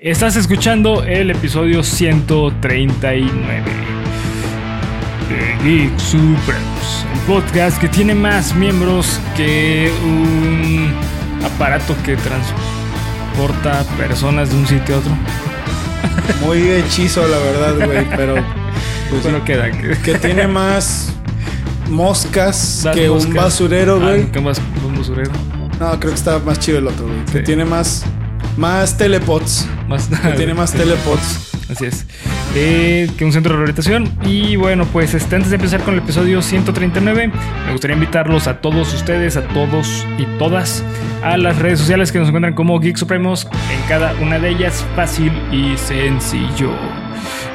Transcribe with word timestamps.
Estás 0.00 0.36
escuchando 0.36 1.04
el 1.04 1.30
episodio 1.30 1.82
139 1.82 3.30
de 5.28 5.64
Geek 5.64 5.98
Supremos, 5.98 7.06
el 7.12 7.20
podcast 7.26 7.78
que 7.78 7.88
tiene 7.88 8.14
más 8.14 8.54
miembros 8.54 9.20
que 9.36 9.92
un 10.02 10.90
aparato 11.44 11.94
que 12.04 12.16
transporta 12.16 13.84
personas 13.98 14.48
de 14.50 14.56
un 14.56 14.66
sitio 14.66 14.94
a 14.94 14.98
otro. 14.98 15.12
Muy 16.46 16.62
hechizo, 16.70 17.26
la 17.28 17.38
verdad, 17.38 17.86
güey, 17.86 18.06
pero. 18.16 18.34
Pues 19.10 19.24
no 19.26 19.44
queda. 19.44 19.68
Que 20.04 20.14
tiene 20.20 20.46
más 20.46 21.12
moscas 21.88 22.86
que 22.94 23.10
un 23.10 23.34
basurero, 23.34 23.96
Ah, 24.00 24.10
güey. 24.10 24.30
¿Qué 24.30 24.40
más? 24.40 24.62
Un 24.86 24.96
basurero. 24.96 25.32
No, 25.80 25.90
creo 25.98 26.12
que 26.12 26.16
está 26.16 26.38
más 26.38 26.60
chido 26.60 26.78
el 26.78 26.86
otro, 26.86 27.06
güey. 27.08 27.24
Que 27.24 27.38
Sí. 27.38 27.44
tiene 27.44 27.64
más. 27.64 28.04
Más 28.56 28.96
telepods. 28.96 29.68
Más 29.88 30.08
Que 30.08 30.32
tiene 30.32 30.54
más 30.54 30.70
Sí. 30.70 30.78
telepods. 30.78 31.46
Así 31.70 31.86
es. 31.86 32.04
Eh, 32.56 33.08
que 33.16 33.24
un 33.24 33.32
centro 33.32 33.52
de 33.52 33.58
rehabilitación. 33.58 34.10
Y 34.24 34.56
bueno, 34.56 34.84
pues 34.86 35.14
este, 35.14 35.36
antes 35.36 35.50
de 35.50 35.56
empezar 35.56 35.80
con 35.82 35.94
el 35.94 36.00
episodio 36.00 36.42
139, 36.42 37.30
me 37.66 37.72
gustaría 37.72 37.94
invitarlos 37.94 38.48
a 38.48 38.60
todos 38.60 38.92
ustedes, 38.92 39.36
a 39.36 39.42
todos 39.48 40.04
y 40.18 40.24
todas, 40.38 40.82
a 41.22 41.36
las 41.36 41.58
redes 41.58 41.78
sociales 41.78 42.10
que 42.10 42.18
nos 42.18 42.26
encuentran 42.28 42.54
como 42.54 42.80
Geek 42.80 42.96
Supremos. 42.96 43.46
En 43.72 43.80
cada 43.88 44.14
una 44.20 44.40
de 44.40 44.48
ellas, 44.50 44.84
fácil 44.96 45.32
y 45.52 45.76
sencillo. 45.78 46.72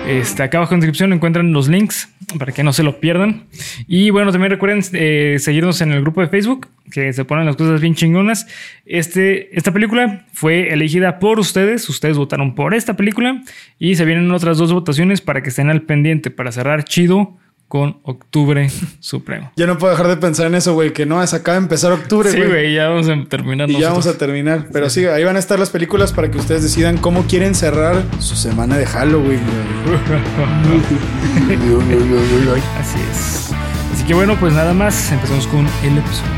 Este, 0.07 0.43
acá 0.43 0.59
abajo 0.59 0.75
en 0.75 0.79
la 0.79 0.85
descripción 0.85 1.11
encuentran 1.11 1.51
los 1.51 1.67
links 1.67 2.07
para 2.37 2.51
que 2.51 2.63
no 2.63 2.73
se 2.73 2.83
lo 2.83 2.99
pierdan. 2.99 3.45
Y 3.87 4.09
bueno, 4.09 4.31
también 4.31 4.51
recuerden 4.51 4.81
eh, 4.93 5.37
seguirnos 5.39 5.81
en 5.81 5.91
el 5.91 6.01
grupo 6.01 6.21
de 6.21 6.27
Facebook, 6.27 6.67
que 6.91 7.13
se 7.13 7.25
ponen 7.25 7.45
las 7.45 7.55
cosas 7.55 7.81
bien 7.81 7.95
chingonas. 7.95 8.47
Este, 8.85 9.55
esta 9.57 9.71
película 9.71 10.25
fue 10.33 10.73
elegida 10.73 11.19
por 11.19 11.39
ustedes, 11.39 11.87
ustedes 11.89 12.17
votaron 12.17 12.55
por 12.55 12.73
esta 12.73 12.95
película 12.95 13.41
y 13.79 13.95
se 13.95 14.05
vienen 14.05 14.31
otras 14.31 14.57
dos 14.57 14.73
votaciones 14.73 15.21
para 15.21 15.41
que 15.43 15.49
estén 15.49 15.69
al 15.69 15.83
pendiente, 15.83 16.31
para 16.31 16.51
cerrar 16.51 16.83
chido 16.83 17.37
con 17.67 17.99
Octubre 18.03 18.69
Supremo. 18.99 19.51
Yo 19.55 19.67
no 19.67 19.77
puedo 19.77 19.91
dejar 19.91 20.07
de 20.07 20.17
pensar 20.17 20.47
en 20.47 20.55
eso, 20.55 20.73
güey. 20.73 20.93
Que 20.93 21.05
no, 21.05 21.25
se 21.25 21.35
acaba 21.35 21.57
de 21.57 21.63
empezar 21.63 21.91
octubre, 21.91 22.31
Sí, 22.31 22.41
güey. 22.41 22.73
ya 22.73 22.89
vamos 22.89 23.09
a 23.09 23.15
terminar 23.27 23.69
y 23.69 23.79
ya 23.79 23.89
vamos 23.89 24.07
a 24.07 24.17
terminar. 24.17 24.67
Pero 24.71 24.89
sí, 24.89 25.05
ahí 25.05 25.23
van 25.23 25.35
a 25.35 25.39
estar 25.39 25.59
las 25.59 25.69
películas 25.69 26.13
para 26.13 26.29
que 26.31 26.37
ustedes 26.37 26.63
decidan 26.63 26.97
cómo 26.97 27.23
quieren 27.23 27.55
cerrar 27.55 28.03
su 28.19 28.35
semana 28.35 28.77
de 28.77 28.85
Halloween. 28.85 29.39
Así 32.79 32.99
es. 33.11 33.51
Así 33.93 34.03
que 34.05 34.13
bueno, 34.13 34.35
pues 34.39 34.53
nada 34.53 34.73
más, 34.73 35.11
empezamos 35.11 35.47
con 35.47 35.61
el 35.83 35.97
episodio. 35.97 36.35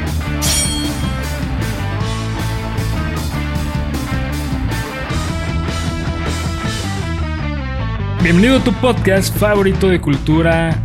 Bienvenido 8.21 8.57
a 8.57 8.63
tu 8.63 8.73
podcast 8.73 9.35
favorito 9.37 9.87
de 9.87 10.01
cultura. 10.01 10.75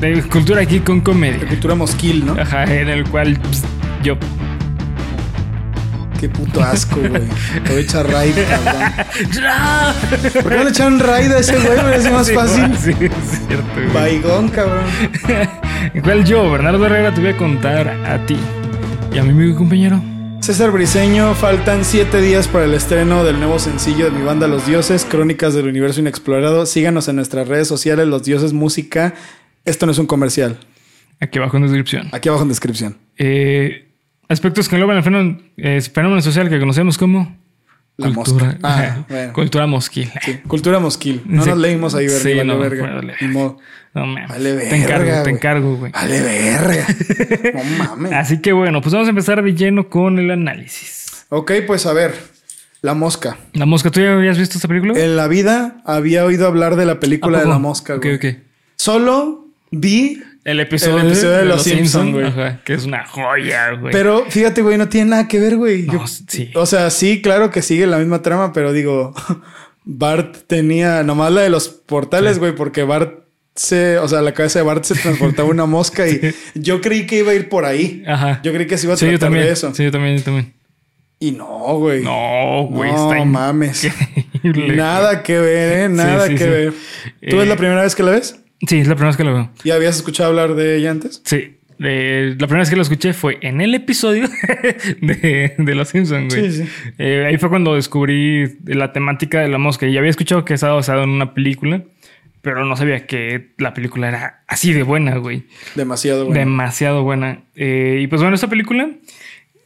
De 0.00 0.22
cultura 0.24 0.60
aquí 0.62 0.80
con 0.80 0.98
De 0.98 1.04
comedia. 1.04 1.46
cultura 1.48 1.74
mosquil, 1.74 2.24
¿no? 2.26 2.32
Ajá, 2.40 2.64
en 2.64 2.88
el 2.88 3.04
cual 3.08 3.38
pss, 3.50 3.62
yo. 4.02 4.16
Qué 6.20 6.28
puto 6.30 6.62
asco, 6.62 6.96
güey. 6.98 7.22
Te 7.64 7.70
voy 7.70 7.76
a 7.76 7.80
echar 7.80 8.10
raid, 8.10 8.34
cabrón. 8.48 8.92
¿Por 10.42 10.50
qué 10.50 10.56
no 10.56 10.64
le 10.64 10.70
echaron 10.70 10.98
raid 10.98 11.32
a 11.32 11.38
ese 11.40 11.58
güey? 11.58 11.76
Parece 11.76 12.10
más 12.10 12.26
Sí, 12.26 12.34
fácil. 12.34 12.76
Sí, 12.78 12.90
es 12.90 13.12
cierto. 13.48 13.64
güey. 13.74 13.92
Baigón, 13.92 14.48
cabrón. 14.48 14.84
El 15.94 16.02
cual 16.02 16.24
yo, 16.24 16.50
Bernardo 16.50 16.86
Herrera, 16.86 17.12
te 17.12 17.20
voy 17.20 17.30
a 17.30 17.36
contar 17.36 17.88
a 17.88 18.24
ti 18.26 18.36
y 19.14 19.18
a 19.18 19.22
mi 19.22 19.30
amigo 19.30 19.52
y 19.52 19.56
compañero. 19.56 20.02
César 20.40 20.70
Briseño, 20.70 21.34
faltan 21.34 21.84
siete 21.84 22.20
días 22.22 22.48
para 22.48 22.64
el 22.66 22.74
estreno 22.74 23.24
del 23.24 23.38
nuevo 23.38 23.58
sencillo 23.58 24.06
de 24.06 24.10
mi 24.12 24.24
banda 24.24 24.46
Los 24.46 24.66
Dioses, 24.66 25.04
Crónicas 25.08 25.54
del 25.54 25.66
Universo 25.68 26.00
Inexplorado. 26.00 26.64
Síganos 26.66 27.08
en 27.08 27.16
nuestras 27.16 27.48
redes 27.48 27.68
sociales, 27.68 28.06
Los 28.06 28.22
Dioses 28.22 28.52
Música. 28.52 29.14
Esto 29.66 29.84
no 29.86 29.92
es 29.92 29.98
un 29.98 30.06
comercial. 30.06 30.58
Aquí 31.20 31.38
abajo 31.38 31.56
en 31.58 31.64
descripción. 31.64 32.08
Aquí 32.12 32.28
abajo 32.28 32.42
en 32.44 32.48
descripción. 32.48 32.96
Eh, 33.18 33.88
aspectos 34.28 34.68
que 34.68 34.76
engloban 34.76 34.96
el 34.96 35.02
fenómeno, 35.02 35.38
eh, 35.56 35.80
fenómeno 35.80 36.20
social 36.22 36.48
que 36.48 36.58
conocemos 36.58 36.96
como 36.98 37.36
La 37.96 38.12
cultura, 38.12 38.46
mosca. 38.46 38.58
Ah, 38.62 39.04
bueno. 39.08 39.32
cultura 39.32 39.66
mosquil. 39.66 40.10
Sí, 40.22 40.38
Cultura 40.46 40.78
mosquil. 40.78 41.22
No 41.26 41.42
Sí. 41.42 41.50
nos 41.50 41.58
leímos 41.58 41.94
ahí, 41.94 42.08
Sí, 42.08 42.14
Bernie, 42.28 42.34
vale 42.36 42.44
no, 42.54 42.58
verga. 42.58 42.94
vale 42.94 43.14
Ni 43.20 43.28
modo. 43.28 43.58
No 43.94 44.06
mames. 44.06 44.28
Vale 44.28 44.50
te 44.50 44.56
verga, 44.56 44.76
encargo, 44.76 45.04
te 45.10 45.20
güey. 45.22 45.34
encargo, 45.34 45.76
güey. 45.76 45.92
Vale 45.92 46.20
verga. 46.22 46.86
No 47.54 47.84
mames. 47.84 48.12
Así 48.12 48.40
que 48.42 48.52
bueno, 48.52 48.80
pues 48.82 48.92
vamos 48.92 49.06
a 49.08 49.10
empezar 49.10 49.42
de 49.42 49.54
lleno 49.54 49.88
con 49.88 50.18
el 50.18 50.30
análisis. 50.30 51.26
Ok, 51.30 51.52
pues 51.66 51.86
a 51.86 51.92
ver. 51.92 52.14
La 52.82 52.92
mosca. 52.94 53.38
La 53.54 53.64
mosca, 53.66 53.90
¿tú 53.90 54.00
ya 54.00 54.12
habías 54.12 54.38
visto 54.38 54.58
esta 54.58 54.68
película? 54.68 54.92
En 55.02 55.16
la 55.16 55.26
vida 55.28 55.80
había 55.86 56.24
oído 56.26 56.46
hablar 56.46 56.76
de 56.76 56.84
la 56.84 56.92
¿A 56.92 57.00
película 57.00 57.40
de 57.40 57.46
la 57.46 57.58
mosca, 57.58 57.94
Ok, 57.96 58.02
güey. 58.04 58.14
ok. 58.16 58.24
Solo 58.76 59.45
vi 59.70 60.22
El 60.44 60.60
episodio, 60.60 60.98
El 61.00 61.06
episodio 61.08 61.36
de 61.38 61.44
Los 61.44 61.62
Simpson, 61.62 62.12
güey. 62.12 62.32
Que 62.64 62.74
es 62.74 62.84
una 62.84 63.04
joya, 63.06 63.72
güey. 63.72 63.92
Pero 63.92 64.24
fíjate, 64.28 64.62
güey, 64.62 64.78
no 64.78 64.88
tiene 64.88 65.10
nada 65.10 65.28
que 65.28 65.40
ver, 65.40 65.56
güey. 65.56 65.82
No, 65.82 65.92
Yo- 65.94 66.06
sí. 66.06 66.50
O 66.54 66.66
sea, 66.66 66.90
sí, 66.90 67.20
claro 67.22 67.50
que 67.50 67.62
sigue 67.62 67.86
la 67.86 67.98
misma 67.98 68.22
trama, 68.22 68.52
pero 68.52 68.72
digo, 68.72 69.14
Bart 69.84 70.36
tenía 70.46 71.02
nomás 71.02 71.32
la 71.32 71.42
de 71.42 71.50
los 71.50 71.68
portales, 71.68 72.38
güey, 72.38 72.54
porque 72.54 72.82
Bart 72.82 73.24
se, 73.54 73.98
o 73.98 74.06
sea, 74.08 74.20
la 74.22 74.34
cabeza 74.34 74.58
de 74.58 74.64
Bart 74.64 74.84
se 74.84 74.94
transportaba 74.94 75.48
una 75.48 75.64
mosca 75.66 76.06
y 76.08 76.20
yo 76.54 76.80
creí 76.80 77.06
que 77.06 77.18
iba 77.20 77.32
a 77.32 77.34
ir 77.34 77.48
por 77.48 77.64
ahí. 77.64 78.02
Ajá. 78.06 78.40
Yo 78.42 78.52
creí 78.52 78.66
que 78.66 78.76
se 78.78 78.86
iba 78.86 78.94
a 78.94 78.96
sí, 78.96 79.06
yo 79.06 79.12
tratar 79.12 79.28
también. 79.28 79.46
de 79.46 79.52
eso. 79.52 79.74
Sí, 79.74 79.82
yo 79.84 79.90
también, 79.90 80.18
yo 80.18 80.24
también. 80.24 80.52
Y 81.18 81.32
no, 81.32 81.46
güey. 81.78 82.02
No, 82.02 82.66
güey, 82.70 82.92
No 82.92 83.10
está 83.12 83.24
mames. 83.24 83.84
increíble. 84.42 84.76
Nada 84.76 85.22
que 85.22 85.38
ver, 85.38 85.72
¿eh? 85.84 85.88
Nada 85.88 86.26
sí, 86.26 86.34
que 86.34 86.44
ver. 86.46 86.72
¿Tú 87.30 87.40
Eh, 87.40 87.42
es 87.42 87.48
la 87.48 87.56
primera 87.56 87.82
vez 87.82 87.94
que 87.94 88.02
la 88.02 88.10
ves? 88.10 88.38
Sí, 88.66 88.78
es 88.78 88.88
la 88.88 88.94
primera 88.94 89.08
vez 89.08 89.16
que 89.16 89.24
lo 89.24 89.34
veo. 89.34 89.50
¿Ya 89.64 89.74
habías 89.74 89.96
escuchado 89.96 90.30
hablar 90.30 90.54
de 90.54 90.76
ella 90.76 90.90
antes? 90.90 91.20
Sí. 91.24 91.56
eh, 91.78 92.30
la 92.38 92.46
primera 92.46 92.60
vez 92.60 92.70
que 92.70 92.76
lo 92.76 92.82
escuché 92.82 93.12
fue 93.12 93.38
en 93.42 93.60
el 93.60 93.74
episodio 93.74 94.28
de, 95.00 95.54
de 95.58 95.74
Los 95.74 95.88
Simpsons, 95.88 96.34
güey. 96.34 96.50
Sí, 96.50 96.62
sí. 96.64 96.68
Eh, 96.98 97.26
ahí 97.28 97.36
fue 97.38 97.48
cuando 97.48 97.74
descubrí 97.74 98.56
la 98.64 98.92
temática 98.92 99.40
de 99.40 99.48
la 99.48 99.58
mosca. 99.58 99.86
Y 99.86 99.96
había 99.98 100.10
escuchado 100.10 100.44
que 100.44 100.54
estaba 100.54 100.74
basado 100.74 101.02
en 101.04 101.10
una 101.10 101.34
película, 101.34 101.82
pero 102.42 102.64
no 102.64 102.76
sabía 102.76 103.06
que 103.06 103.48
la 103.58 103.74
película 103.74 104.08
era 104.08 104.42
así 104.46 104.72
de 104.72 104.82
buena, 104.84 105.16
güey. 105.16 105.44
Demasiado 105.74 106.26
bueno. 106.26 106.38
Demasiado 106.38 107.02
buena. 107.02 107.42
Eh, 107.56 107.98
y 108.02 108.06
pues 108.06 108.22
bueno, 108.22 108.34
esta 108.36 108.48
película, 108.48 108.88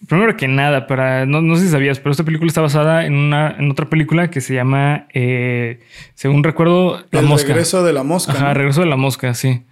primero 0.06 0.37
que 0.37 0.49
nada, 0.49 0.87
para 0.87 1.27
no, 1.27 1.43
no 1.43 1.56
sé 1.56 1.62
si 1.65 1.69
sabías, 1.69 1.99
pero 1.99 2.12
esta 2.12 2.25
película 2.25 2.49
está 2.49 2.61
basada 2.61 3.05
en 3.06 3.15
una 3.15 3.55
en 3.59 3.71
otra 3.71 3.88
película 3.88 4.31
que 4.31 4.41
se 4.41 4.55
llama, 4.55 5.06
eh, 5.12 5.81
según 6.15 6.43
recuerdo, 6.43 7.05
La 7.11 7.21
El 7.21 7.27
Mosca. 7.27 7.49
regreso 7.49 7.83
de 7.84 7.93
la 7.93 8.03
mosca. 8.03 8.33
Ajá, 8.33 8.49
¿no? 8.49 8.55
regreso 8.55 8.81
de 8.81 8.87
la 8.87 8.97
mosca, 8.97 9.34
sí. 9.34 9.62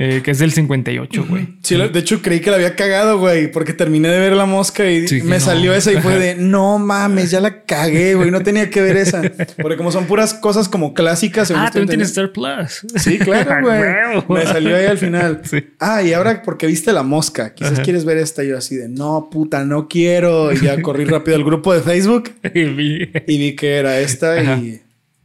Eh, 0.00 0.20
que 0.22 0.30
es 0.30 0.38
del 0.38 0.52
58, 0.52 1.26
güey. 1.28 1.48
Sí, 1.64 1.74
de 1.76 1.98
hecho 1.98 2.22
creí 2.22 2.38
que 2.38 2.50
la 2.50 2.56
había 2.56 2.76
cagado, 2.76 3.18
güey, 3.18 3.50
porque 3.50 3.72
terminé 3.72 4.08
de 4.08 4.20
ver 4.20 4.34
la 4.34 4.46
mosca 4.46 4.88
y 4.88 5.08
Sí, 5.08 5.22
me 5.22 5.38
no. 5.38 5.40
salió 5.40 5.74
esa 5.74 5.90
y 5.92 5.96
fue 6.00 6.16
de 6.20 6.34
no 6.38 6.78
mames, 6.78 7.32
ya 7.32 7.40
la 7.40 7.64
cagué, 7.64 8.14
güey, 8.14 8.30
no 8.30 8.40
tenía 8.42 8.70
que 8.70 8.80
ver 8.80 8.96
esa. 8.96 9.22
Porque 9.60 9.76
como 9.76 9.90
son 9.90 10.06
puras 10.06 10.34
cosas 10.34 10.68
como 10.68 10.94
clásicas. 10.94 11.48
según 11.48 11.64
Ah, 11.64 11.70
también 11.72 11.88
tienes. 11.88 12.08
Star 12.10 12.30
Plus. 12.30 12.86
Sí, 12.94 13.18
claro, 13.18 13.60
güey. 13.66 13.80
Huevo. 13.80 14.24
Me 14.34 14.46
salió 14.46 14.76
ahí 14.76 14.86
al 14.86 14.98
final. 14.98 15.40
Sí. 15.42 15.64
Ah, 15.80 16.00
y 16.00 16.12
ahora 16.12 16.42
porque 16.44 16.68
viste 16.68 16.92
la 16.92 17.02
mosca, 17.02 17.52
quizás 17.52 17.72
Ajá. 17.72 17.82
quieres 17.82 18.04
ver 18.04 18.18
esta. 18.18 18.44
Y 18.44 18.50
yo 18.50 18.56
así 18.58 18.76
de 18.76 18.88
no, 18.88 19.28
puta, 19.32 19.64
no 19.64 19.88
quiero. 19.88 20.52
Y 20.52 20.60
ya 20.60 20.80
corrí 20.80 21.06
rápido 21.06 21.36
al 21.36 21.42
grupo 21.42 21.74
de 21.74 21.80
Facebook 21.80 22.30
Y 22.54 22.64
vi- 22.66 23.10
y 23.26 23.38
vi 23.38 23.56
que 23.56 23.74
era 23.74 23.98
esta 23.98 24.34
Ajá. 24.38 24.58
y 24.58 24.80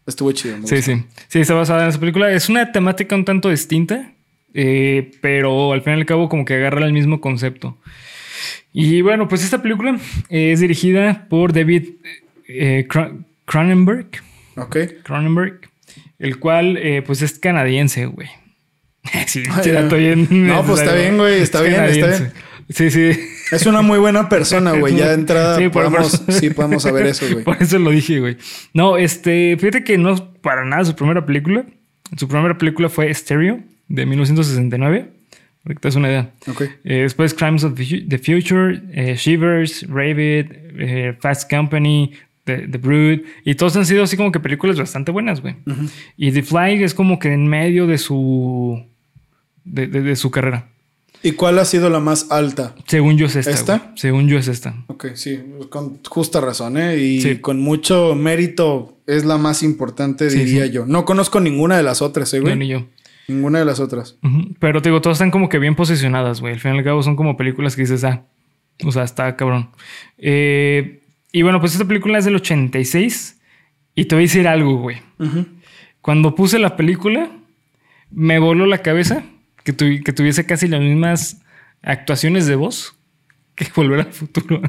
estuvo 0.08 0.32
chido. 0.32 0.56
Sí, 0.56 0.62
gustó. 0.78 0.82
sí. 0.82 1.04
Sí, 1.28 1.40
está 1.42 1.54
basada 1.54 1.84
en 1.84 1.90
esa 1.90 2.00
película. 2.00 2.32
Es 2.32 2.50
una 2.50 2.72
temática 2.72 3.16
un 3.16 3.24
tanto 3.26 3.50
distinta, 3.50 4.13
eh, 4.54 5.12
pero 5.22 5.74
al 5.74 5.82
fin 5.82 5.94
y 5.94 5.96
al 5.98 6.06
cabo 6.06 6.30
como 6.30 6.46
que 6.46 6.56
agarra 6.56 6.86
el 6.86 6.94
mismo 6.94 7.22
concepto. 7.22 7.78
Y 8.72 9.02
bueno, 9.02 9.28
pues 9.28 9.44
esta 9.44 9.62
película 9.62 9.98
eh, 10.30 10.52
es 10.52 10.60
dirigida 10.60 11.28
por 11.30 11.54
David 11.54 11.90
eh, 12.48 12.88
Cron- 12.90 13.26
Cronenberg, 13.46 14.08
Ok. 14.56 14.78
Cronenberg, 15.04 15.60
el 16.20 16.40
cual 16.40 16.78
eh, 16.78 17.02
pues 17.06 17.22
es 17.22 17.38
canadiense, 17.40 18.06
güey. 18.06 18.28
sí, 19.28 19.44
Ay, 19.52 19.70
estoy 19.72 20.00
bien 20.00 20.28
No, 20.48 20.64
pues 20.66 20.82
está 20.82 20.96
bien, 20.96 21.18
güey, 21.18 21.42
está 21.42 21.60
Es 21.60 21.70
bien, 21.70 21.84
está 21.84 22.00
canadiense. 22.08 22.24
bien. 22.34 22.44
Sí, 22.70 22.90
sí. 22.90 23.20
Es 23.52 23.68
una 23.68 23.82
muy 23.84 24.00
buena 24.00 24.30
persona, 24.30 24.72
güey. 24.72 24.96
Ya 24.96 25.10
de 25.10 25.14
entrada 25.16 25.58
Sí, 25.60 25.70
por- 25.70 25.84
podemos, 25.84 26.18
por- 26.18 26.34
sí 26.34 26.50
podemos 26.50 26.82
saber 26.84 27.06
eso, 27.06 27.28
güey. 27.32 27.44
Por 27.46 27.62
eso 27.62 27.78
lo 27.78 27.92
dije, 27.92 28.20
güey. 28.20 28.38
No, 28.74 28.98
este, 28.98 29.56
fíjate 29.60 29.84
que 29.84 29.98
no 30.00 30.14
es 30.14 30.22
para 30.42 30.66
nada 30.66 30.84
su 30.86 30.96
primera 30.96 31.24
película. 31.26 31.66
Su 32.18 32.28
primera 32.28 32.58
película 32.58 32.90
fue 32.90 33.14
Stereo 33.14 33.60
de 33.88 34.06
1969. 34.06 35.08
Para 35.64 35.76
que 35.76 35.80
te 35.80 35.88
des 35.88 35.96
una 35.96 36.10
idea. 36.10 36.32
Ok. 36.48 36.62
Eh, 36.84 37.04
después 37.04 37.34
Crimes 37.34 37.64
of 37.64 37.76
the 37.76 37.86
Fu- 37.86 38.08
the 38.10 38.18
Future, 38.18 38.82
eh, 38.92 39.16
Shivers, 39.16 39.88
Rabbit, 39.88 40.52
eh, 40.78 41.16
Fast 41.22 41.50
Company, 41.50 42.12
The, 42.44 42.68
The 42.68 42.78
Brood. 42.78 43.20
Y 43.46 43.56
todos 43.56 43.76
han 43.78 43.86
sido 43.86 44.04
así 44.04 44.18
como 44.18 44.32
que 44.34 44.42
películas 44.42 44.78
bastante 44.78 45.12
buenas, 45.12 45.40
güey. 45.42 45.56
Y 46.18 46.32
The 46.34 46.44
Fly 46.44 46.84
es 46.84 46.94
como 46.94 47.18
que 47.18 47.32
en 47.32 47.48
medio 47.48 47.88
de 47.88 47.98
su. 47.98 48.84
de, 49.64 49.88
de- 49.88 50.02
de 50.02 50.16
su 50.18 50.30
carrera. 50.32 50.68
¿Y 51.26 51.32
cuál 51.32 51.58
ha 51.60 51.64
sido 51.64 51.90
la 51.90 52.02
más 52.02 52.30
alta? 52.32 52.76
Según 52.86 53.18
yo 53.18 53.28
es 53.28 53.38
esta. 53.38 53.52
¿Esta? 53.52 53.78
güey. 53.78 53.90
Según 53.96 54.28
yo 54.28 54.38
es 54.38 54.50
esta. 54.50 54.76
Ok, 54.88 55.06
sí, 55.16 55.40
con 55.70 56.04
justa 56.04 56.42
razón, 56.42 56.76
¿eh? 56.76 56.98
Y 56.98 57.22
Sí. 57.22 57.38
con 57.38 57.62
mucho 57.62 58.14
mérito 58.16 58.98
es 59.08 59.24
la 59.24 59.38
más 59.38 59.64
importante, 59.64 60.30
Sí, 60.30 60.40
diría 60.40 60.66
sí. 60.66 60.72
yo. 60.74 60.86
No 60.86 61.06
conozco 61.06 61.40
ninguna 61.40 61.78
de 61.78 61.84
las 61.84 62.02
otras, 62.02 62.34
¿eh, 62.34 62.40
No, 62.40 62.44
güey? 62.44 62.58
ni 62.58 62.68
yo. 62.68 62.86
Ninguna 63.28 63.60
de 63.60 63.66
las 63.66 63.80
otras. 63.80 64.18
Pero 64.60 64.82
te 64.82 64.90
digo, 64.90 65.02
todas 65.02 65.16
están 65.18 65.32
como 65.32 65.48
que 65.50 65.60
bien 65.60 65.76
posicionadas, 65.76 66.42
güey. 66.42 66.54
Al 66.54 66.60
fin 66.60 66.76
y 66.76 66.78
al 66.80 66.84
cabo 66.84 67.02
son 67.04 67.16
como 67.16 67.38
películas 67.38 67.76
que 67.76 67.84
dices, 67.84 68.04
ah, 68.04 68.26
o 68.84 68.92
sea, 68.92 69.04
está 69.04 69.36
cabrón. 69.36 69.70
Eh, 70.18 71.02
y 71.32 71.42
bueno, 71.42 71.60
pues 71.60 71.74
esta 71.74 71.86
película 71.86 72.18
es 72.18 72.26
del 72.26 72.36
86 72.36 73.40
y 73.96 74.06
te 74.06 74.16
voy 74.16 74.24
a 74.24 74.28
decir 74.28 74.48
algo, 74.48 74.78
güey. 74.78 74.98
Cuando 76.02 76.36
puse 76.36 76.60
la 76.60 76.76
película, 76.76 77.30
me 78.12 78.40
voló 78.40 78.66
la 78.66 78.80
cabeza 78.80 79.24
que, 79.64 79.76
tuvi- 79.76 80.04
que 80.04 80.12
tuviese 80.12 80.46
casi 80.46 80.68
las 80.68 80.82
mismas 80.82 81.42
actuaciones 81.82 82.46
de 82.46 82.56
voz 82.56 82.96
que 83.56 83.68
Volver 83.76 84.02
al 84.02 84.12
Futuro. 84.14 84.62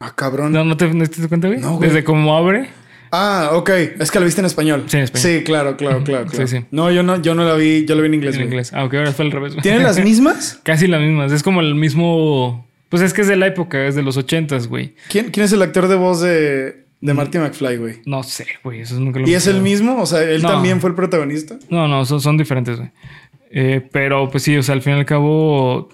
Ah, 0.00 0.14
cabrón. 0.14 0.52
¿No, 0.52 0.64
no, 0.64 0.76
te, 0.76 0.92
no 0.94 1.04
te 1.06 1.26
cuenta, 1.28 1.48
güey? 1.48 1.58
No, 1.60 1.76
güey. 1.76 1.88
Desde 1.88 2.04
cómo 2.04 2.36
abre. 2.36 2.68
Ah, 3.10 3.50
ok. 3.54 3.70
Es 4.00 4.10
que 4.10 4.18
la 4.18 4.24
viste 4.26 4.40
en 4.40 4.46
español. 4.46 4.84
Sí, 4.86 4.96
en 4.98 5.04
español. 5.04 5.28
Sí, 5.38 5.44
claro, 5.44 5.76
claro, 5.76 6.04
claro. 6.04 6.24
Sí, 6.28 6.30
claro. 6.36 6.46
sí. 6.48 6.64
No, 6.70 6.90
yo 6.90 7.02
no, 7.02 7.20
yo 7.22 7.34
no 7.34 7.44
la 7.44 7.54
vi, 7.54 7.84
yo 7.86 7.94
la 7.94 8.02
vi 8.02 8.08
en 8.08 8.14
inglés. 8.14 8.34
En 8.34 8.40
güey. 8.42 8.48
inglés. 8.50 8.72
Ah, 8.74 8.84
ok, 8.84 8.94
ahora 8.94 9.12
fue 9.12 9.24
al 9.24 9.32
revés. 9.32 9.56
¿Tienen 9.62 9.82
las 9.82 9.98
mismas? 10.04 10.60
Casi 10.62 10.86
las 10.86 11.00
mismas. 11.00 11.32
Es 11.32 11.42
como 11.42 11.60
el 11.60 11.74
mismo. 11.74 12.66
Pues 12.88 13.02
es 13.02 13.12
que 13.12 13.20
es 13.22 13.28
de 13.28 13.36
la 13.36 13.46
época, 13.46 13.86
es 13.86 13.94
de 13.94 14.02
los 14.02 14.16
ochentas, 14.16 14.66
güey. 14.68 14.94
¿Quién, 15.10 15.30
quién 15.30 15.44
es 15.44 15.52
el 15.52 15.60
actor 15.62 15.88
de 15.88 15.96
voz 15.96 16.20
de, 16.22 16.84
de 17.00 17.14
Marty 17.14 17.38
McFly, 17.38 17.76
güey? 17.76 17.94
No 18.06 18.22
sé, 18.22 18.46
güey. 18.64 18.80
Eso 18.80 18.98
nunca 18.98 19.20
lo 19.20 19.28
¿Y 19.28 19.34
es 19.34 19.46
el 19.46 19.60
mismo? 19.60 20.00
O 20.00 20.06
sea, 20.06 20.22
él 20.22 20.40
No. 20.42 20.48
también 20.48 20.80
fue 20.80 20.88
el 20.90 20.96
protagonista. 20.96 21.58
No, 21.68 21.86
no, 21.86 22.04
son, 22.06 22.20
son 22.20 22.38
diferentes, 22.38 22.76
güey. 22.78 22.90
Eh, 23.50 23.86
pero 23.92 24.30
pues 24.30 24.42
sí, 24.42 24.56
o 24.56 24.62
sea, 24.62 24.74
al 24.74 24.82
fin 24.82 24.94
y 24.94 24.98
al 24.98 25.04
cabo 25.06 25.88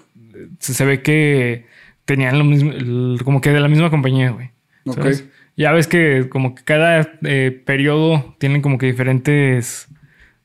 se, 0.59 0.73
se 0.73 0.85
ve 0.85 1.01
que 1.01 1.65
tenían 2.05 2.37
lo 2.37 2.43
mismo, 2.45 2.71
el- 2.71 3.19
como 3.23 3.41
que 3.41 3.49
de 3.51 3.59
la 3.59 3.67
misma 3.67 3.89
compañía, 3.89 4.31
güey. 4.31 4.51
Ok. 4.85 5.05
Ya 5.57 5.71
ves 5.71 5.87
que 5.87 6.27
como 6.29 6.53
que 6.55 6.63
cada 6.63 7.17
eh, 7.23 7.61
periodo 7.65 8.35
tienen 8.39 8.61
como 8.61 8.77
que 8.77 8.87
diferentes... 8.87 9.87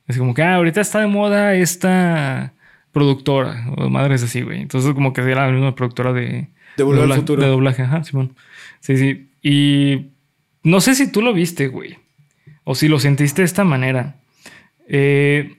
Es 0.07 0.17
como 0.17 0.33
que, 0.33 0.41
ah, 0.41 0.55
ahorita 0.55 0.81
está 0.81 0.99
de 0.99 1.07
moda 1.07 1.53
esta 1.55 2.53
productora 2.91 3.65
o 3.77 3.89
madres 3.89 4.23
así, 4.23 4.41
güey. 4.41 4.61
Entonces 4.61 4.93
como 4.93 5.13
que 5.13 5.21
era 5.21 5.45
la 5.47 5.51
misma 5.51 5.75
productora 5.75 6.11
de... 6.13 6.47
De 6.77 6.83
Volver 6.83 7.03
al 7.03 7.13
Futuro. 7.13 7.41
De 7.41 7.47
doblaje, 7.47 7.81
ajá, 7.83 8.03
Simón. 8.03 8.35
Sí, 8.79 8.97
sí. 8.97 9.29
Y 9.41 10.11
no 10.63 10.79
sé 10.81 10.95
si 10.95 11.11
tú 11.11 11.21
lo 11.21 11.33
viste, 11.33 11.67
güey. 11.67 11.97
O 12.63 12.75
si 12.75 12.87
lo 12.87 12.99
sentiste 12.99 13.41
de 13.41 13.45
esta 13.45 13.63
manera. 13.63 14.15
Eh, 14.87 15.57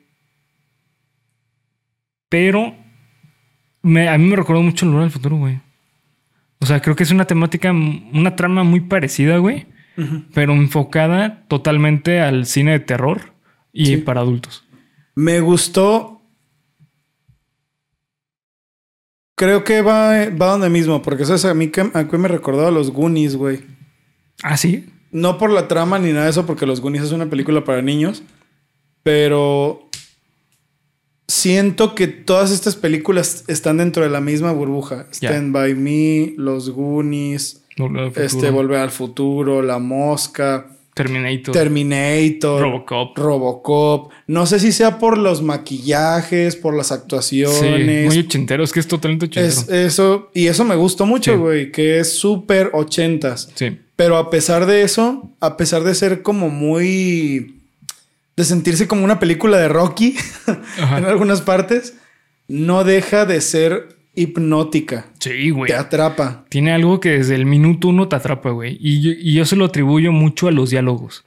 pero 2.28 2.74
me- 3.82 4.08
a 4.08 4.16
mí 4.18 4.26
me 4.26 4.36
recordó 4.36 4.62
mucho 4.62 4.84
el 4.86 4.92
Volver 4.92 5.04
al 5.06 5.10
Futuro, 5.10 5.36
güey. 5.36 5.60
O 6.62 6.66
sea, 6.66 6.80
creo 6.80 6.94
que 6.96 7.02
es 7.02 7.10
una 7.10 7.26
temática, 7.26 7.72
una 7.72 8.36
trama 8.36 8.62
muy 8.62 8.80
parecida, 8.80 9.36
güey. 9.38 9.66
Pero 10.32 10.54
enfocada 10.54 11.44
totalmente 11.48 12.20
al 12.20 12.46
cine 12.46 12.70
de 12.72 12.80
terror 12.80 13.34
y 13.72 13.86
Sí. 13.86 13.96
para 13.98 14.20
adultos. 14.22 14.64
Me 15.14 15.40
gustó. 15.40 16.22
Creo 19.34 19.64
que 19.64 19.82
va, 19.82 20.28
va 20.30 20.46
donde 20.52 20.70
mismo, 20.70 21.02
porque 21.02 21.24
sabes, 21.24 21.44
a 21.44 21.52
mí 21.54 21.68
que 21.68 21.80
a 21.92 22.08
qué 22.08 22.16
me 22.18 22.28
recordó 22.28 22.66
a 22.66 22.70
los 22.70 22.90
Goonies, 22.90 23.36
güey. 23.36 23.60
¿Ah, 24.42 24.56
sí? 24.56 24.88
No 25.10 25.36
por 25.36 25.50
la 25.50 25.68
trama 25.68 25.98
ni 25.98 26.12
nada 26.12 26.24
de 26.24 26.30
eso, 26.30 26.46
porque 26.46 26.64
los 26.64 26.80
Goonies 26.80 27.02
es 27.04 27.12
una 27.12 27.26
película 27.26 27.64
para 27.64 27.82
niños. 27.82 28.22
Pero 29.02 29.90
siento 31.32 31.94
que 31.94 32.06
todas 32.06 32.50
estas 32.50 32.76
películas 32.76 33.44
están 33.48 33.78
dentro 33.78 34.02
de 34.02 34.10
la 34.10 34.20
misma 34.20 34.52
burbuja. 34.52 35.06
Stand 35.12 35.52
by 35.52 35.74
Me, 35.74 36.34
Los 36.36 36.70
Goonies, 36.70 37.62
Volver 37.78 38.12
este 38.16 38.50
Volver 38.50 38.78
al 38.80 38.90
Futuro, 38.90 39.62
La 39.62 39.78
Mosca, 39.78 40.66
Terminator. 40.94 41.54
Terminator, 41.54 42.60
Robocop. 42.60 43.16
Robocop. 43.16 44.12
No 44.26 44.44
sé 44.44 44.60
si 44.60 44.72
sea 44.72 44.98
por 44.98 45.16
los 45.16 45.40
maquillajes, 45.40 46.54
por 46.54 46.74
las 46.76 46.88
Sí, 46.88 46.94
actuaciones. 46.94 48.06
muy 48.06 48.18
ochentero. 48.18 48.62
Es 48.62 48.72
que 48.72 48.80
es 48.80 48.88
totalmente 48.88 49.24
ochentero. 49.24 49.48
es 49.48 49.68
eso, 49.70 50.30
y 50.34 50.48
eso 50.48 50.64
me 50.64 50.76
gustó 50.76 51.06
mucho, 51.06 51.32
Sí. 51.32 51.38
güey, 51.38 51.72
que 51.72 51.98
es 51.98 52.12
súper 52.12 52.70
ochentas. 52.74 53.48
Sí. 53.54 53.78
Pero 53.96 54.18
a 54.18 54.28
pesar 54.28 54.66
de 54.66 54.82
eso, 54.82 55.30
a 55.40 55.56
pesar 55.56 55.82
de 55.84 55.94
ser 55.94 56.20
como 56.22 56.50
muy. 56.50 57.61
De 58.36 58.44
sentirse 58.44 58.88
como 58.88 59.04
una 59.04 59.18
película 59.18 59.58
de 59.58 59.68
Rocky 59.68 60.16
en 60.96 61.04
algunas 61.04 61.42
partes, 61.42 61.98
no 62.48 62.84
deja 62.84 63.24
de 63.26 63.40
ser 63.40 63.96
hipnótica. 64.14 65.06
Sí, 65.18 65.50
güey. 65.50 65.70
Te 65.70 65.76
atrapa. 65.76 66.44
Tiene 66.48 66.72
algo 66.72 67.00
que 67.00 67.10
desde 67.10 67.34
el 67.34 67.46
minuto 67.46 67.88
uno 67.88 68.08
te 68.08 68.16
atrapa, 68.16 68.50
güey. 68.50 68.76
Y 68.80 69.00
yo, 69.00 69.10
y 69.12 69.34
yo 69.34 69.44
se 69.44 69.56
lo 69.56 69.66
atribuyo 69.66 70.12
mucho 70.12 70.48
a 70.48 70.52
los 70.52 70.70
diálogos. 70.70 71.24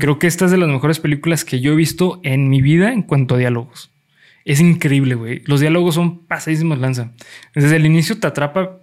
Creo 0.00 0.18
que 0.18 0.26
esta 0.26 0.46
es 0.46 0.50
de 0.50 0.56
las 0.56 0.68
mejores 0.68 0.98
películas 0.98 1.44
que 1.44 1.60
yo 1.60 1.72
he 1.72 1.76
visto 1.76 2.20
en 2.24 2.48
mi 2.48 2.60
vida 2.60 2.92
en 2.92 3.02
cuanto 3.02 3.36
a 3.36 3.38
diálogos. 3.38 3.90
Es 4.44 4.60
increíble, 4.60 5.14
güey. 5.14 5.42
Los 5.46 5.60
diálogos 5.60 5.94
son 5.94 6.26
pasadísimos 6.26 6.78
lanza. 6.78 7.12
Desde 7.54 7.76
el 7.76 7.86
inicio 7.86 8.18
te 8.18 8.26
atrapa, 8.26 8.78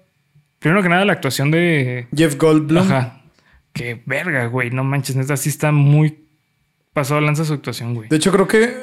primero 0.60 0.82
que 0.82 0.90
nada, 0.90 1.06
la 1.06 1.14
actuación 1.14 1.52
de... 1.52 2.08
Jeff 2.16 2.38
Goldblum. 2.38 2.84
Ajá. 2.84 3.22
Qué 3.74 4.02
verga, 4.06 4.46
güey. 4.48 4.72
No 4.72 4.84
manches, 4.84 5.16
neta, 5.16 5.36
sí 5.36 5.50
está 5.50 5.72
muy 5.72 6.23
pasado 6.94 7.22
lanza 7.22 7.44
su 7.46 7.54
actuación, 7.54 7.94
güey. 7.96 8.10
De 8.10 8.16
hecho, 8.16 8.32
creo 8.32 8.48
que 8.48 8.76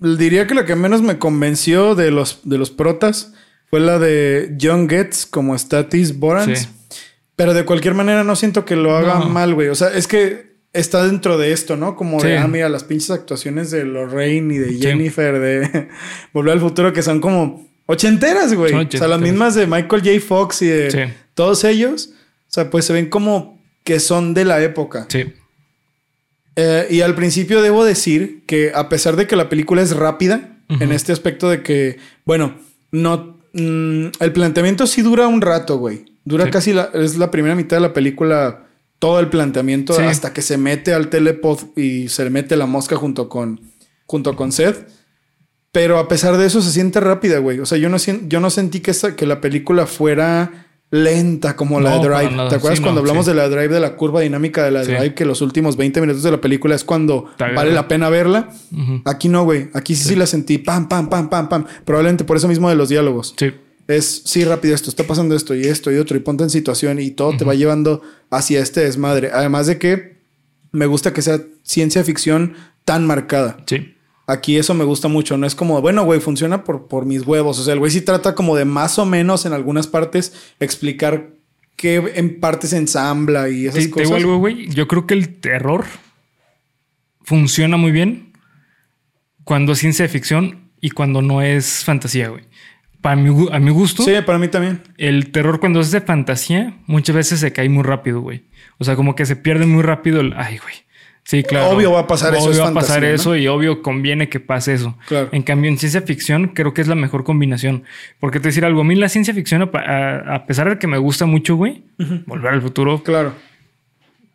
mm, 0.00 0.16
diría 0.16 0.46
que 0.46 0.54
la 0.54 0.64
que 0.64 0.74
menos 0.76 1.02
me 1.02 1.18
convenció 1.18 1.94
de 1.94 2.10
los, 2.10 2.40
de 2.44 2.58
los 2.58 2.70
protas 2.70 3.32
fue 3.70 3.80
la 3.80 3.98
de 3.98 4.56
John 4.60 4.88
Getz 4.88 5.26
como 5.26 5.56
Statis 5.56 6.18
Borans. 6.18 6.58
Sí. 6.60 6.68
Pero 7.36 7.54
de 7.54 7.64
cualquier 7.64 7.94
manera 7.94 8.22
no 8.24 8.36
siento 8.36 8.64
que 8.64 8.76
lo 8.76 8.96
haga 8.96 9.18
No. 9.20 9.28
mal, 9.28 9.54
güey. 9.54 9.68
O 9.68 9.74
sea, 9.74 9.88
es 9.88 10.06
que 10.06 10.54
está 10.72 11.04
dentro 11.04 11.38
de 11.38 11.52
esto, 11.52 11.76
¿no? 11.76 11.96
Como 11.96 12.20
de, 12.22 12.38
ah, 12.38 12.46
mira, 12.46 12.68
las 12.68 12.84
pinches 12.84 13.10
actuaciones 13.10 13.70
de 13.70 13.84
Lorraine 13.84 14.54
y 14.54 14.58
de 14.58 14.68
Sí. 14.70 14.80
Jennifer 14.80 15.38
de 15.40 15.88
Volver 16.32 16.52
al 16.54 16.60
Futuro 16.60 16.92
que 16.92 17.02
son 17.02 17.20
como 17.20 17.68
ochenteras, 17.86 18.54
güey. 18.54 18.72
O 18.74 18.90
sea, 18.90 19.08
las 19.08 19.20
mismas 19.20 19.54
de 19.54 19.66
Michael 19.66 20.02
J. 20.04 20.20
Fox 20.26 20.62
y 20.62 20.66
de 20.68 21.12
todos 21.34 21.64
ellos. 21.64 22.10
O 22.48 22.52
sea, 22.54 22.70
pues 22.70 22.84
se 22.84 22.92
ven 22.92 23.08
como 23.08 23.60
que 23.82 23.98
son 24.00 24.32
de 24.34 24.44
la 24.44 24.62
época. 24.62 25.06
Sí. 25.08 25.24
Eh, 26.56 26.86
y 26.90 27.00
al 27.00 27.14
principio 27.14 27.62
debo 27.62 27.84
decir 27.84 28.44
que 28.46 28.72
a 28.74 28.88
pesar 28.88 29.16
de 29.16 29.26
que 29.26 29.36
la 29.36 29.48
película 29.48 29.82
es 29.82 29.94
rápida, 29.96 30.50
en 30.68 30.92
este 30.92 31.12
aspecto 31.12 31.48
de 31.50 31.62
que, 31.62 31.98
bueno, 32.24 32.54
no... 32.90 33.38
mm, 33.52 34.06
el 34.20 34.32
planteamiento 34.32 34.86
sí 34.86 35.02
dura 35.02 35.26
un 35.28 35.40
rato, 35.40 35.76
güey. 35.78 36.06
Dura 36.24 36.44
Sí. 36.46 36.50
casi 36.50 36.72
la... 36.72 36.90
Es 36.94 37.16
la 37.16 37.30
primera 37.30 37.54
mitad 37.54 37.76
de 37.76 37.80
la 37.82 37.92
película, 37.92 38.66
todo 38.98 39.20
el 39.20 39.28
planteamiento, 39.28 39.92
Sí. 39.94 40.02
hasta 40.02 40.32
que 40.32 40.42
se 40.42 40.56
mete 40.56 40.94
al 40.94 41.10
telepod 41.10 41.58
y 41.76 42.08
se 42.08 42.24
le 42.24 42.30
mete 42.30 42.56
la 42.56 42.66
mosca 42.66 42.96
junto 42.96 43.28
con, 43.28 43.60
junto 44.06 44.34
con 44.36 44.52
Seth. 44.52 44.88
Pero 45.70 45.98
a 45.98 46.08
pesar 46.08 46.36
de 46.38 46.46
eso 46.46 46.62
se 46.62 46.70
siente 46.70 47.00
rápida, 47.00 47.38
güey. 47.38 47.58
O 47.58 47.66
sea, 47.66 47.78
yo 47.78 47.88
no, 47.88 47.96
yo 47.98 48.40
no 48.40 48.48
sentí 48.50 48.80
que, 48.80 48.92
esa- 48.92 49.16
que 49.16 49.26
la 49.26 49.40
película 49.40 49.86
fuera 49.86 50.63
lenta 50.94 51.56
como 51.56 51.80
la 51.80 51.98
de 51.98 52.08
Drive. 52.08 52.48
¿Te 52.48 52.54
acuerdas 52.54 52.78
Sí, 52.78 52.82
cuando 52.82 53.00
no, 53.00 53.00
hablamos 53.00 53.24
sí. 53.24 53.32
de 53.32 53.36
la 53.36 53.48
Drive, 53.48 53.68
de 53.68 53.80
la 53.80 53.96
curva 53.96 54.20
dinámica 54.20 54.62
de 54.64 54.70
la 54.70 54.84
Sí. 54.84 54.92
Drive, 54.92 55.14
que 55.14 55.24
los 55.24 55.42
últimos 55.42 55.76
20 55.76 56.00
minutos 56.00 56.22
de 56.22 56.30
la 56.30 56.40
película 56.40 56.74
es 56.74 56.84
cuando 56.84 57.26
vale 57.38 57.72
la 57.72 57.88
pena 57.88 58.08
verla? 58.08 58.48
Aquí 59.04 59.28
no, 59.28 59.44
güey. 59.44 59.68
Aquí 59.74 59.96
sí, 59.96 60.10
sí 60.10 60.16
la 60.16 60.26
sentí. 60.26 60.58
Pam, 60.58 60.88
pam, 60.88 61.08
pam, 61.08 61.28
pam, 61.28 61.48
pam. 61.48 61.64
Probablemente 61.84 62.24
por 62.24 62.36
eso 62.36 62.46
mismo 62.48 62.68
de 62.68 62.76
los 62.76 62.88
diálogos. 62.88 63.34
Sí. 63.36 63.52
Es, 63.88 64.22
sí, 64.24 64.44
rápido 64.44 64.74
esto, 64.74 64.88
está 64.88 65.04
pasando 65.04 65.34
esto 65.34 65.54
y 65.54 65.64
esto 65.64 65.92
y 65.92 65.96
otro 65.96 66.16
y 66.16 66.20
ponte 66.20 66.42
en 66.44 66.50
situación 66.50 66.98
y 67.00 67.10
todo 67.10 67.36
te 67.36 67.44
va 67.44 67.54
llevando 67.54 68.00
hacia 68.30 68.60
este 68.60 68.80
desmadre. 68.80 69.30
Además 69.32 69.66
de 69.66 69.78
que 69.78 70.16
me 70.72 70.86
gusta 70.86 71.12
que 71.12 71.20
sea 71.22 71.40
ciencia 71.62 72.02
ficción 72.04 72.54
tan 72.84 73.06
marcada. 73.06 73.58
Sí. 73.66 73.93
Aquí 74.26 74.56
eso 74.56 74.72
me 74.74 74.84
gusta 74.84 75.08
mucho. 75.08 75.36
No 75.36 75.46
es 75.46 75.54
como, 75.54 75.80
bueno, 75.82 76.04
güey, 76.04 76.18
funciona 76.20 76.64
por, 76.64 76.88
por 76.88 77.04
mis 77.04 77.26
huevos. 77.26 77.58
O 77.58 77.64
sea, 77.64 77.74
el 77.74 77.78
güey 77.78 77.90
sí 77.90 78.00
trata 78.00 78.34
como 78.34 78.56
de 78.56 78.64
más 78.64 78.98
o 78.98 79.04
menos 79.04 79.44
en 79.46 79.52
algunas 79.52 79.86
partes 79.86 80.32
explicar 80.60 81.30
qué 81.76 82.12
en 82.14 82.40
partes 82.40 82.72
ensambla 82.72 83.48
y 83.50 83.66
esas 83.66 83.82
Sí, 83.82 83.88
te 83.88 83.90
cosas. 83.90 84.06
digo 84.06 84.16
algo, 84.16 84.38
güey. 84.38 84.68
Yo 84.68 84.88
creo 84.88 85.06
que 85.06 85.14
el 85.14 85.28
terror 85.40 85.84
funciona 87.22 87.76
muy 87.76 87.92
bien 87.92 88.32
cuando 89.44 89.72
es 89.72 89.78
ciencia 89.78 90.08
ficción 90.08 90.70
y 90.80 90.90
cuando 90.90 91.22
no 91.22 91.42
es 91.42 91.84
fantasía, 91.84 92.28
güey. 92.28 92.44
Para 93.00 93.16
mi, 93.16 93.48
a 93.52 93.58
mi 93.58 93.70
gusto, 93.70 94.02
Sí, 94.02 94.12
para 94.24 94.38
mí 94.38 94.48
también. 94.48 94.82
el 94.96 95.30
terror 95.30 95.60
cuando 95.60 95.80
es 95.80 95.90
de 95.90 96.00
fantasía 96.00 96.78
muchas 96.86 97.14
veces 97.14 97.40
se 97.40 97.52
cae 97.52 97.68
muy 97.68 97.82
rápido, 97.82 98.20
güey. 98.22 98.44
O 98.78 98.84
sea, 98.84 98.96
como 98.96 99.14
que 99.14 99.26
se 99.26 99.36
pierde 99.36 99.66
muy 99.66 99.82
rápido 99.82 100.20
el... 100.22 100.32
Ay, 100.34 100.56
güey. 100.58 100.74
Sí, 101.26 101.42
claro. 101.42 101.70
Obvio 101.70 101.90
va 101.90 102.00
a 102.00 102.06
pasar 102.06 102.34
eso, 102.34 102.44
Obvio 102.44 102.62
va 102.64 102.68
a 102.68 102.74
pasar 102.74 103.00
fantasía, 103.00 103.08
¿no? 103.08 103.14
eso 103.14 103.36
y 103.36 103.46
obvio 103.48 103.80
conviene 103.80 104.28
que 104.28 104.40
pase 104.40 104.74
eso. 104.74 104.98
Claro. 105.08 105.30
En 105.32 105.42
cambio, 105.42 105.70
en 105.70 105.78
ciencia 105.78 106.02
ficción 106.02 106.48
creo 106.48 106.74
que 106.74 106.82
es 106.82 106.86
la 106.88 106.94
mejor 106.94 107.24
combinación. 107.24 107.84
Porque 108.20 108.40
te 108.40 108.48
decir 108.48 108.64
algo, 108.64 108.82
a 108.82 108.84
mí 108.84 108.94
la 108.94 109.08
ciencia 109.08 109.32
ficción, 109.32 109.62
a, 109.62 110.44
pesar 110.46 110.68
de 110.68 110.78
que 110.78 110.86
me 110.86 110.98
gusta 110.98 111.24
mucho, 111.24 111.56
güey, 111.56 111.82
volver 112.26 112.52
al 112.52 112.60
futuro, 112.60 113.02
Claro. 113.02 113.32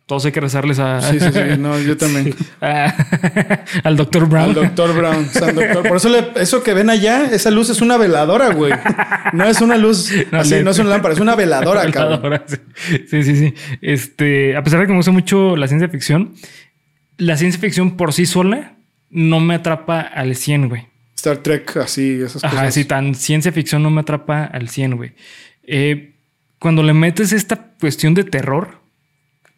todos 0.06 0.24
hay 0.24 0.32
que 0.32 0.40
rezarles 0.40 0.80
a. 0.80 1.00
Sí, 1.00 1.20
sí, 1.20 1.26
sí. 1.32 1.40
No, 1.60 1.78
yo 1.78 1.96
también. 1.96 2.34
al 3.84 3.96
doctor 3.96 4.28
Brown. 4.28 4.48
Al 4.48 4.54
doctor 4.54 4.96
Brown. 4.96 5.28
San 5.30 5.54
doctor. 5.54 5.86
Por 5.86 5.96
eso 5.96 6.08
eso 6.34 6.62
que 6.64 6.74
ven 6.74 6.90
allá, 6.90 7.26
esa 7.26 7.52
luz 7.52 7.70
es 7.70 7.80
una 7.80 7.98
veladora, 7.98 8.52
güey. 8.52 8.72
No 9.32 9.44
es 9.44 9.60
una 9.60 9.76
luz 9.76 10.12
así, 10.32 10.62
no 10.64 10.70
es 10.72 10.78
una 10.80 10.90
lámpara, 10.90 11.14
es 11.14 11.20
una 11.20 11.36
veladora, 11.36 11.88
cabrón. 11.92 12.42
Sí, 13.08 13.22
sí, 13.22 13.36
sí. 13.36 13.54
Este, 13.80 14.56
a 14.56 14.64
pesar 14.64 14.80
de 14.80 14.86
que 14.86 14.92
me 14.92 14.98
gusta 14.98 15.12
mucho 15.12 15.54
la 15.56 15.68
ciencia 15.68 15.88
ficción, 15.88 16.34
la 17.20 17.36
ciencia 17.36 17.60
ficción 17.60 17.96
por 17.96 18.12
sí 18.12 18.26
sola 18.26 18.76
no 19.10 19.40
me 19.40 19.54
atrapa 19.54 20.00
al 20.00 20.34
100, 20.34 20.68
güey. 20.68 20.86
Star 21.14 21.38
Trek, 21.38 21.76
así, 21.76 22.14
esas 22.14 22.42
cosas. 22.42 22.52
Ajá, 22.52 22.70
sí, 22.70 22.84
tan 22.84 23.14
ciencia 23.14 23.52
ficción 23.52 23.82
no 23.82 23.90
me 23.90 24.00
atrapa 24.00 24.44
al 24.44 24.68
100, 24.68 24.96
güey. 24.96 25.12
Eh, 25.64 26.14
cuando 26.58 26.82
le 26.82 26.94
metes 26.94 27.32
esta 27.32 27.56
cuestión 27.78 28.14
de 28.14 28.24
terror, 28.24 28.80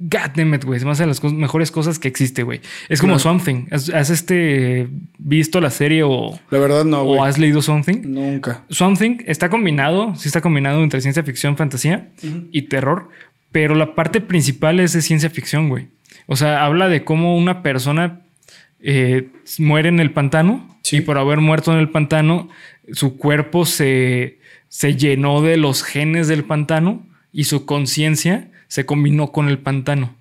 goddammit, 0.00 0.64
güey, 0.64 0.78
es 0.78 0.84
más 0.84 0.98
de 0.98 1.06
las 1.06 1.22
mejores 1.22 1.70
cosas 1.70 2.00
que 2.00 2.08
existe, 2.08 2.42
güey. 2.42 2.60
Es 2.88 3.00
como 3.00 3.20
Something. 3.20 3.66
¿Has, 3.70 3.88
este 4.10 4.88
visto 5.18 5.60
la 5.60 5.70
serie 5.70 6.02
o. 6.02 6.38
La 6.50 6.58
verdad, 6.58 6.84
no. 6.84 7.02
¿O 7.02 7.22
has 7.22 7.38
leído 7.38 7.62
Something? 7.62 8.02
Nunca. 8.04 8.64
Something 8.68 9.18
está 9.26 9.48
combinado, 9.48 10.16
sí 10.16 10.26
está 10.26 10.40
combinado 10.40 10.82
entre 10.82 11.00
ciencia 11.00 11.22
ficción, 11.22 11.56
fantasía 11.56 12.10
y 12.50 12.62
terror, 12.62 13.10
pero 13.52 13.76
la 13.76 13.94
parte 13.94 14.20
principal 14.20 14.80
es 14.80 14.92
de 14.94 15.02
ciencia 15.02 15.30
ficción, 15.30 15.68
güey. 15.68 15.88
O 16.26 16.36
sea, 16.36 16.64
habla 16.64 16.88
de 16.88 17.04
cómo 17.04 17.36
una 17.36 17.62
persona 17.62 18.20
eh, 18.80 19.28
muere 19.58 19.88
en 19.88 20.00
el 20.00 20.10
pantano 20.12 20.72
y 20.90 21.00
por 21.00 21.18
haber 21.18 21.38
muerto 21.38 21.72
en 21.72 21.78
el 21.78 21.88
pantano, 21.88 22.48
su 22.92 23.16
cuerpo 23.16 23.64
se, 23.64 24.38
se 24.68 24.96
llenó 24.96 25.40
de 25.40 25.56
los 25.56 25.82
genes 25.82 26.28
del 26.28 26.44
pantano 26.44 27.06
y 27.32 27.44
su 27.44 27.64
conciencia 27.64 28.50
se 28.68 28.84
combinó 28.84 29.32
con 29.32 29.48
el 29.48 29.58
pantano. 29.58 30.14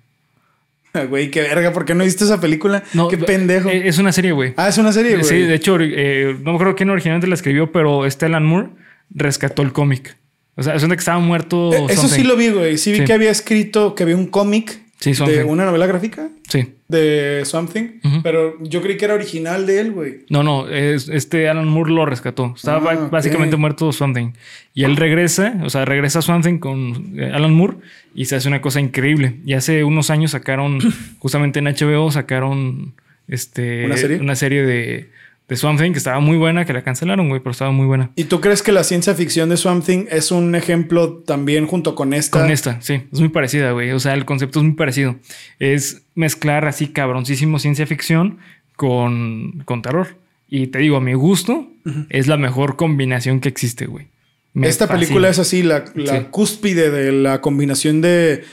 Güey, 1.08 1.30
qué 1.30 1.40
verga, 1.40 1.72
¿por 1.72 1.86
qué 1.86 1.94
no 1.94 2.04
viste 2.04 2.24
esa 2.24 2.40
película? 2.40 2.84
No, 2.92 3.08
qué 3.08 3.16
pendejo. 3.16 3.70
Eh, 3.70 3.88
es 3.88 3.98
una 3.98 4.12
serie, 4.12 4.32
güey. 4.32 4.52
Ah, 4.58 4.68
es 4.68 4.76
una 4.76 4.92
serie, 4.92 5.12
güey. 5.12 5.24
Sí, 5.24 5.38
de 5.38 5.54
hecho, 5.54 5.78
eh, 5.80 6.36
no 6.42 6.50
me 6.50 6.56
acuerdo 6.56 6.74
quién 6.74 6.90
originalmente 6.90 7.26
la 7.26 7.34
escribió, 7.34 7.72
pero 7.72 8.08
Stellan 8.10 8.44
Moore 8.44 8.68
rescató 9.08 9.62
el 9.62 9.72
cómic. 9.72 10.16
O 10.54 10.62
sea, 10.62 10.74
es 10.74 10.82
donde 10.82 10.96
que 10.96 11.00
estaba 11.00 11.18
muerto. 11.18 11.72
eso 11.88 12.08
sí 12.08 12.24
lo 12.24 12.36
vi, 12.36 12.50
güey. 12.50 12.76
Sí 12.76 12.92
vi 12.92 13.04
que 13.04 13.14
había 13.14 13.30
escrito, 13.30 13.94
que 13.94 14.02
había 14.02 14.16
un 14.16 14.26
cómic 14.26 14.81
¿De 15.10 15.44
una 15.44 15.64
novela 15.64 15.86
gráfica? 15.86 16.28
Sí. 16.48 16.74
De 16.88 17.42
Something. 17.44 18.00
Pero 18.22 18.62
yo 18.62 18.82
creí 18.82 18.96
que 18.96 19.04
era 19.04 19.14
original 19.14 19.66
de 19.66 19.80
él, 19.80 19.92
güey. 19.92 20.20
No, 20.28 20.42
no. 20.42 20.68
este 20.68 21.48
Alan 21.48 21.68
Moore 21.68 21.92
lo 21.92 22.06
rescató. 22.06 22.52
Estaba 22.56 22.92
ah, 22.92 23.08
básicamente 23.10 23.56
muerto 23.56 23.92
Something. 23.92 24.32
Y 24.74 24.84
él 24.84 24.96
regresa, 24.96 25.60
o 25.64 25.70
sea, 25.70 25.84
regresa 25.84 26.20
a 26.20 26.22
Something 26.22 26.58
con 26.58 27.18
eh, 27.18 27.30
Alan 27.32 27.52
Moore 27.52 27.76
y 28.14 28.26
se 28.26 28.36
hace 28.36 28.48
una 28.48 28.60
cosa 28.60 28.80
increíble. 28.80 29.36
Y 29.44 29.54
hace 29.54 29.84
unos 29.84 30.10
años 30.10 30.32
sacaron, 30.32 30.78
justamente 31.18 31.58
en 31.58 31.66
HBO, 31.66 32.10
sacaron 32.10 32.94
este, 33.28 33.86
¿Una 33.86 33.96
serie? 33.96 34.18
Una 34.18 34.36
serie 34.36 34.62
de 34.62 35.10
de 35.52 35.56
Swamp 35.56 35.78
Thing, 35.80 35.92
que 35.92 35.98
estaba 35.98 36.20
muy 36.20 36.36
buena, 36.36 36.64
que 36.64 36.72
la 36.72 36.82
cancelaron, 36.82 37.28
güey, 37.28 37.40
pero 37.40 37.52
estaba 37.52 37.70
muy 37.70 37.86
buena. 37.86 38.10
¿Y 38.16 38.24
tú 38.24 38.40
crees 38.40 38.62
que 38.62 38.72
la 38.72 38.84
ciencia 38.84 39.14
ficción 39.14 39.50
de 39.50 39.56
Swamp 39.56 39.84
Thing 39.84 40.06
es 40.10 40.30
un 40.30 40.54
ejemplo 40.54 41.18
también 41.18 41.66
junto 41.66 41.94
con 41.94 42.14
esta? 42.14 42.40
Con 42.40 42.50
esta, 42.50 42.80
sí, 42.80 43.02
es 43.12 43.20
muy 43.20 43.28
parecida, 43.28 43.72
güey. 43.72 43.90
O 43.92 44.00
sea, 44.00 44.14
el 44.14 44.24
concepto 44.24 44.60
es 44.60 44.64
muy 44.64 44.74
parecido. 44.74 45.16
Es 45.58 46.02
mezclar 46.14 46.64
así 46.64 46.88
cabroncísimo 46.88 47.58
ciencia 47.58 47.86
ficción 47.86 48.38
con, 48.76 49.62
con 49.64 49.82
terror. 49.82 50.16
Y 50.48 50.68
te 50.68 50.78
digo, 50.78 50.96
a 50.96 51.00
mi 51.00 51.14
gusto, 51.14 51.66
es 52.08 52.26
la 52.26 52.36
mejor 52.36 52.76
combinación 52.76 53.40
que 53.40 53.48
existe, 53.48 53.86
güey. 53.86 54.08
Esta 54.54 54.86
película 54.86 55.28
es 55.28 55.38
así, 55.38 55.62
la, 55.62 55.84
cúspide 56.30 56.90
de 56.90 57.12
la 57.12 57.40
combinación 57.40 58.00
de... 58.00 58.44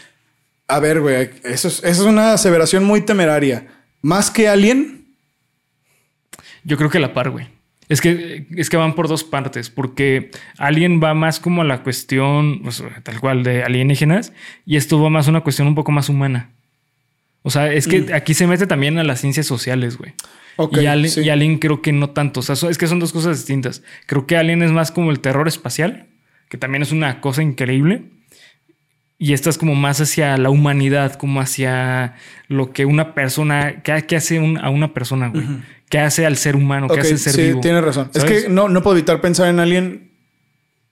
A 0.68 0.80
ver, 0.80 1.02
güey, 1.02 1.30
eso 1.44 1.68
es, 1.68 1.84
eso 1.84 2.02
es 2.04 2.08
una 2.08 2.34
aseveración 2.34 2.84
muy 2.84 3.02
temeraria. 3.02 3.68
Más 4.02 4.32
que 4.32 4.48
Alien, 4.48 4.99
yo 6.64 6.78
creo 6.78 6.90
que 6.90 7.00
la 7.00 7.14
par, 7.14 7.30
güey. 7.30 7.48
Es 7.90 8.02
que, 8.02 8.46
es 8.56 8.70
que 8.70 8.78
van 8.78 8.94
por 8.94 9.08
dos 9.08 9.24
partes, 9.24 9.72
porque 9.72 10.30
Alien 10.60 11.02
va 11.04 11.16
más 11.16 11.40
como 11.40 11.64
a 11.64 11.66
la 11.66 11.82
cuestión, 11.82 12.62
pues, 12.62 12.84
tal 13.02 13.20
cual, 13.20 13.44
de 13.44 13.64
alienígenas, 13.64 14.32
y 14.64 14.78
esto 14.78 15.02
va 15.02 15.10
más 15.10 15.26
a 15.26 15.32
una 15.32 15.42
cuestión 15.42 15.68
un 15.68 15.74
poco 15.74 15.92
más 15.92 16.08
humana. 16.08 16.52
O 17.42 17.50
sea, 17.50 17.74
es 17.74 17.88
que 17.88 18.02
mm. 18.02 18.14
aquí 18.14 18.36
se 18.36 18.46
mete 18.46 18.68
también 18.68 19.00
a 19.00 19.04
las 19.04 19.22
ciencias 19.22 19.48
sociales, 19.48 19.98
güey. 19.98 20.14
y, 20.72 20.86
Alien, 20.86 21.58
creo 21.58 21.82
que 21.82 21.92
no 21.92 22.12
tanto. 22.12 22.42
O 22.42 22.44
sea, 22.44 22.70
es 22.70 22.78
que 22.78 22.86
son 22.86 23.00
dos 23.00 23.12
cosas 23.12 23.38
distintas. 23.38 23.82
Creo 24.06 24.28
que 24.28 24.38
Alien 24.38 24.62
es 24.62 24.72
más 24.72 24.92
como 24.92 25.10
el 25.10 25.20
terror 25.20 25.48
espacial, 25.48 26.08
que 26.48 26.58
también 26.58 26.84
es 26.84 26.92
una 26.92 27.22
cosa 27.22 27.42
increíble. 27.42 28.04
Y 29.22 29.34
esta 29.34 29.50
es 29.50 29.58
como 29.58 29.76
más 29.76 30.00
hacia 30.00 30.38
la 30.38 30.50
humanidad, 30.50 31.16
como 31.16 31.42
hacia 31.42 32.16
lo 32.48 32.72
que 32.72 32.86
una 32.86 33.14
persona, 33.14 33.84
¿qué, 33.84 34.16
hace 34.16 34.38
a 34.62 34.70
una 34.70 34.94
persona, 34.94 35.28
güey? 35.28 35.46
¿Qué 35.90 36.00
hace 36.00 36.26
al 36.26 36.38
ser 36.38 36.56
humano? 36.56 36.88
¿Qué 36.88 37.02
hace 37.02 37.18
ser 37.18 37.34
sí, 37.34 37.60
tienes 37.62 37.84
razón. 37.84 38.10
Es 38.14 38.24
que 38.24 38.48
no, 38.48 38.70
no 38.70 38.82
puedo 38.82 38.96
evitar 38.96 39.20
pensar 39.20 39.50
en 39.50 39.60
alguien. 39.60 40.12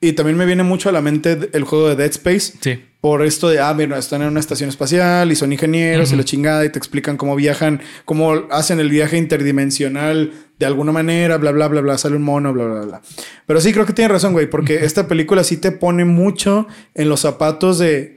Y 0.01 0.11
también 0.11 0.37
me 0.37 0.45
viene 0.45 0.63
mucho 0.63 0.89
a 0.89 0.91
la 0.91 1.01
mente 1.01 1.49
el 1.53 1.63
juego 1.63 1.87
de 1.87 1.95
Dead 1.95 2.09
Space. 2.09 2.53
Sí. 2.59 2.83
Por 2.99 3.23
esto 3.23 3.47
de, 3.47 3.61
ah, 3.61 3.73
mira, 3.73 3.97
están 3.97 4.21
en 4.21 4.27
una 4.27 4.41
estación 4.41 4.69
espacial 4.69 5.31
y 5.31 5.35
son 5.35 5.53
ingenieros 5.53 6.11
y 6.11 6.17
la 6.17 6.23
chingada 6.23 6.65
y 6.65 6.69
te 6.69 6.77
explican 6.77 7.15
cómo 7.15 7.35
viajan, 7.35 7.81
cómo 8.03 8.33
hacen 8.51 8.79
el 8.81 8.89
viaje 8.89 9.17
interdimensional 9.17 10.33
de 10.59 10.65
alguna 10.65 10.91
manera, 10.91 11.37
bla, 11.37 11.51
bla, 11.51 11.67
bla, 11.67 11.81
bla, 11.81 11.97
sale 11.97 12.15
un 12.15 12.23
mono, 12.23 12.51
bla, 12.51 12.65
bla, 12.65 12.81
bla. 12.81 13.01
Pero 13.45 13.61
sí, 13.61 13.71
creo 13.71 13.85
que 13.85 13.93
tienes 13.93 14.11
razón, 14.11 14.33
güey, 14.33 14.49
porque 14.49 14.83
esta 14.83 15.07
película 15.07 15.43
sí 15.43 15.57
te 15.57 15.71
pone 15.71 16.03
mucho 16.03 16.67
en 16.93 17.07
los 17.07 17.21
zapatos 17.21 17.79
de, 17.79 18.16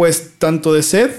pues, 0.00 0.36
tanto 0.38 0.72
de 0.72 0.82
Seth 0.82 1.12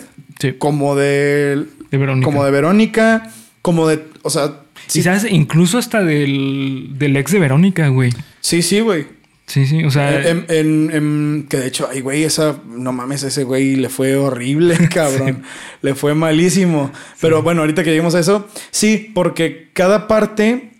como 0.58 0.96
de, 0.96 1.68
de 1.92 1.98
Verónica. 2.00 2.26
como 2.26 2.44
de 2.44 2.50
Verónica 2.50 3.32
como 3.62 3.88
de, 3.88 4.04
o 4.24 4.32
sea... 4.32 4.62
Sí, 4.88 5.04
sabes, 5.04 5.24
incluso 5.30 5.78
hasta 5.78 6.04
del, 6.04 6.90
del 6.98 7.16
ex 7.16 7.32
de 7.32 7.38
Verónica, 7.38 7.90
güey. 7.90 8.12
Sí, 8.40 8.64
sí, 8.64 8.80
güey. 8.80 9.06
Sí, 9.46 9.68
sí, 9.68 9.84
o 9.84 9.92
sea... 9.92 10.28
En, 10.28 10.48
en, 10.50 11.46
que 11.48 11.58
de 11.58 11.68
hecho, 11.68 11.90
ay, 11.92 12.02
güey, 12.02 12.24
esa, 12.24 12.60
no 12.66 12.92
mames, 12.92 13.22
ese 13.22 13.44
güey 13.44 13.76
le 13.76 13.90
fue 13.90 14.16
horrible, 14.16 14.76
cabrón. 14.92 15.44
Le 15.84 15.94
fue 15.94 16.16
malísimo. 16.16 16.92
Pero 17.20 17.44
bueno, 17.44 17.62
ahorita 17.62 17.84
que 17.84 17.92
lleguemos 17.92 18.16
a 18.16 18.20
eso, 18.20 18.48
sí, 18.72 19.12
porque 19.14 19.70
cada 19.74 20.08
parte, 20.08 20.72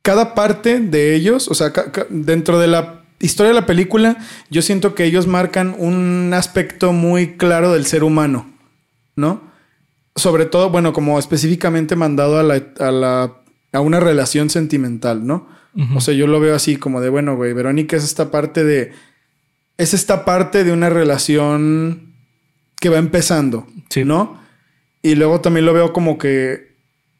cada 0.00 0.34
parte 0.34 0.80
de 0.80 1.14
ellos, 1.14 1.48
o 1.48 1.54
sea, 1.54 1.74
dentro 2.08 2.58
de 2.58 2.68
la 2.68 3.01
historia 3.22 3.48
de 3.48 3.60
la 3.60 3.66
película, 3.66 4.18
yo 4.50 4.60
siento 4.60 4.94
que 4.94 5.04
ellos 5.04 5.26
marcan 5.26 5.74
un 5.78 6.32
aspecto 6.34 6.92
muy 6.92 7.36
claro 7.38 7.72
del 7.72 7.86
ser 7.86 8.04
humano, 8.04 8.52
¿no? 9.16 9.52
sobre 10.16 10.46
todo, 10.46 10.70
bueno, 10.70 10.92
como 10.92 11.18
específicamente 11.18 11.96
mandado 11.96 12.38
a 12.38 12.42
la, 12.42 12.62
a 12.78 12.90
la 12.90 13.38
a 13.72 13.80
una 13.80 14.00
relación 14.00 14.50
sentimental, 14.50 15.26
¿no? 15.26 15.48
O 15.94 16.02
sea, 16.02 16.12
yo 16.12 16.26
lo 16.26 16.38
veo 16.38 16.54
así 16.54 16.76
como 16.76 17.00
de, 17.00 17.08
bueno, 17.08 17.34
güey, 17.34 17.54
Verónica 17.54 17.96
es 17.96 18.04
esta 18.04 18.30
parte 18.30 18.62
de 18.62 18.92
es 19.78 19.94
esta 19.94 20.26
parte 20.26 20.64
de 20.64 20.72
una 20.72 20.90
relación 20.90 22.12
que 22.78 22.90
va 22.90 22.98
empezando, 22.98 23.66
¿no? 24.04 24.38
Y 25.00 25.14
luego 25.14 25.40
también 25.40 25.64
lo 25.64 25.72
veo 25.72 25.94
como 25.94 26.18
que 26.18 26.71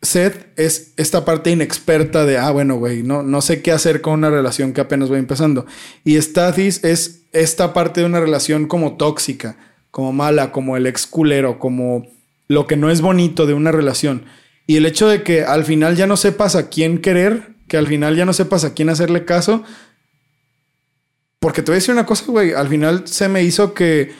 Seth 0.02 0.46
es 0.58 0.92
esta 0.96 1.24
parte 1.24 1.50
inexperta 1.50 2.26
de, 2.26 2.36
ah, 2.36 2.50
bueno, 2.50 2.74
güey, 2.74 3.04
no, 3.04 3.22
no 3.22 3.40
sé 3.40 3.62
qué 3.62 3.70
hacer 3.70 4.00
con 4.00 4.14
una 4.14 4.30
relación 4.30 4.72
que 4.72 4.80
apenas 4.80 5.10
va 5.10 5.16
empezando. 5.16 5.64
Y 6.04 6.20
Stathis 6.20 6.82
es 6.82 7.22
esta 7.32 7.72
parte 7.72 8.00
de 8.00 8.06
una 8.06 8.18
relación 8.18 8.66
como 8.66 8.96
tóxica, 8.96 9.56
como 9.92 10.12
mala, 10.12 10.50
como 10.50 10.76
el 10.76 10.86
ex 10.88 11.06
culero, 11.06 11.60
como 11.60 12.04
lo 12.48 12.66
que 12.66 12.76
no 12.76 12.90
es 12.90 13.00
bonito 13.00 13.46
de 13.46 13.54
una 13.54 13.70
relación. 13.70 14.24
Y 14.66 14.76
el 14.76 14.86
hecho 14.86 15.08
de 15.08 15.22
que 15.22 15.44
al 15.44 15.64
final 15.64 15.96
ya 15.96 16.08
no 16.08 16.16
sepas 16.16 16.56
a 16.56 16.68
quién 16.68 16.98
querer, 16.98 17.54
que 17.68 17.76
al 17.76 17.86
final 17.86 18.16
ya 18.16 18.24
no 18.24 18.32
sepas 18.32 18.64
a 18.64 18.74
quién 18.74 18.88
hacerle 18.88 19.24
caso. 19.24 19.62
Porque 21.38 21.62
te 21.62 21.70
voy 21.70 21.76
a 21.76 21.78
decir 21.78 21.94
una 21.94 22.06
cosa, 22.06 22.24
güey. 22.26 22.52
Al 22.52 22.68
final 22.68 23.06
se 23.06 23.28
me 23.28 23.44
hizo 23.44 23.72
que 23.72 24.12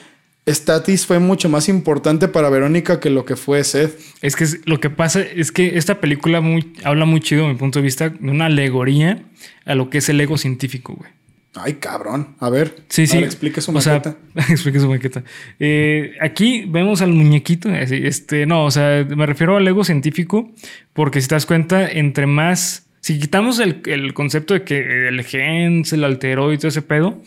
Statis 0.47 1.05
fue 1.05 1.19
mucho 1.19 1.47
más 1.47 1.69
importante 1.69 2.27
para 2.27 2.49
Verónica 2.49 2.99
que 2.99 3.09
lo 3.09 3.25
que 3.25 3.35
fue 3.35 3.63
Seth. 3.63 3.97
Es 4.21 4.35
que 4.35 4.45
lo 4.65 4.79
que 4.79 4.89
pasa 4.89 5.21
es 5.21 5.51
que 5.51 5.77
esta 5.77 6.01
película 6.01 6.41
muy, 6.41 6.73
habla 6.83 7.05
muy 7.05 7.21
chido, 7.21 7.45
a 7.45 7.49
mi 7.49 7.55
punto 7.55 7.79
de 7.79 7.83
vista, 7.83 8.09
de 8.09 8.29
una 8.29 8.47
alegoría 8.47 9.23
a 9.65 9.75
lo 9.75 9.89
que 9.89 9.99
es 9.99 10.09
el 10.09 10.19
ego 10.19 10.37
científico, 10.37 10.95
güey. 10.95 11.11
Ay, 11.55 11.75
cabrón. 11.75 12.35
A 12.39 12.49
ver. 12.49 12.75
Sí, 12.89 13.05
sí. 13.05 13.19
explique 13.19 13.61
su 13.61 13.71
maqueta. 13.71 14.17
explique 14.49 14.79
su 14.79 14.89
maqueta. 14.89 15.23
Eh, 15.59 16.15
aquí 16.19 16.65
vemos 16.67 17.01
al 17.01 17.13
muñequito. 17.13 17.69
Este, 17.69 18.45
no, 18.45 18.65
o 18.65 18.71
sea, 18.71 19.05
me 19.07 19.25
refiero 19.25 19.57
al 19.57 19.67
ego 19.67 19.83
científico, 19.83 20.51
porque 20.93 21.21
si 21.21 21.27
te 21.27 21.35
das 21.35 21.45
cuenta, 21.45 21.89
entre 21.89 22.25
más. 22.25 22.87
Si 23.01 23.19
quitamos 23.19 23.59
el, 23.59 24.13
concepto 24.13 24.53
de 24.53 24.63
que 24.63 25.09
el 25.09 25.23
gen 25.23 25.83
se 25.83 25.97
le 25.97 26.05
alteró 26.05 26.53
y 26.53 26.57
todo 26.57 26.69
ese 26.69 26.81
pedo, 26.81 27.21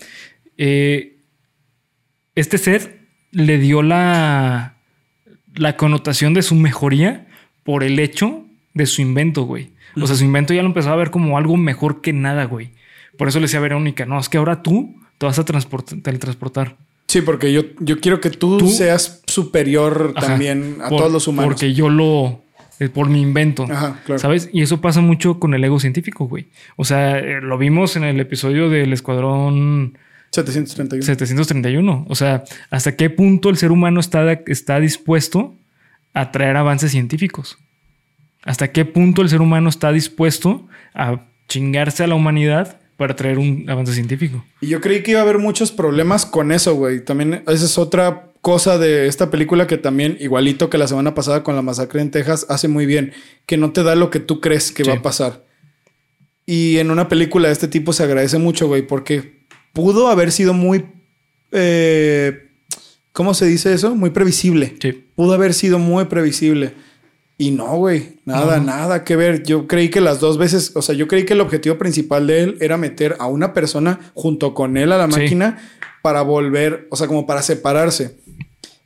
eh, 0.56 1.18
este 2.35 2.56
ser 2.56 2.95
le 3.44 3.58
dio 3.58 3.82
la, 3.82 4.74
la 5.54 5.76
connotación 5.76 6.32
de 6.34 6.42
su 6.42 6.54
mejoría 6.54 7.26
por 7.64 7.84
el 7.84 7.98
hecho 7.98 8.44
de 8.74 8.86
su 8.86 9.02
invento, 9.02 9.42
güey. 9.42 9.70
O 10.00 10.06
sea, 10.06 10.16
su 10.16 10.24
invento 10.24 10.52
ya 10.54 10.62
lo 10.62 10.68
empezó 10.68 10.90
a 10.90 10.96
ver 10.96 11.10
como 11.10 11.38
algo 11.38 11.56
mejor 11.56 12.00
que 12.00 12.12
nada, 12.12 12.44
güey. 12.44 12.70
Por 13.18 13.28
eso 13.28 13.38
le 13.38 13.44
decía 13.44 13.58
a 13.60 13.62
Verónica, 13.62 14.04
no, 14.06 14.18
es 14.18 14.28
que 14.28 14.38
ahora 14.38 14.62
tú 14.62 14.94
te 15.18 15.26
vas 15.26 15.38
a 15.38 15.44
teletransportar. 15.44 16.76
Sí, 17.08 17.22
porque 17.22 17.52
yo, 17.52 17.62
yo 17.80 18.00
quiero 18.00 18.20
que 18.20 18.30
tú, 18.30 18.58
Tú- 18.58 18.68
seas 18.68 19.22
superior 19.26 20.12
Ajá, 20.16 20.26
también 20.28 20.78
a 20.82 20.88
por- 20.88 20.98
todos 20.98 21.12
los 21.12 21.28
humanos. 21.28 21.52
Porque 21.54 21.72
yo 21.72 21.88
lo. 21.88 22.42
eh, 22.78 22.88
por 22.90 23.08
mi 23.08 23.22
invento. 23.22 23.64
Ajá, 23.70 24.00
claro. 24.04 24.18
¿Sabes? 24.18 24.50
Y 24.52 24.60
eso 24.62 24.80
pasa 24.80 25.00
mucho 25.00 25.38
con 25.38 25.54
el 25.54 25.62
ego 25.64 25.78
científico, 25.80 26.26
güey. 26.26 26.46
O 26.76 26.84
sea, 26.84 27.18
eh, 27.18 27.40
lo 27.40 27.56
vimos 27.58 27.96
en 27.96 28.04
el 28.04 28.18
episodio 28.20 28.68
del 28.68 28.92
Escuadrón 28.92 29.96
731. 30.33 31.02
731. 31.04 32.06
O 32.09 32.14
sea, 32.14 32.45
¿hasta 32.71 32.97
qué 32.97 33.11
punto 33.11 33.49
el 33.49 33.56
ser 33.56 33.73
humano 33.73 34.00
está, 34.00 34.30
está 34.47 34.80
dispuesto 34.80 35.54
a 36.14 36.30
traer 36.33 36.56
avances 36.56 36.90
científicos? 36.90 37.59
¿Hasta 38.42 38.71
qué 38.73 38.85
punto 38.85 39.23
el 39.23 39.28
ser 39.28 39.40
humano 39.40 39.68
está 39.68 39.92
dispuesto 39.92 40.68
a 40.95 41.26
chingarse 41.49 42.04
a 42.04 42.06
la 42.06 42.14
humanidad 42.14 42.78
para 42.97 43.16
traer 43.16 43.38
un 43.38 43.68
avance 43.68 43.92
científico? 43.92 44.45
Y 44.61 44.68
yo 44.68 44.80
creí 44.80 45.02
que 45.02 45.12
iba 45.12 45.21
a 45.21 45.23
haber 45.25 45.38
muchos 45.38 45.73
problemas 45.73 46.25
con 46.26 46.52
eso, 46.52 46.75
güey. 46.75 47.04
También 47.04 47.42
esa 47.47 47.64
es 47.64 47.76
otra 47.78 48.30
cosa 48.40 48.78
de 48.78 49.09
esta 49.09 49.30
película 49.30 49.66
que 49.66 49.78
también, 49.78 50.16
igualito 50.21 50.71
que 50.71 50.78
la 50.78 50.87
semana 50.87 51.14
pasada 51.14 51.42
con 51.42 51.56
la 51.56 51.62
masacre 51.62 52.00
en 52.00 52.11
Texas, 52.12 52.47
hace 52.49 52.68
muy 52.68 52.87
bien. 52.87 53.12
Que 53.47 53.56
no 53.56 53.73
te 53.73 53.83
da 53.83 53.97
lo 53.97 54.11
que 54.11 54.21
tú 54.21 54.40
crees 54.40 54.71
que 54.71 54.85
Sí. 54.85 54.90
va 54.90 54.97
a 54.97 55.02
pasar. 55.02 55.45
Y 56.45 56.78
en 56.78 56.92
una 56.92 57.09
película 57.09 57.49
de 57.49 57.52
este 57.52 57.66
tipo 57.68 57.92
se 57.92 58.04
agradece 58.04 58.38
mucho, 58.38 58.68
güey, 58.68 58.83
porque 58.87 59.35
pudo 59.76 60.09
haber 60.09 60.33
sido 60.33 60.54
muy... 60.54 60.87
eh, 61.52 62.49
¿Cómo 63.12 63.33
se 63.35 63.47
dice 63.47 63.73
eso? 63.73 63.95
Muy 63.95 64.11
previsible. 64.11 64.75
Sí. 64.80 65.04
Pudo 65.14 65.35
haber 65.35 65.54
sido 65.54 65.78
muy 65.78 66.04
previsible. 66.06 66.73
Y 67.38 67.50
no, 67.50 67.76
güey, 67.76 68.16
nada, 68.25 68.59
No. 68.59 68.64
nada 68.64 69.04
que 69.04 69.16
ver. 69.16 69.42
Yo 69.42 69.66
creí 69.66 69.88
que 69.90 70.00
las 70.00 70.21
dos 70.21 70.38
veces, 70.38 70.73
o 70.75 70.83
sea, 70.83 70.95
yo 70.95 71.06
creí 71.09 71.25
que 71.25 71.35
el 71.35 71.40
objetivo 71.40 71.76
principal 71.78 72.26
de 72.26 72.42
él 72.42 72.56
era 72.61 72.76
meter 72.76 73.16
a 73.18 73.26
una 73.26 73.52
persona 73.52 74.00
junto 74.14 74.54
con 74.54 74.76
él 74.76 74.92
a 74.92 74.99
la 74.99 75.11
Sí. 75.11 75.21
máquina 75.21 75.59
para 76.02 76.23
volver, 76.23 76.88
o 76.90 76.97
sea, 76.97 77.06
como 77.06 77.26
para 77.26 77.42
separarse. 77.42 78.16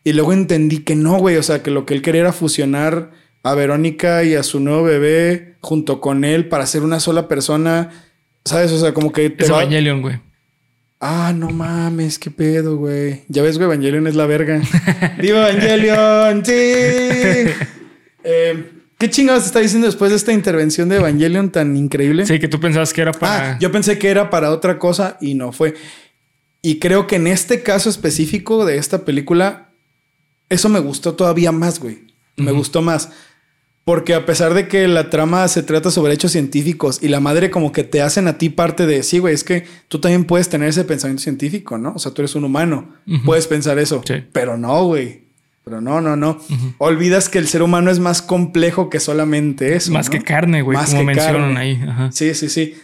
Y 0.05 0.13
luego 0.13 0.33
entendí 0.33 0.79
que 0.79 0.97
no, 0.97 1.19
güey, 1.19 1.37
o 1.37 1.43
sea, 1.43 1.63
que 1.63 1.71
lo 1.71 1.87
que 1.87 1.95
él 1.95 2.03
quería 2.03 2.23
era 2.23 2.33
fusionar 2.33 3.11
a 3.43 3.55
Verónica 3.55 4.25
y 4.25 4.35
a 4.35 4.43
su 4.43 4.59
nuevo 4.61 4.83
bebé 4.85 5.55
junto 5.61 6.01
con 6.01 6.25
él 6.25 6.49
para 6.49 6.67
ser 6.67 6.83
una 6.83 6.99
sola 7.01 7.27
persona. 7.29 7.91
¿Sabes? 8.45 8.73
O 8.73 8.79
sea, 8.79 8.95
como 8.95 9.13
que 9.13 9.29
te 9.31 9.45
Es 9.45 9.51
va- 9.53 9.63
Evangelion, 9.63 10.03
güey. 10.03 10.19
Ah, 11.01 11.33
no 11.35 11.49
mames, 11.49 12.19
qué 12.19 12.31
pedo, 12.31 12.77
güey. 12.77 13.23
Ya 13.29 13.43
ves, 13.43 13.57
güey, 13.57 13.71
Evangelion 13.71 14.07
es 14.07 14.15
la 14.15 14.27
verga. 14.27 14.61
¡Viva 15.19 15.49
Evangelion! 15.49 16.45
¡Sí! 16.45 16.53
Eh, 18.23 18.71
¿Qué 18.99 19.09
chingados 19.09 19.47
está 19.47 19.61
diciendo 19.61 19.87
después 19.87 20.11
de 20.11 20.19
esta 20.19 20.35
intervención 20.35 20.91
de 20.91 20.97
Evangelion 20.97 21.49
tan 21.51 21.75
increíble? 21.75 22.27
Sí, 22.27 22.39
que 22.39 22.49
tú 22.49 22.61
pensabas 22.61 22.93
que 22.93 23.01
era 23.01 23.13
para. 23.13 23.53
Ah, 23.53 23.59
yo 23.59 23.73
pensé 23.73 23.99
que 23.99 24.09
era 24.09 24.29
para 24.29 24.51
otra 24.51 24.79
cosa 24.79 25.17
y 25.23 25.33
no 25.33 25.53
fue. 25.53 25.75
Y 26.61 26.79
creo 26.81 27.07
que 27.07 27.17
en 27.17 27.27
este 27.27 27.63
caso 27.63 27.89
específico 27.89 28.67
de 28.67 28.77
esta 28.77 29.07
película, 29.07 29.71
eso 30.51 30.69
me 30.69 30.81
gustó 30.81 31.15
todavía 31.15 31.51
más, 31.51 31.81
güey. 31.81 32.09
Me 32.37 32.53
gustó 32.53 32.83
más. 32.83 33.11
Porque 33.85 34.15
a 34.15 34.27
pesar 34.27 34.55
de 34.55 34.69
que 34.69 34.87
la 34.87 35.11
trama 35.11 35.49
se 35.49 35.63
trata 35.63 35.91
sobre 35.91 36.13
hechos 36.13 36.33
científicos 36.33 36.99
y 37.03 37.09
la 37.09 37.19
madre 37.19 37.51
como 37.51 37.73
que 37.73 37.83
te 37.83 38.03
hacen 38.03 38.29
a 38.29 38.37
ti 38.39 38.51
parte 38.51 38.87
de, 38.87 39.03
sí, 39.03 39.19
güey, 39.19 39.35
es 39.35 39.43
que 39.43 39.65
tú 39.89 39.99
también 40.01 40.25
puedes 40.25 40.49
tener 40.49 40.69
ese 40.69 40.85
pensamiento 40.85 41.23
científico, 41.23 41.79
¿no? 41.79 41.95
O 41.95 41.99
sea, 41.99 42.13
tú 42.13 42.23
eres 42.23 42.35
un 42.35 42.45
humano, 42.45 42.89
puedes 43.25 43.47
pensar 43.47 43.79
eso. 43.79 44.03
Sí. 44.07 44.15
Pero 44.33 44.57
no, 44.59 44.85
güey. 44.85 45.23
Pero 45.65 45.81
no, 45.81 46.01
no, 46.01 46.17
no. 46.17 46.39
Olvidas 46.79 47.29
que 47.29 47.39
el 47.39 47.47
ser 47.49 47.63
humano 47.63 47.91
es 47.91 47.99
más 47.99 48.23
complejo 48.23 48.91
que 48.91 49.01
solamente 49.01 49.75
eso. 49.77 49.93
más 49.93 50.07
¿no? 50.07 50.13
que 50.13 50.23
carne, 50.23 50.63
güey, 50.63 50.77
Más 50.77 50.91
como 50.91 51.01
que 51.03 51.07
mencionan 51.07 51.55
carne. 51.55 51.61
ahí. 51.61 51.83
Ajá. 51.89 52.11
Sí, 52.13 52.35
sí, 52.35 52.49
sí. 52.49 52.75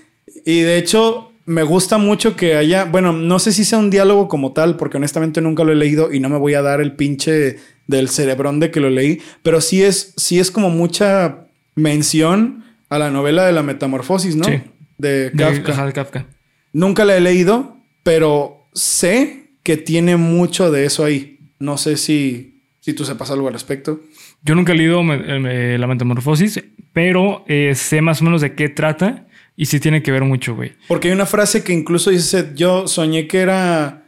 Y 0.45 0.61
de 0.61 0.76
hecho, 0.79 1.33
me 1.47 1.62
gusta 1.62 1.99
mucho 1.99 2.37
que 2.37 2.55
haya, 2.57 2.85
bueno, 2.85 3.12
no 3.12 3.38
sé 3.38 3.53
si 3.53 3.65
sea 3.65 3.79
un 3.79 3.91
diálogo 3.91 4.29
como 4.29 4.53
tal, 4.53 4.76
porque 4.76 4.97
honestamente 4.99 5.41
nunca 5.41 5.62
lo 5.65 5.73
he 5.73 5.76
leído 5.76 6.12
y 6.12 6.21
no 6.21 6.29
me 6.29 6.38
voy 6.38 6.55
a 6.55 6.62
dar 6.62 6.81
el 6.81 6.93
pinche 6.97 7.59
del 7.87 8.09
cerebrón 8.09 8.61
de 8.61 8.71
que 8.71 8.81
lo 8.81 8.90
leí, 8.90 9.21
pero 9.43 9.61
sí 9.61 9.83
es, 9.83 10.14
sí 10.16 10.38
es 10.38 10.50
como 10.50 10.71
mucha 10.71 11.47
mención 11.75 12.64
a 12.88 12.99
la 12.99 13.11
novela 13.11 13.45
de 13.47 13.52
la 13.52 13.62
metamorfosis, 13.62 14.37
¿no? 14.37 14.45
Sí. 14.45 14.61
De 14.99 15.33
Kafka. 15.37 15.73
ajá, 15.73 15.87
de 15.87 15.93
Kafka. 15.93 16.26
Nunca 16.73 17.05
la 17.05 17.16
he 17.16 17.21
leído, 17.21 17.76
pero 18.02 18.69
sé 18.73 19.50
que 19.62 19.76
tiene 19.76 20.16
mucho 20.16 20.71
de 20.71 20.85
eso 20.85 21.05
ahí. 21.05 21.38
No 21.59 21.76
sé 21.78 21.97
si, 21.97 22.62
si 22.81 22.93
tú 22.93 23.05
sepas 23.05 23.31
algo 23.31 23.49
al 23.49 23.52
respecto. 23.52 24.00
Yo 24.43 24.55
nunca 24.55 24.73
he 24.73 24.76
leído 24.76 25.02
eh, 25.12 25.76
La 25.78 25.87
Metamorfosis, 25.87 26.62
pero 26.92 27.44
eh, 27.49 27.72
sé 27.75 28.01
más 28.01 28.20
o 28.20 28.25
menos 28.25 28.40
de 28.40 28.55
qué 28.55 28.68
trata 28.68 29.27
y 29.57 29.66
sí 29.66 29.81
tiene 29.81 30.03
que 30.03 30.12
ver 30.12 30.22
mucho, 30.25 30.55
güey. 30.55 30.72
Porque 30.87 31.09
hay 31.09 31.14
una 31.14 31.27
frase 31.27 31.64
que 31.64 31.72
incluso 31.72 32.11
dice, 32.11 32.53
yo 32.55 32.87
soñé 32.87 33.27
que 33.27 33.38
era... 33.40 34.06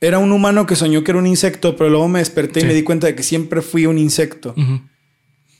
Era 0.00 0.18
un 0.18 0.30
humano 0.32 0.64
que 0.66 0.76
soñó 0.76 1.02
que 1.02 1.10
era 1.10 1.18
un 1.18 1.26
insecto, 1.26 1.76
pero 1.76 1.90
luego 1.90 2.06
me 2.08 2.20
desperté 2.20 2.60
Sí. 2.60 2.66
y 2.66 2.68
me 2.68 2.74
di 2.74 2.82
cuenta 2.82 3.06
de 3.08 3.14
que 3.14 3.22
siempre 3.22 3.62
fui 3.62 3.86
un 3.86 3.98
insecto. 3.98 4.54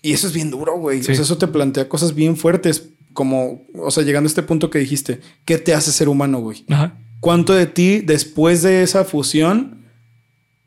Y 0.03 0.13
eso 0.13 0.27
es 0.29 0.33
bien 0.33 0.51
duro, 0.51 0.79
güey. 0.79 1.03
Sí. 1.03 1.11
O 1.13 1.15
sea, 1.15 1.25
eso 1.25 1.39
te 1.39 1.49
plantea 1.49 1.89
cosas 1.89 2.15
bien 2.15 2.37
fuertes, 2.37 2.91
como, 3.13 3.67
o 3.75 3.91
sea, 3.91 4.05
llegando 4.05 4.27
a 4.27 4.31
este 4.31 4.45
punto 4.45 4.71
que 4.71 4.79
dijiste, 4.79 5.21
¿qué 5.45 5.59
te 5.59 5.75
hace 5.75 5.91
ser 5.91 6.09
humano, 6.09 6.39
güey? 6.39 6.65
Ajá. 6.69 6.97
¿Cuánto 7.21 7.53
de 7.53 7.67
ti 7.67 7.99
después 7.99 8.63
de 8.63 8.83
esa 8.85 9.05
fusión 9.05 9.85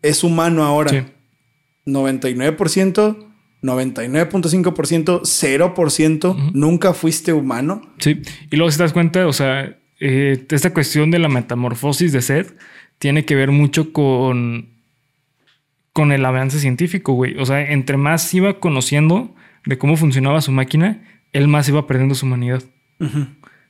es 0.02 0.24
humano 0.26 0.64
ahora? 0.66 0.90
Sí. 0.90 1.04
99%, 1.86 3.26
99.5%, 3.64 5.22
0%, 5.24 6.30
Ujú. 6.30 6.40
nunca 6.54 6.94
fuiste 6.94 7.34
humano. 7.34 7.82
Sí. 8.00 8.22
Y 8.52 8.56
luego 8.56 8.72
si 8.72 8.78
te 8.78 8.84
das 8.84 8.94
cuenta, 8.94 9.28
o 9.28 9.34
sea, 9.34 9.78
eh, 10.00 10.46
esta 10.50 10.74
cuestión 10.74 11.12
de 11.12 11.20
la 11.20 11.30
metamorfosis 11.30 12.12
de 12.12 12.22
Seth 12.22 12.58
tiene 13.02 13.26
que 13.26 13.34
ver 13.34 13.50
mucho 13.50 13.94
con, 13.94 14.70
con 15.92 16.12
el 16.12 16.24
avance 16.24 16.60
científico, 16.60 17.14
güey. 17.14 17.36
O 17.40 17.46
sea, 17.48 17.72
entre 17.72 17.98
más 17.98 18.32
iba 18.36 18.60
conociendo 18.60 19.34
de 19.66 19.80
cómo 19.80 19.98
funcionaba 19.98 20.40
su 20.40 20.52
máquina, 20.52 21.02
él 21.34 21.48
más 21.48 21.68
iba 21.68 21.88
perdiendo 21.88 22.14
su 22.14 22.28
humanidad. 22.28 22.62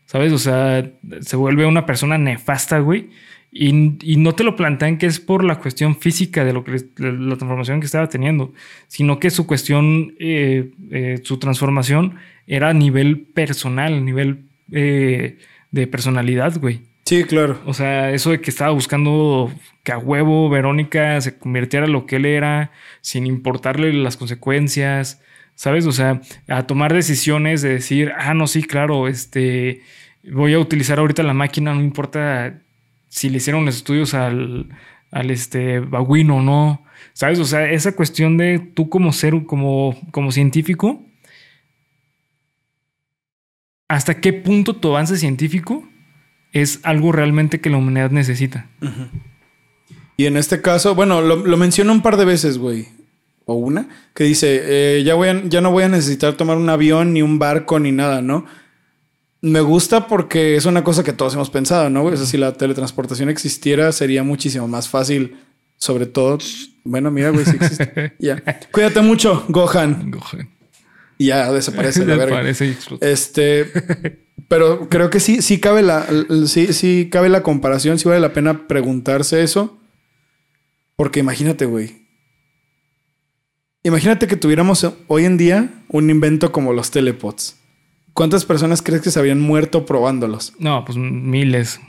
¿Sabes? 0.05 0.33
O 0.33 0.37
sea, 0.37 0.91
se 1.21 1.37
vuelve 1.37 1.65
una 1.65 1.85
persona 1.85 2.17
nefasta, 2.17 2.79
güey. 2.79 3.09
Y, 3.53 3.97
y 4.01 4.17
no 4.17 4.35
te 4.35 4.43
lo 4.43 4.57
plantean 4.57 4.97
que 4.97 5.05
es 5.05 5.21
por 5.21 5.45
la 5.45 5.59
cuestión 5.59 5.95
física 5.95 6.43
de 6.43 6.51
lo 6.51 6.65
que 6.65 6.71
de 6.71 7.13
la 7.13 7.37
transformación 7.37 7.79
que 7.79 7.85
estaba 7.85 8.09
teniendo, 8.09 8.53
sino 8.89 9.17
que 9.17 9.29
su 9.29 9.47
cuestión, 9.47 10.13
eh, 10.19 10.71
eh, 10.91 11.21
su 11.23 11.37
transformación 11.37 12.15
era 12.47 12.69
a 12.69 12.73
nivel 12.73 13.21
personal, 13.21 13.93
a 13.93 14.01
nivel 14.01 14.49
eh, 14.73 15.37
de 15.71 15.87
personalidad, 15.87 16.59
güey. 16.59 16.90
Sí, 17.11 17.25
claro. 17.25 17.59
O 17.65 17.73
sea, 17.73 18.11
eso 18.11 18.29
de 18.31 18.39
que 18.39 18.49
estaba 18.49 18.71
buscando 18.71 19.51
que 19.83 19.91
a 19.91 19.97
huevo 19.97 20.49
Verónica 20.49 21.19
se 21.19 21.37
convirtiera 21.37 21.85
en 21.85 21.91
lo 21.91 22.05
que 22.05 22.15
él 22.15 22.25
era, 22.25 22.71
sin 23.01 23.27
importarle 23.27 23.91
las 23.91 24.15
consecuencias, 24.15 25.21
¿sabes? 25.55 25.85
O 25.87 25.91
sea, 25.91 26.21
a 26.47 26.67
tomar 26.67 26.93
decisiones 26.93 27.61
de 27.61 27.67
decir, 27.67 28.13
ah, 28.17 28.33
no, 28.33 28.47
sí, 28.47 28.63
claro, 28.63 29.09
este, 29.09 29.81
voy 30.23 30.53
a 30.53 30.59
utilizar 30.59 30.99
ahorita 30.99 31.21
la 31.23 31.33
máquina, 31.33 31.73
no 31.73 31.81
importa 31.81 32.61
si 33.09 33.29
le 33.29 33.39
hicieron 33.39 33.65
los 33.65 33.75
estudios 33.75 34.13
al, 34.13 34.69
al 35.11 35.31
este, 35.31 35.81
babuino 35.81 36.37
o 36.37 36.41
no, 36.41 36.85
¿sabes? 37.11 37.39
O 37.39 37.45
sea, 37.45 37.69
esa 37.69 37.93
cuestión 37.93 38.37
de 38.37 38.59
tú 38.59 38.87
como 38.87 39.11
ser, 39.11 39.33
como, 39.45 39.99
como 40.11 40.31
científico, 40.31 41.03
¿hasta 43.89 44.21
qué 44.21 44.31
punto 44.31 44.77
tu 44.77 44.87
avance 44.91 45.17
científico 45.17 45.90
es 46.53 46.79
algo 46.83 47.11
realmente 47.11 47.59
que 47.61 47.69
la 47.69 47.77
humanidad 47.77 48.11
necesita? 48.11 48.67
Y 50.17 50.25
en 50.25 50.37
este 50.37 50.61
caso, 50.61 50.93
bueno, 50.95 51.21
lo, 51.21 51.35
lo 51.37 51.57
menciono 51.57 51.91
un 51.91 52.01
par 52.01 52.17
de 52.17 52.25
veces, 52.25 52.57
güey. 52.57 52.87
O 53.45 53.55
una, 53.55 53.89
que 54.13 54.23
dice, 54.23 54.61
eh, 54.63 55.03
ya, 55.03 55.15
voy 55.15 55.29
a- 55.29 55.43
ya 55.45 55.61
no 55.61 55.71
voy 55.71 55.83
a 55.83 55.89
necesitar 55.89 56.33
tomar 56.33 56.57
un 56.57 56.69
avión, 56.69 57.11
ni 57.13 57.21
un 57.23 57.39
barco, 57.39 57.79
ni 57.79 57.91
nada, 57.91 58.21
¿no? 58.21 58.45
Me 59.41 59.61
gusta 59.61 60.07
porque 60.07 60.55
es 60.55 60.65
una 60.67 60.83
cosa 60.83 61.03
que 61.03 61.11
todos 61.13 61.33
hemos 61.33 61.49
pensado, 61.49 61.89
¿no? 61.89 62.03
güey? 62.03 62.13
O 62.13 62.17
sea, 62.17 62.27
si 62.27 62.37
la 62.37 62.53
teletransportación 62.53 63.29
existiera, 63.29 63.91
sería 63.91 64.21
muchísimo 64.23 64.67
más 64.67 64.87
fácil. 64.87 65.37
Sobre 65.77 66.05
todo, 66.05 66.37
bueno, 66.83 67.09
mira, 67.09 67.31
güey, 67.31 67.43
si 67.43 67.55
existe. 67.55 68.13
ya. 68.19 68.35
Cuídate 68.71 69.01
mucho, 69.01 69.43
Gohan. 69.49 70.11
Y 71.17 71.25
ya 71.27 71.51
desaparece 71.51 72.01
la 72.05 72.15
verga. 72.17 72.43
Desaparece 72.43 72.67
y 72.67 72.69
explota. 72.69 73.09
Este, 73.09 74.20
pero 74.47 74.89
creo 74.89 75.09
que 75.09 75.19
sí, 75.19 75.41
sí 75.41 75.59
cabe 75.59 75.81
la, 75.81 76.05
sí, 76.45 76.73
sí 76.73 77.09
cabe 77.11 77.29
la 77.29 77.43
comparación, 77.43 77.97
sí 77.97 78.07
vale 78.07 78.19
la 78.19 78.33
pena 78.33 78.67
preguntarse 78.67 79.43
eso. 79.43 79.77
Porque 80.95 81.19
imagínate, 81.19 81.65
güey. 81.65 82.01
Imagínate 83.83 84.27
que 84.27 84.35
tuviéramos 84.35 84.85
hoy 85.07 85.25
en 85.25 85.37
día 85.37 85.69
un 85.87 86.09
invento 86.09 86.51
como 86.51 86.73
los 86.73 86.91
telepods. 86.91 87.57
¿Cuántas 88.13 88.45
personas 88.45 88.81
crees 88.81 89.01
que 89.01 89.09
se 89.09 89.19
habían 89.19 89.39
muerto 89.39 89.85
probándolos? 89.85 90.53
No, 90.59 90.83
pues 90.85 90.97
miles, 90.97 91.79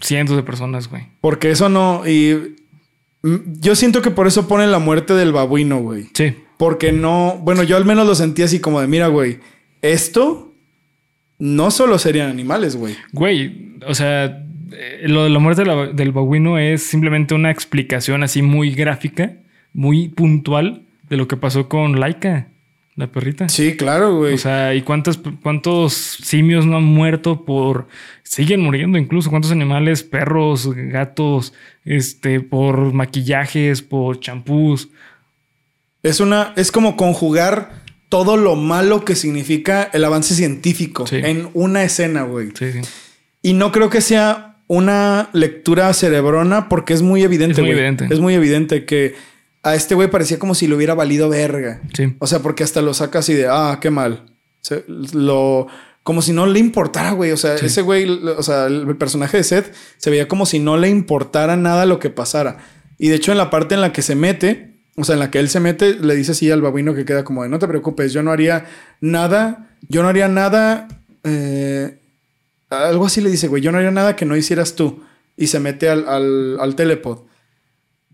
cientos 0.00 0.36
de 0.36 0.42
personas, 0.42 0.88
güey. 0.88 1.08
Porque 1.20 1.50
eso 1.50 1.68
no. 1.68 2.06
Y 2.06 2.56
yo 3.22 3.74
siento 3.74 4.02
que 4.02 4.10
por 4.10 4.26
eso 4.26 4.46
pone 4.46 4.66
la 4.66 4.78
muerte 4.78 5.14
del 5.14 5.32
babuino, 5.32 5.78
güey. 5.78 6.10
Sí. 6.14 6.36
Porque 6.58 6.92
no, 6.92 7.40
bueno, 7.42 7.62
yo 7.62 7.76
al 7.76 7.86
menos 7.86 8.06
lo 8.06 8.14
sentí 8.14 8.42
así 8.42 8.60
como 8.60 8.80
de, 8.80 8.86
mira, 8.86 9.08
güey, 9.08 9.40
esto 9.80 10.49
no 11.40 11.70
solo 11.72 11.98
serían 11.98 12.30
animales, 12.30 12.76
güey. 12.76 12.94
Güey, 13.12 13.72
o 13.86 13.94
sea, 13.94 14.44
eh, 14.72 15.00
lo 15.08 15.24
de 15.24 15.30
la 15.30 15.38
muerte 15.40 15.62
de 15.62 15.66
la- 15.68 15.86
del 15.88 16.12
babuino 16.12 16.58
es 16.58 16.82
simplemente 16.84 17.34
una 17.34 17.50
explicación 17.50 18.22
así 18.22 18.42
muy 18.42 18.70
gráfica, 18.72 19.32
muy 19.72 20.08
puntual 20.08 20.82
de 21.08 21.16
lo 21.16 21.26
que 21.26 21.36
pasó 21.36 21.68
con 21.68 21.98
Laika, 21.98 22.46
la 22.96 23.06
perrita. 23.08 23.48
Sí, 23.48 23.76
claro, 23.76 24.18
güey. 24.18 24.34
O 24.34 24.38
sea, 24.38 24.74
¿y 24.74 24.82
cuántos, 24.82 25.18
cuántos 25.42 25.94
simios 25.94 26.66
no 26.66 26.76
han 26.76 26.84
muerto 26.84 27.44
por... 27.44 27.88
Siguen 28.22 28.60
muriendo 28.60 28.96
incluso. 28.98 29.30
¿Cuántos 29.30 29.50
animales, 29.50 30.04
perros, 30.04 30.70
gatos, 30.72 31.52
este, 31.84 32.40
por 32.40 32.92
maquillajes, 32.92 33.82
por 33.82 34.20
champús? 34.20 34.88
Es 36.02 36.20
una, 36.20 36.52
es 36.56 36.70
como 36.70 36.96
conjugar 36.96 37.79
todo 38.10 38.36
lo 38.36 38.54
malo 38.56 39.04
que 39.06 39.14
significa 39.16 39.88
el 39.94 40.04
avance 40.04 40.34
científico 40.34 41.06
Sí. 41.06 41.16
en 41.16 41.48
una 41.54 41.82
escena, 41.84 42.24
güey. 42.24 42.50
Sí, 42.58 42.72
sí. 42.72 42.80
Y 43.40 43.54
no 43.54 43.72
creo 43.72 43.88
que 43.88 44.02
sea 44.02 44.58
una 44.66 45.30
lectura 45.32 45.92
cerebrona 45.94 46.68
porque 46.68 46.92
es 46.92 47.00
muy 47.02 47.22
evidente. 47.22 47.52
Es 47.54 47.58
muy 47.60 47.68
güey. 47.68 47.78
evidente. 47.78 48.06
Es 48.14 48.20
muy 48.20 48.34
evidente 48.34 48.84
que 48.84 49.14
a 49.62 49.74
este 49.74 49.94
güey 49.94 50.10
parecía 50.10 50.38
como 50.38 50.54
si 50.54 50.66
le 50.68 50.74
hubiera 50.74 50.94
valido 50.94 51.28
verga. 51.30 51.80
Sí. 51.96 52.14
O 52.18 52.26
sea, 52.26 52.40
porque 52.40 52.62
hasta 52.64 52.82
lo 52.82 52.92
saca 52.94 53.20
así 53.20 53.32
de, 53.32 53.46
ah, 53.48 53.78
qué 53.80 53.90
mal. 53.90 54.26
Lo, 55.12 55.66
como 56.02 56.22
si 56.22 56.32
no 56.32 56.46
le 56.46 56.58
importara, 56.58 57.12
güey. 57.12 57.30
O 57.32 57.36
sea, 57.36 57.58
Sí. 57.58 57.66
ese 57.66 57.82
güey, 57.82 58.08
o 58.08 58.42
sea, 58.42 58.66
el 58.66 58.96
personaje 58.96 59.36
de 59.38 59.44
Seth 59.44 59.72
se 59.96 60.10
veía 60.10 60.28
como 60.28 60.46
si 60.46 60.58
no 60.58 60.76
le 60.76 60.88
importara 60.88 61.56
nada 61.56 61.86
lo 61.86 61.98
que 61.98 62.10
pasara. 62.10 62.58
Y 62.98 63.08
de 63.08 63.16
hecho, 63.16 63.32
en 63.32 63.38
la 63.38 63.50
parte 63.50 63.74
en 63.74 63.80
la 63.80 63.92
que 63.92 64.02
se 64.02 64.14
mete, 64.14 64.69
o 65.00 65.04
sea, 65.04 65.14
en 65.14 65.20
la 65.20 65.30
que 65.30 65.38
él 65.38 65.48
se 65.48 65.60
mete, 65.60 65.94
le 65.94 66.14
dice 66.14 66.32
así 66.32 66.50
al 66.50 66.62
babuino 66.62 66.94
que 66.94 67.04
queda 67.04 67.24
como 67.24 67.42
de, 67.42 67.48
no 67.48 67.58
te 67.58 67.68
preocupes, 67.68 68.12
yo 68.12 68.22
no 68.22 68.30
haría 68.30 68.66
nada, 69.00 69.70
yo 69.88 70.02
no 70.02 70.08
haría 70.08 70.28
nada, 70.28 70.88
eh, 71.24 71.98
algo 72.70 73.06
así 73.06 73.20
le 73.20 73.30
dice, 73.30 73.48
güey, 73.48 73.62
yo 73.62 73.72
no 73.72 73.78
haría 73.78 73.90
nada 73.90 74.16
que 74.16 74.24
no 74.24 74.36
hicieras 74.36 74.74
tú. 74.74 75.02
Y 75.36 75.46
se 75.46 75.58
mete 75.58 75.88
al, 75.88 76.06
al, 76.06 76.58
al 76.60 76.76
telepod. 76.76 77.20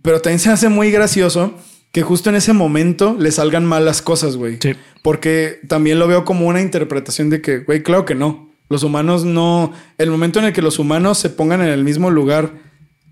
Pero 0.03 0.20
también 0.20 0.38
se 0.38 0.51
hace 0.51 0.68
muy 0.68 0.90
gracioso 0.90 1.55
que 1.92 2.03
justo 2.03 2.31
en 2.31 2.37
ese 2.37 2.53
momento 2.53 3.16
le 3.18 3.33
salgan 3.33 3.64
mal 3.64 3.85
las 3.85 4.03
cosas, 4.03 4.37
güey. 4.37 4.59
Sí. 4.61 4.75
Porque 5.03 5.61
también 5.66 5.99
lo 5.99 6.07
veo 6.07 6.25
como 6.25 6.46
una 6.46 6.61
interpretación 6.61 7.31
de 7.31 7.40
que, 7.40 7.59
güey, 7.59 7.83
claro 7.83 8.05
que 8.05 8.14
no. 8.14 8.51
Los 8.68 8.83
humanos 8.83 9.25
no. 9.25 9.72
El 9.99 10.11
momento 10.11 10.38
en 10.38 10.46
el 10.46 10.53
que 10.53 10.62
los 10.62 10.79
humanos 10.79 11.18
se 11.18 11.31
pongan 11.31 11.62
en 11.62 11.68
el 11.68 11.85
mismo 11.85 12.11
lugar 12.11 12.65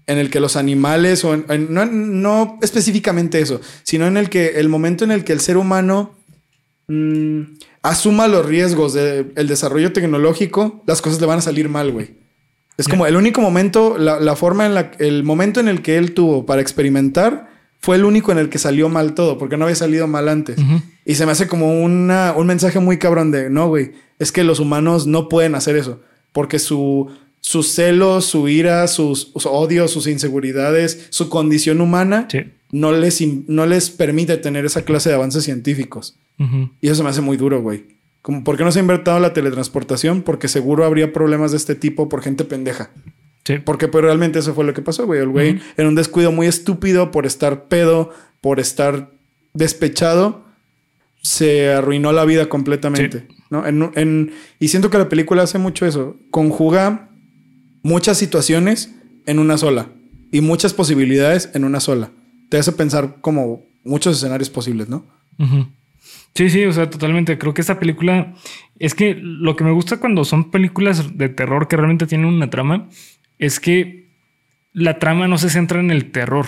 en 0.07 0.19
el 0.19 0.31
que 0.31 0.41
los 0.41 0.57
animales, 0.57 1.25
o 1.25 1.35
en- 1.35 1.47
en- 1.49 1.73
no, 1.73 1.87
no 1.87 2.59
específicamente 2.63 3.41
eso, 3.41 3.61
sino 3.85 4.07
en 4.07 4.17
el 4.17 4.29
que 4.29 4.61
el 4.61 4.69
momento 4.69 5.05
en 5.05 5.11
el 5.11 5.25
que 5.25 5.33
el 5.33 5.41
ser 5.41 5.57
humano 5.57 6.15
mm, 6.89 7.41
asuma 7.83 8.29
los 8.29 8.45
riesgos 8.47 8.93
del 8.95 9.47
desarrollo 9.49 9.93
tecnológico, 9.93 10.83
las 10.87 11.01
cosas 11.03 11.21
le 11.21 11.27
van 11.27 11.39
a 11.39 11.43
salir 11.43 11.69
mal, 11.69 11.91
güey. 11.93 12.17
Es 12.77 12.89
como 12.89 13.07
el 13.07 13.15
único 13.17 13.41
momento, 13.41 13.97
la, 13.99 14.19
la 14.19 14.35
forma 14.37 14.67
en 14.67 14.75
la, 14.75 14.91
el 14.99 15.23
momento 15.23 15.61
en 15.61 15.69
el 15.69 15.81
que 15.81 15.97
él 15.97 16.13
tuvo 16.13 16.45
para 16.45 16.61
experimentar 16.61 17.49
fue 17.81 17.97
el 17.97 18.05
único 18.05 18.33
en 18.33 18.39
el 18.39 18.49
que 18.49 18.59
salió 18.59 18.89
mal 18.89 19.15
todo, 19.15 19.39
porque 19.39 19.57
no 19.57 19.65
había 19.65 19.77
salido 19.77 20.07
mal 20.09 20.29
antes. 20.29 20.57
Y 21.05 21.15
se 21.15 21.25
me 21.27 21.33
hace 21.33 21.47
como 21.47 21.83
una, 21.83 22.33
un 22.37 22.47
mensaje 22.47 22.81
muy 22.81 22.99
cabrón 22.99 23.31
de, 23.31 23.49
no, 23.51 23.69
güey, 23.69 23.93
es 24.19 24.33
que 24.33 24.43
los 24.43 24.59
humanos 24.59 25.07
no 25.07 25.29
pueden 25.29 25.55
hacer 25.55 25.77
eso, 25.77 26.01
porque 26.33 26.59
su, 26.59 27.11
sus 27.47 27.69
celos, 27.73 28.25
su 28.25 28.49
ira, 28.49 28.87
sus, 28.89 29.31
sus 29.35 29.45
odios, 29.45 29.91
sus 29.91 30.07
inseguridades, 30.07 31.09
su 31.11 31.29
condición 31.29 31.83
humana 31.83 32.27
Sí. 32.31 32.39
no, 32.73 32.91
les, 32.93 33.21
no 33.49 33.67
les 33.67 33.91
permite 33.91 34.39
tener 34.39 34.65
esa 34.65 34.83
clase 34.87 35.11
de 35.11 35.17
avances 35.17 35.45
científicos. 35.45 36.17
Y 36.81 36.87
eso 36.87 36.95
se 36.97 37.03
me 37.03 37.11
hace 37.11 37.21
muy 37.21 37.37
duro, 37.37 37.61
güey. 37.61 37.85
Como, 38.23 38.43
¿Por 38.45 38.57
qué 38.57 38.65
no 38.65 38.73
se 38.73 38.79
ha 38.79 38.83
inventado 38.83 39.21
la 39.21 39.35
teletransportación? 39.35 40.23
Porque 40.23 40.49
seguro 40.49 40.87
habría 40.87 41.13
problemas 41.13 41.51
de 41.51 41.59
este 41.59 41.75
tipo 41.75 42.09
por 42.09 42.23
gente 42.23 42.45
pendeja. 42.45 42.91
Sí. 43.45 43.59
Porque 43.63 43.89
pues 43.89 44.03
realmente 44.03 44.39
eso 44.39 44.55
fue 44.55 44.65
lo 44.65 44.73
que 44.73 44.81
pasó, 44.81 45.05
güey. 45.05 45.21
El 45.21 45.29
güey 45.29 45.61
en 45.77 45.87
un 45.87 45.95
descuido 45.95 46.33
muy 46.33 46.47
estúpido 46.47 47.11
por 47.11 47.27
estar 47.27 47.65
pedo, 47.69 48.09
por 48.41 48.59
estar 48.59 49.11
despechado, 49.53 50.43
se 51.23 51.71
arruinó 51.73 52.13
la 52.13 52.25
vida 52.25 52.49
completamente. 52.49 53.27
¿no? 53.51 53.67
En- 53.67 53.91
en- 53.95 54.33
y 54.59 54.69
siento 54.69 54.89
que 54.89 54.97
la 54.99 55.09
película 55.11 55.43
hace 55.43 55.59
mucho 55.59 55.85
eso. 55.87 56.17
Conjuga 56.31 57.11
muchas 57.85 58.19
situaciones 58.19 58.93
en 59.27 59.39
una 59.39 59.57
sola. 59.57 59.87
Y 60.33 60.41
muchas 60.41 60.75
posibilidades 60.75 61.51
en 61.55 61.63
una 61.63 61.79
sola. 61.79 62.11
Te 62.49 62.59
hace 62.59 62.73
pensar 62.73 63.19
como 63.21 63.63
muchos 63.85 64.17
escenarios 64.17 64.51
posibles, 64.51 64.89
¿no? 64.89 65.07
Sí, 66.35 66.51
sí, 66.51 66.65
o 66.65 66.73
sea, 66.73 66.91
totalmente. 66.91 67.39
Creo 67.39 67.55
que 67.55 67.61
esta 67.61 67.79
película 67.79 68.35
es 68.81 68.97
que 68.97 69.15
lo 69.15 69.55
que 69.55 69.63
me 69.63 69.71
gusta 69.71 69.99
cuando 69.99 70.25
son 70.25 70.51
películas 70.51 71.17
de 71.17 71.29
terror 71.29 71.69
que 71.69 71.77
realmente 71.77 72.07
tienen 72.07 72.27
una 72.27 72.51
trama 72.51 72.89
es 73.39 73.61
que 73.61 74.09
la 74.73 74.99
trama 74.99 75.29
no 75.29 75.39
se 75.39 75.51
centra 75.51 75.79
en 75.79 75.93
el 75.93 76.11
terror, 76.11 76.47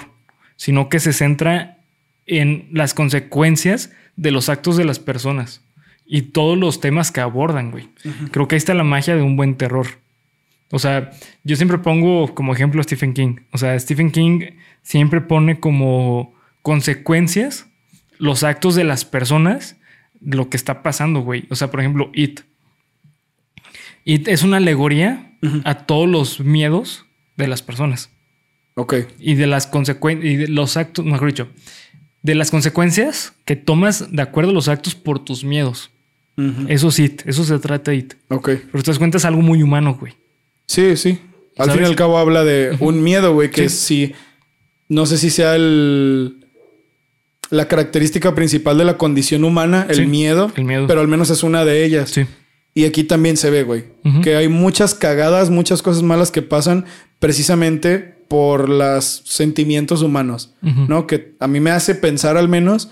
sino 0.56 0.88
que 0.88 0.98
se 0.98 1.12
centra 1.12 1.78
en 2.26 2.68
las 2.72 2.92
consecuencias 2.92 3.92
de 4.16 4.32
los 4.32 4.48
actos 4.48 4.76
de 4.76 4.84
las 4.84 4.98
personas 4.98 5.62
y 6.04 6.22
todos 6.22 6.58
los 6.58 6.80
temas 6.80 7.12
que 7.12 7.20
abordan, 7.20 7.70
güey. 7.70 7.88
Creo 8.32 8.48
que 8.48 8.56
ahí 8.56 8.58
está 8.58 8.74
la 8.74 8.84
magia 8.84 9.14
de 9.14 9.22
un 9.22 9.36
buen 9.36 9.56
terror. 9.56 9.86
O 10.70 10.78
sea, 10.78 11.10
yo 11.44 11.56
siempre 11.56 11.78
pongo 11.78 12.34
como 12.34 12.52
ejemplo 12.52 12.80
a 12.80 12.84
Stephen 12.84 13.14
King. 13.14 13.36
O 13.52 13.58
sea, 13.58 13.78
Stephen 13.78 14.10
King 14.10 14.40
siempre 14.82 15.20
pone 15.20 15.60
como 15.60 16.34
consecuencias 16.62 17.66
los 18.18 18.42
actos 18.42 18.74
de 18.74 18.84
las 18.84 19.04
personas, 19.04 19.76
lo 20.20 20.48
que 20.50 20.56
está 20.56 20.82
pasando, 20.82 21.20
güey. 21.20 21.46
O 21.50 21.54
sea, 21.56 21.70
por 21.70 21.80
ejemplo, 21.80 22.10
It. 22.14 22.40
It 24.04 24.28
es 24.28 24.42
una 24.42 24.56
alegoría 24.58 25.36
a 25.64 25.86
todos 25.86 26.08
los 26.08 26.40
miedos 26.40 27.06
de 27.36 27.46
las 27.48 27.62
personas 27.62 28.10
Ok. 28.74 28.94
y 29.18 29.34
de 29.34 29.46
las 29.46 29.66
consecuencias 29.66 30.32
y 30.32 30.36
de 30.36 30.48
los 30.48 30.76
actos, 30.76 31.04
mejor 31.04 31.28
dicho, 31.28 31.48
de 32.22 32.34
las 32.34 32.50
consecuencias 32.50 33.34
que 33.44 33.54
tomas 33.56 34.10
de 34.10 34.22
acuerdo 34.22 34.50
a 34.50 34.54
los 34.54 34.68
actos 34.68 34.94
por 34.94 35.24
tus 35.24 35.44
miedos. 35.44 35.90
Eso 36.68 36.88
es 36.88 36.98
It, 36.98 37.22
eso 37.26 37.44
se 37.44 37.58
trata 37.58 37.94
It. 37.94 38.14
Ok. 38.28 38.50
Pero 38.70 38.82
te 38.82 38.90
das 38.90 38.98
cuenta 38.98 39.16
es 39.16 39.24
algo 39.24 39.40
muy 39.42 39.62
humano, 39.62 39.94
güey. 39.98 40.14
Sí, 40.66 40.96
sí. 40.96 41.20
Al 41.56 41.66
¿Sabes? 41.66 41.74
fin 41.74 41.82
y 41.84 41.86
al 41.88 41.96
cabo 41.96 42.18
habla 42.18 42.44
de 42.44 42.76
un 42.80 43.02
miedo, 43.02 43.32
güey, 43.34 43.50
que 43.50 43.68
Sí. 43.68 44.06
sí. 44.08 44.14
No 44.88 45.06
sé 45.06 45.18
si 45.18 45.30
sea 45.30 45.56
el. 45.56 46.42
La 47.50 47.68
característica 47.68 48.34
principal 48.34 48.76
de 48.76 48.84
la 48.84 48.98
condición 48.98 49.44
humana, 49.44 49.86
el 49.88 49.96
Sí, 49.96 50.06
miedo. 50.06 50.50
el 50.56 50.64
miedo. 50.64 50.86
Pero 50.88 51.00
al 51.00 51.08
menos 51.08 51.30
es 51.30 51.42
una 51.44 51.64
de 51.64 51.84
ellas. 51.84 52.10
Sí. 52.10 52.26
Y 52.74 52.84
aquí 52.84 53.04
también 53.04 53.36
se 53.36 53.48
ve, 53.50 53.62
güey, 53.62 53.84
que 54.22 54.36
hay 54.36 54.48
muchas 54.48 54.94
cagadas, 54.94 55.48
muchas 55.48 55.80
cosas 55.80 56.02
malas 56.02 56.30
que 56.30 56.42
pasan 56.42 56.84
precisamente 57.20 57.98
por 58.28 58.68
los 58.68 59.22
sentimientos 59.24 60.02
humanos. 60.02 60.52
¿no? 60.60 61.06
Que 61.06 61.34
a 61.40 61.46
mí 61.48 61.58
me 61.60 61.70
hace 61.70 61.94
pensar 61.94 62.36
al 62.36 62.48
menos 62.50 62.90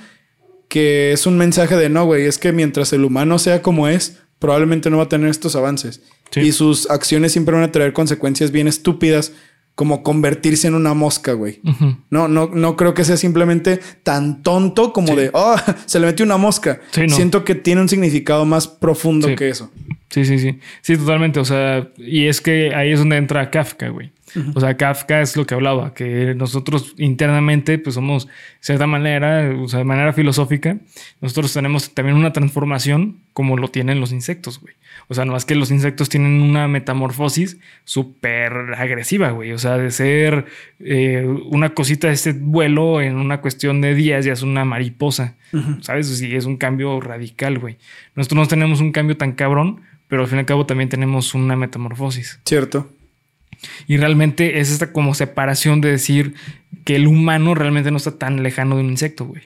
que 0.68 1.12
es 1.12 1.26
un 1.26 1.36
mensaje 1.36 1.76
de 1.76 1.88
no, 1.90 2.04
güey, 2.06 2.24
es 2.26 2.38
que 2.38 2.52
mientras 2.52 2.92
el 2.94 3.04
humano 3.04 3.38
sea 3.38 3.60
como 3.60 3.86
es, 3.88 4.20
probablemente 4.38 4.88
no 4.88 4.96
va 4.98 5.04
a 5.04 5.08
tener 5.08 5.28
estos 5.28 5.54
avances. 5.54 6.00
Sí. 6.34 6.40
Y 6.40 6.52
sus 6.52 6.90
acciones 6.90 7.32
siempre 7.32 7.54
van 7.54 7.64
a 7.64 7.72
traer 7.72 7.92
consecuencias 7.92 8.50
bien 8.50 8.66
estúpidas, 8.68 9.32
como 9.76 10.02
convertirse 10.04 10.68
en 10.68 10.74
una 10.74 10.94
mosca, 10.94 11.32
güey. 11.32 11.60
No, 12.10 12.28
no, 12.28 12.48
no 12.52 12.76
creo 12.76 12.94
que 12.94 13.04
sea 13.04 13.16
simplemente 13.16 13.80
tan 14.04 14.42
tonto 14.42 14.92
como 14.92 15.08
Sí. 15.08 15.16
de, 15.16 15.30
oh, 15.32 15.56
se 15.86 15.98
le 15.98 16.06
metió 16.06 16.24
una 16.24 16.36
mosca. 16.36 16.80
Sí, 16.92 17.06
no. 17.08 17.14
Siento 17.14 17.44
que 17.44 17.54
tiene 17.56 17.80
un 17.80 17.88
significado 17.88 18.44
más 18.44 18.68
profundo 18.68 19.34
que 19.34 19.48
eso. 19.48 19.72
Sí, 20.10 20.24
sí, 20.24 20.38
sí. 20.38 20.58
Sí, 20.80 20.96
totalmente. 20.96 21.40
O 21.40 21.44
sea, 21.44 21.88
y 21.98 22.26
es 22.26 22.40
que 22.40 22.72
ahí 22.72 22.92
es 22.92 23.00
donde 23.00 23.16
entra 23.16 23.50
Kafka, 23.50 23.88
güey. 23.88 24.12
O 24.54 24.60
sea, 24.60 24.76
Kafka 24.76 25.20
es 25.20 25.36
lo 25.36 25.46
que 25.46 25.54
hablaba, 25.54 25.94
que 25.94 26.34
nosotros 26.34 26.94
internamente, 26.98 27.78
pues 27.78 27.94
somos, 27.94 28.26
de 28.26 28.32
cierta 28.60 28.86
manera, 28.86 29.54
o 29.60 29.68
sea, 29.68 29.78
de 29.78 29.84
manera 29.84 30.12
filosófica, 30.12 30.78
nosotros 31.20 31.52
tenemos 31.52 31.94
también 31.94 32.16
una 32.16 32.32
transformación 32.32 33.20
como 33.32 33.56
lo 33.56 33.68
tienen 33.68 34.00
los 34.00 34.12
insectos, 34.12 34.60
güey. 34.60 34.74
O 35.08 35.14
sea, 35.14 35.24
no 35.24 35.32
más 35.32 35.44
que 35.44 35.54
los 35.54 35.70
insectos 35.70 36.08
tienen 36.08 36.40
una 36.40 36.68
metamorfosis 36.68 37.58
súper 37.84 38.52
agresiva, 38.76 39.30
güey. 39.30 39.52
O 39.52 39.58
sea, 39.58 39.76
de 39.76 39.90
ser 39.90 40.46
eh, 40.80 41.26
una 41.50 41.74
cosita 41.74 42.08
de 42.08 42.14
este 42.14 42.32
vuelo 42.32 43.00
en 43.00 43.16
una 43.16 43.40
cuestión 43.40 43.80
de 43.80 43.94
días 43.94 44.24
ya 44.24 44.32
es 44.32 44.42
una 44.42 44.64
mariposa. 44.64 45.34
¿Sabes? 45.82 46.08
Sí, 46.08 46.34
es 46.34 46.46
un 46.46 46.56
cambio 46.56 47.00
radical, 47.00 47.58
güey. 47.58 47.76
Nosotros 48.16 48.38
no 48.38 48.46
tenemos 48.48 48.80
un 48.80 48.90
cambio 48.90 49.16
tan 49.16 49.32
cabrón, 49.32 49.82
pero 50.08 50.22
al 50.22 50.28
fin 50.28 50.38
y 50.38 50.40
al 50.40 50.46
cabo 50.46 50.66
también 50.66 50.88
tenemos 50.88 51.34
una 51.34 51.54
metamorfosis. 51.54 52.40
Cierto. 52.44 52.90
Y 53.86 53.96
realmente 53.96 54.60
es 54.60 54.70
esta 54.70 54.92
como 54.92 55.14
separación 55.14 55.80
de 55.80 55.90
decir 55.90 56.34
que 56.84 56.96
el 56.96 57.06
humano 57.06 57.54
realmente 57.54 57.90
no 57.90 57.96
está 57.96 58.18
tan 58.18 58.42
lejano 58.42 58.76
de 58.76 58.82
un 58.82 58.90
insecto, 58.90 59.26
güey. 59.26 59.42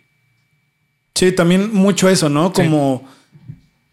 Sí, 1.15 1.33
también 1.33 1.73
mucho 1.73 2.09
eso, 2.09 2.29
¿no? 2.29 2.53
Sí. 2.55 2.63
Como 2.63 3.05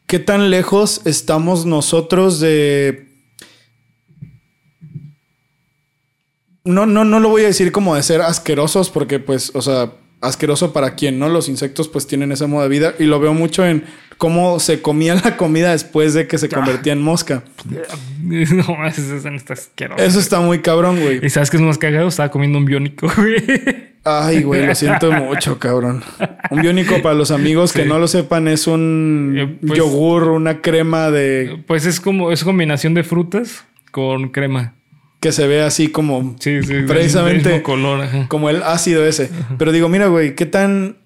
qué 0.07 0.19
tan 0.19 0.49
lejos 0.49 1.01
estamos 1.05 1.65
nosotros 1.65 2.39
de. 2.39 3.07
No, 6.63 6.85
no, 6.85 7.03
no 7.03 7.19
lo 7.19 7.29
voy 7.29 7.43
a 7.43 7.47
decir 7.47 7.71
como 7.71 7.95
de 7.95 8.03
ser 8.03 8.21
asquerosos, 8.21 8.89
porque, 8.89 9.19
pues, 9.19 9.51
o 9.53 9.61
sea, 9.61 9.93
asqueroso 10.21 10.73
para 10.73 10.95
quien, 10.95 11.19
¿no? 11.19 11.29
Los 11.29 11.47
insectos, 11.47 11.87
pues, 11.87 12.07
tienen 12.07 12.31
ese 12.31 12.47
modo 12.47 12.63
de 12.63 12.69
vida. 12.69 12.95
Y 12.97 13.03
lo 13.03 13.19
veo 13.19 13.33
mucho 13.35 13.65
en 13.65 13.85
cómo 14.25 14.59
se 14.59 14.81
comía 14.81 15.13
la 15.13 15.37
comida 15.37 15.71
después 15.71 16.15
de 16.15 16.25
que 16.25 16.39
se 16.39 16.49
convertía 16.49 16.93
en 16.93 17.01
mosca. 17.01 17.43
No, 18.23 18.87
eso, 18.87 19.15
está 19.29 19.53
asqueroso. 19.53 20.03
Eso 20.03 20.19
está 20.19 20.39
muy 20.39 20.59
cabrón, 20.59 20.99
güey. 20.99 21.23
¿Y 21.23 21.29
sabes 21.29 21.51
qué 21.51 21.57
es 21.57 21.63
más 21.63 21.77
cagado? 21.77 22.07
Estaba 22.07 22.29
comiendo 22.31 22.57
un 22.57 22.65
biónico, 22.65 23.07
güey. 23.17 23.43
Ay, 24.03 24.41
güey, 24.41 24.65
lo 24.65 24.73
siento 24.73 25.11
mucho, 25.11 25.59
cabrón. 25.59 26.03
Un 26.49 26.61
biónico, 26.61 26.99
para 27.03 27.13
los 27.13 27.29
amigos 27.29 27.71
que 27.71 27.85
no 27.85 27.99
lo 27.99 28.07
sepan, 28.07 28.47
es 28.47 28.65
un 28.65 29.35
Eh, 29.37 29.57
pues- 29.67 29.77
yogur, 29.77 30.29
una 30.29 30.61
crema 30.61 31.11
de 31.11 31.63
Pues 31.67 31.85
es 31.85 31.99
como, 31.99 32.31
es 32.31 32.43
combinación 32.43 32.95
de 32.95 33.03
frutas 33.03 33.65
con 33.91 34.29
crema. 34.29 34.73
que 35.19 35.31
se 35.31 35.45
ve 35.47 35.61
así 35.61 35.87
como, 35.89 36.35
Sí, 36.39 36.63
sí. 36.63 36.73
Precisamente- 36.87 37.61
color, 37.61 38.01
ajá. 38.01 38.25
como 38.27 38.49
el 38.49 38.63
ácido 38.63 39.05
ese. 39.05 39.29
Pero 39.59 39.71
digo, 39.71 39.87
mira, 39.87 40.07
güey, 40.07 40.33
¿qué 40.35 40.45
tan... 40.47 40.97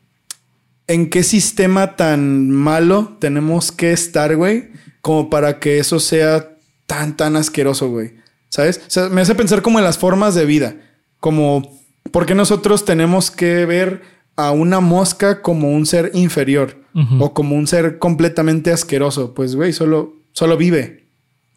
¿En 0.90 1.12
qué 1.12 1.22
sistema 1.22 1.96
tan 1.96 2.50
malo 2.50 3.16
tenemos 3.20 3.72
que 3.72 3.92
estar, 3.92 4.36
güey? 4.36 4.70
Como 5.02 5.30
para 5.30 5.60
que 5.60 5.78
eso 5.78 6.00
sea 6.00 6.58
tan, 6.88 7.16
tan 7.16 7.36
asqueroso, 7.36 7.90
güey. 7.92 8.16
¿Sabes? 8.50 8.82
O 8.88 8.90
sea, 8.90 9.08
me 9.08 9.22
hace 9.22 9.36
pensar 9.36 9.62
como 9.62 9.78
en 9.78 9.86
las 9.86 10.00
formas 10.00 10.34
de 10.34 10.46
vida. 10.46 10.78
Como, 11.20 11.80
¿por 12.12 12.26
qué 12.26 12.34
nosotros 12.34 12.86
tenemos 12.86 13.30
que 13.30 13.68
ver 13.68 14.02
a 14.36 14.50
una 14.50 14.80
mosca 14.80 15.44
como 15.44 15.72
un 15.72 15.86
ser 15.86 16.10
inferior? 16.16 16.84
O 17.20 17.36
como 17.36 17.56
un 17.56 17.68
ser 17.68 18.00
completamente 18.00 18.72
asqueroso. 18.72 19.36
Pues, 19.36 19.56
güey, 19.56 19.74
solo, 19.74 20.16
solo 20.32 20.58
vive. 20.58 21.06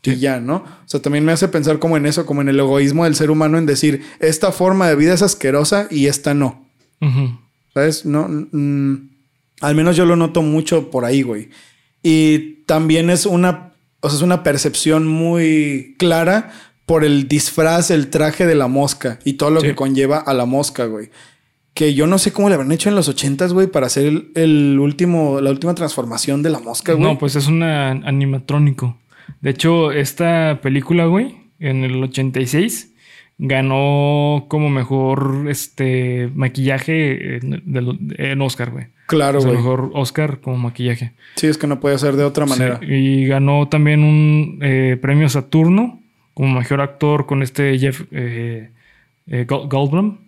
Y 0.03 0.17
ya, 0.17 0.41
¿no? 0.41 0.57
O 0.57 0.85
sea, 0.85 1.01
también 1.01 1.25
me 1.25 1.33
hace 1.33 1.49
pensar 1.49 1.79
como 1.79 1.97
en 1.97 2.05
eso, 2.05 2.27
como 2.27 2.43
en 2.43 2.51
el 2.51 2.61
egoísmo 2.61 3.05
del 3.05 3.15
ser 3.15 3.31
humano, 3.31 3.57
en 3.57 3.65
decir, 3.65 4.03
esta 4.21 4.53
forma 4.53 4.89
de 4.89 4.97
vida 4.97 5.15
es 5.15 5.23
asquerosa 5.23 5.89
y 5.91 6.07
esta 6.07 6.35
no. 6.35 6.69
¿Sabes? 7.73 8.05
No, 8.05 8.29
mm, 8.29 9.12
al 9.63 9.75
menos 9.75 9.97
yo 9.97 10.05
lo 10.05 10.17
noto 10.17 10.43
mucho 10.43 10.91
por 10.91 11.05
ahí, 11.07 11.23
güey. 11.23 11.49
Y 12.03 12.65
también 12.67 13.09
es 13.11 13.25
una, 13.27 13.73
o 14.01 14.09
sea, 14.11 14.17
es 14.17 14.23
una 14.23 14.43
percepción 14.43 15.07
muy 15.07 15.95
clara 15.99 16.53
por 16.85 17.05
el 17.05 17.29
disfraz, 17.29 17.91
el 17.91 18.09
traje 18.11 18.45
de 18.47 18.55
la 18.57 18.67
mosca 18.69 19.19
y 19.25 19.35
todo 19.35 19.51
lo 19.51 19.61
Sí. 19.61 19.69
que 19.69 19.75
conlleva 19.75 20.19
a 20.19 20.35
la 20.35 20.45
mosca, 20.47 20.85
güey. 20.87 21.11
Que 21.75 21.95
yo 21.95 22.07
no 22.07 22.19
sé 22.19 22.33
cómo 22.33 22.49
le 22.51 22.55
habrán 22.57 22.73
hecho 22.73 22.89
en 22.91 22.95
los 22.97 23.09
ochentas, 23.09 23.53
güey, 23.55 23.67
para 23.67 23.87
hacer 23.87 24.05
el, 24.07 24.31
el 24.35 24.79
último, 24.79 25.41
la 25.41 25.51
última 25.51 25.75
transformación 25.75 26.43
de 26.43 26.51
la 26.51 26.59
mosca, 26.59 26.93
güey. 26.93 27.05
No, 27.05 27.19
pues 27.19 27.35
es 27.37 27.47
un 27.47 27.63
animatrónico. 27.63 28.99
De 29.41 29.51
hecho, 29.51 29.91
esta 29.93 30.61
película, 30.61 31.07
güey, 31.07 31.37
en 31.61 31.85
el 31.85 32.03
86, 32.03 32.93
ganó 33.39 34.47
como 34.49 34.69
mejor 34.69 35.47
este 35.49 36.31
maquillaje 36.35 37.37
en, 37.37 37.63
en 38.19 38.41
Oscar, 38.43 38.71
güey. 38.71 38.87
Claro, 39.17 39.41
sea, 39.41 39.51
güey. 39.51 39.61
mejor 39.63 39.91
Oscar 39.95 40.41
como 40.41 40.57
maquillaje. 40.59 41.13
Sí, 41.37 41.47
es 41.47 41.59
que 41.59 41.67
no 41.67 41.81
puede 41.81 41.99
ser 41.99 42.17
de 42.17 42.25
otra 42.25 42.47
manera. 42.47 42.79
Sí, 42.81 42.87
y 42.87 43.27
ganó 43.27 43.69
también 43.69 44.03
un 44.05 44.59
eh, 44.63 44.99
premio 45.01 45.29
Saturno 45.29 46.01
como 46.35 46.59
mejor 46.59 46.81
actor 46.81 47.27
con 47.27 47.43
este 47.43 47.79
Jeff 47.79 48.03
eh, 48.11 48.71
eh, 49.27 49.47
Gold- 49.47 49.69
Goldblum. 49.69 50.19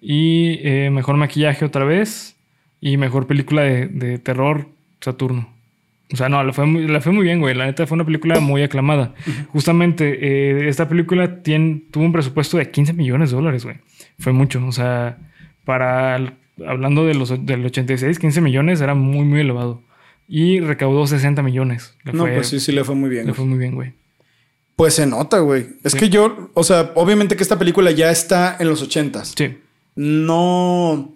Y 0.00 0.58
eh, 0.62 0.90
mejor 0.90 1.16
maquillaje 1.16 1.64
otra 1.64 1.84
vez. 1.84 2.36
Y 2.80 2.96
mejor 2.96 3.26
película 3.28 3.62
de, 3.62 3.86
de 3.86 4.18
terror, 4.18 4.68
Saturno. 5.00 5.48
O 6.12 6.16
sea, 6.16 6.28
no, 6.28 6.42
le 6.44 6.52
fue, 6.52 6.66
muy, 6.66 6.86
le 6.86 7.00
fue 7.00 7.12
muy 7.12 7.24
bien, 7.24 7.40
güey. 7.40 7.54
La 7.54 7.64
neta 7.66 7.86
fue 7.86 7.94
una 7.94 8.04
película 8.04 8.38
muy 8.40 8.62
aclamada. 8.62 9.14
Justamente, 9.48 10.68
esta 10.68 10.88
película 10.88 11.42
tiene, 11.42 11.82
tuvo 11.90 12.04
un 12.04 12.12
presupuesto 12.12 12.58
de 12.58 12.70
15 12.70 12.92
millones 12.92 13.30
de 13.30 13.36
dólares, 13.36 13.64
güey. 13.64 13.76
Fue 14.18 14.32
mucho. 14.32 14.62
O 14.66 14.72
sea, 14.72 15.16
para. 15.64 16.34
Hablando 16.66 17.04
de 17.06 17.14
los, 17.14 17.44
del 17.46 17.64
86, 17.64 18.18
15 18.18 18.40
millones 18.40 18.80
era 18.80 18.94
muy, 18.94 19.24
muy 19.24 19.40
elevado. 19.40 19.82
Y 20.28 20.60
recaudó 20.60 21.06
60 21.06 21.42
millones. 21.42 21.94
Le 22.04 22.12
No, 22.12 22.24
fue, 22.24 22.34
pues 22.34 22.48
sí, 22.48 22.60
sí 22.60 22.72
le 22.72 22.84
fue 22.84 22.94
muy 22.94 23.10
bien. 23.10 23.22
le 23.26 23.32
güey. 23.32 23.36
fue 23.36 23.44
muy 23.44 23.58
bien, 23.58 23.74
güey. 23.74 23.94
Pues 24.76 24.94
se 24.94 25.06
nota, 25.06 25.40
güey. 25.40 25.66
Es 25.84 25.92
Sí. 25.92 25.98
que 25.98 26.08
yo, 26.08 26.50
o 26.54 26.64
sea, 26.64 26.92
obviamente 26.94 27.36
que 27.36 27.42
esta 27.42 27.58
película 27.58 27.90
ya 27.90 28.10
está 28.10 28.56
en 28.58 28.68
los 28.68 28.80
ochentas. 28.82 29.34
Sí. 29.36 29.58
No. 29.94 31.14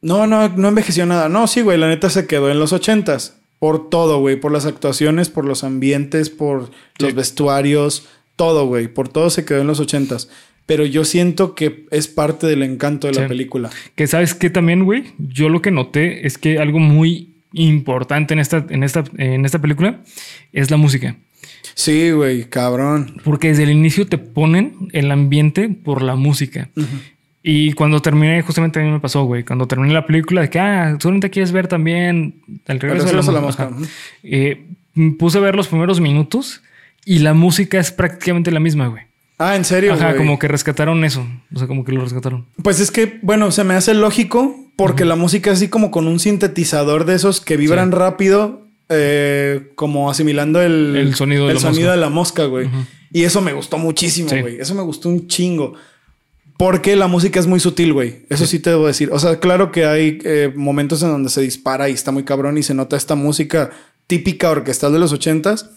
No, 0.00 0.26
no, 0.26 0.48
no 0.48 0.68
envejeció 0.68 1.06
nada. 1.06 1.28
No, 1.28 1.46
sí, 1.46 1.62
güey, 1.62 1.78
la 1.78 1.88
neta 1.88 2.10
se 2.10 2.26
quedó 2.26 2.50
en 2.50 2.58
los 2.58 2.72
ochentas. 2.72 3.40
Por 3.58 3.88
todo, 3.88 4.18
güey. 4.20 4.36
Por 4.36 4.52
las 4.52 4.66
actuaciones, 4.66 5.30
por 5.30 5.44
los 5.46 5.64
ambientes, 5.64 6.28
por 6.30 6.70
los 6.98 7.14
vestuarios, 7.14 8.06
todo, 8.36 8.66
güey. 8.66 8.88
Por 8.88 9.08
todo 9.08 9.30
se 9.30 9.44
quedó 9.44 9.60
en 9.62 9.66
los 9.66 9.80
ochentas. 9.80 10.28
Pero 10.66 10.86
yo 10.86 11.04
siento 11.04 11.54
que 11.54 11.86
es 11.90 12.08
parte 12.08 12.46
del 12.46 12.62
encanto 12.62 13.06
de 13.06 13.20
la 13.20 13.28
película. 13.28 13.70
Que 13.94 14.06
sabes 14.06 14.34
que 14.34 14.48
también, 14.48 14.84
güey, 14.84 15.04
yo 15.18 15.48
lo 15.48 15.60
que 15.60 15.70
noté 15.70 16.26
es 16.26 16.38
que 16.38 16.58
algo 16.58 16.78
muy 16.78 17.34
importante 17.52 18.34
en 18.34 18.40
esta, 18.40 18.64
en 18.68 18.82
esta, 18.82 19.04
en 19.18 19.44
esta 19.44 19.60
película 19.60 20.00
es 20.52 20.70
la 20.70 20.76
música. 20.76 21.16
Sí, 21.74 22.10
güey, 22.12 22.44
cabrón. 22.44 23.20
Porque 23.24 23.48
desde 23.48 23.64
el 23.64 23.70
inicio 23.70 24.06
te 24.06 24.18
ponen 24.18 24.88
el 24.92 25.10
ambiente 25.10 25.68
por 25.68 26.02
la 26.02 26.14
música. 26.14 26.70
Y 27.42 27.72
cuando 27.72 28.00
terminé, 28.00 28.40
justamente 28.42 28.80
a 28.80 28.82
mí 28.82 28.90
me 28.90 29.00
pasó, 29.00 29.24
güey. 29.24 29.44
Cuando 29.44 29.66
terminé 29.66 29.92
la 29.92 30.06
película, 30.06 30.42
de 30.42 30.50
que, 30.50 30.58
ah, 30.58 30.96
solamente 31.00 31.30
quieres 31.30 31.52
ver 31.52 31.68
también 31.68 32.36
el 32.66 32.80
regreso, 32.80 33.06
regreso 33.06 33.32
de 33.32 33.38
la, 33.38 33.44
mosca. 33.44 33.70
Eh, 34.22 34.64
puse 35.18 35.38
a 35.38 35.40
ver 35.42 35.54
los 35.54 35.68
primeros 35.68 36.00
minutos 36.00 36.62
y 37.04 37.18
la 37.18 37.34
música 37.34 37.78
es 37.78 37.92
prácticamente 37.92 38.50
la 38.50 38.60
misma, 38.60 38.86
güey. 38.86 39.02
Ah, 39.38 39.56
en 39.56 39.64
serio, 39.64 39.94
Ajá, 39.94 40.08
güey? 40.12 40.18
como 40.18 40.38
que 40.38 40.46
rescataron 40.48 41.04
eso. 41.04 41.26
O 41.54 41.58
sea, 41.58 41.66
como 41.66 41.84
que 41.84 41.92
lo 41.92 42.00
rescataron. 42.02 42.46
Pues 42.62 42.78
es 42.80 42.90
que, 42.90 43.18
bueno, 43.22 43.50
se 43.50 43.64
me 43.64 43.74
hace 43.74 43.92
lógico 43.94 44.54
porque 44.76 45.04
la 45.04 45.16
música 45.16 45.50
es 45.50 45.58
así 45.58 45.68
como 45.68 45.90
con 45.90 46.06
un 46.06 46.20
sintetizador 46.20 47.04
de 47.04 47.14
esos 47.16 47.40
que 47.40 47.56
vibran 47.56 47.90
Sí. 47.90 47.96
rápido, 47.96 48.66
eh, 48.90 49.72
como 49.74 50.10
asimilando 50.10 50.60
el, 50.62 50.94
El 50.96 51.14
sonido 51.14 51.44
de 51.46 51.50
el 51.52 51.54
la 51.56 51.60
sonido 51.60 51.80
mosca. 51.88 51.92
de 51.92 51.96
la 52.00 52.08
mosca, 52.10 52.44
güey. 52.44 52.68
Y 53.12 53.24
eso 53.24 53.40
me 53.40 53.52
gustó 53.52 53.76
muchísimo, 53.78 54.28
Sí. 54.28 54.40
güey. 54.40 54.60
Eso 54.60 54.74
me 54.74 54.82
gustó 54.82 55.08
un 55.08 55.26
chingo. 55.26 55.74
Porque 56.56 56.94
la 56.94 57.08
música 57.08 57.40
es 57.40 57.48
muy 57.48 57.58
sutil, 57.58 57.92
güey. 57.92 58.26
Eso 58.30 58.46
sí. 58.46 58.60
te 58.60 58.70
debo 58.70 58.86
decir. 58.86 59.10
O 59.12 59.18
sea, 59.18 59.40
claro 59.40 59.72
que 59.72 59.84
hay 59.86 60.18
eh, 60.24 60.52
momentos 60.54 61.02
en 61.02 61.08
donde 61.08 61.28
se 61.28 61.40
dispara 61.40 61.88
y 61.88 61.92
está 61.92 62.12
muy 62.12 62.22
cabrón 62.22 62.56
y 62.58 62.62
se 62.62 62.74
nota 62.74 62.96
esta 62.96 63.16
música 63.16 63.70
típica 64.06 64.50
orquestal 64.50 64.92
de 64.92 65.00
los 65.00 65.12
ochentas. 65.12 65.70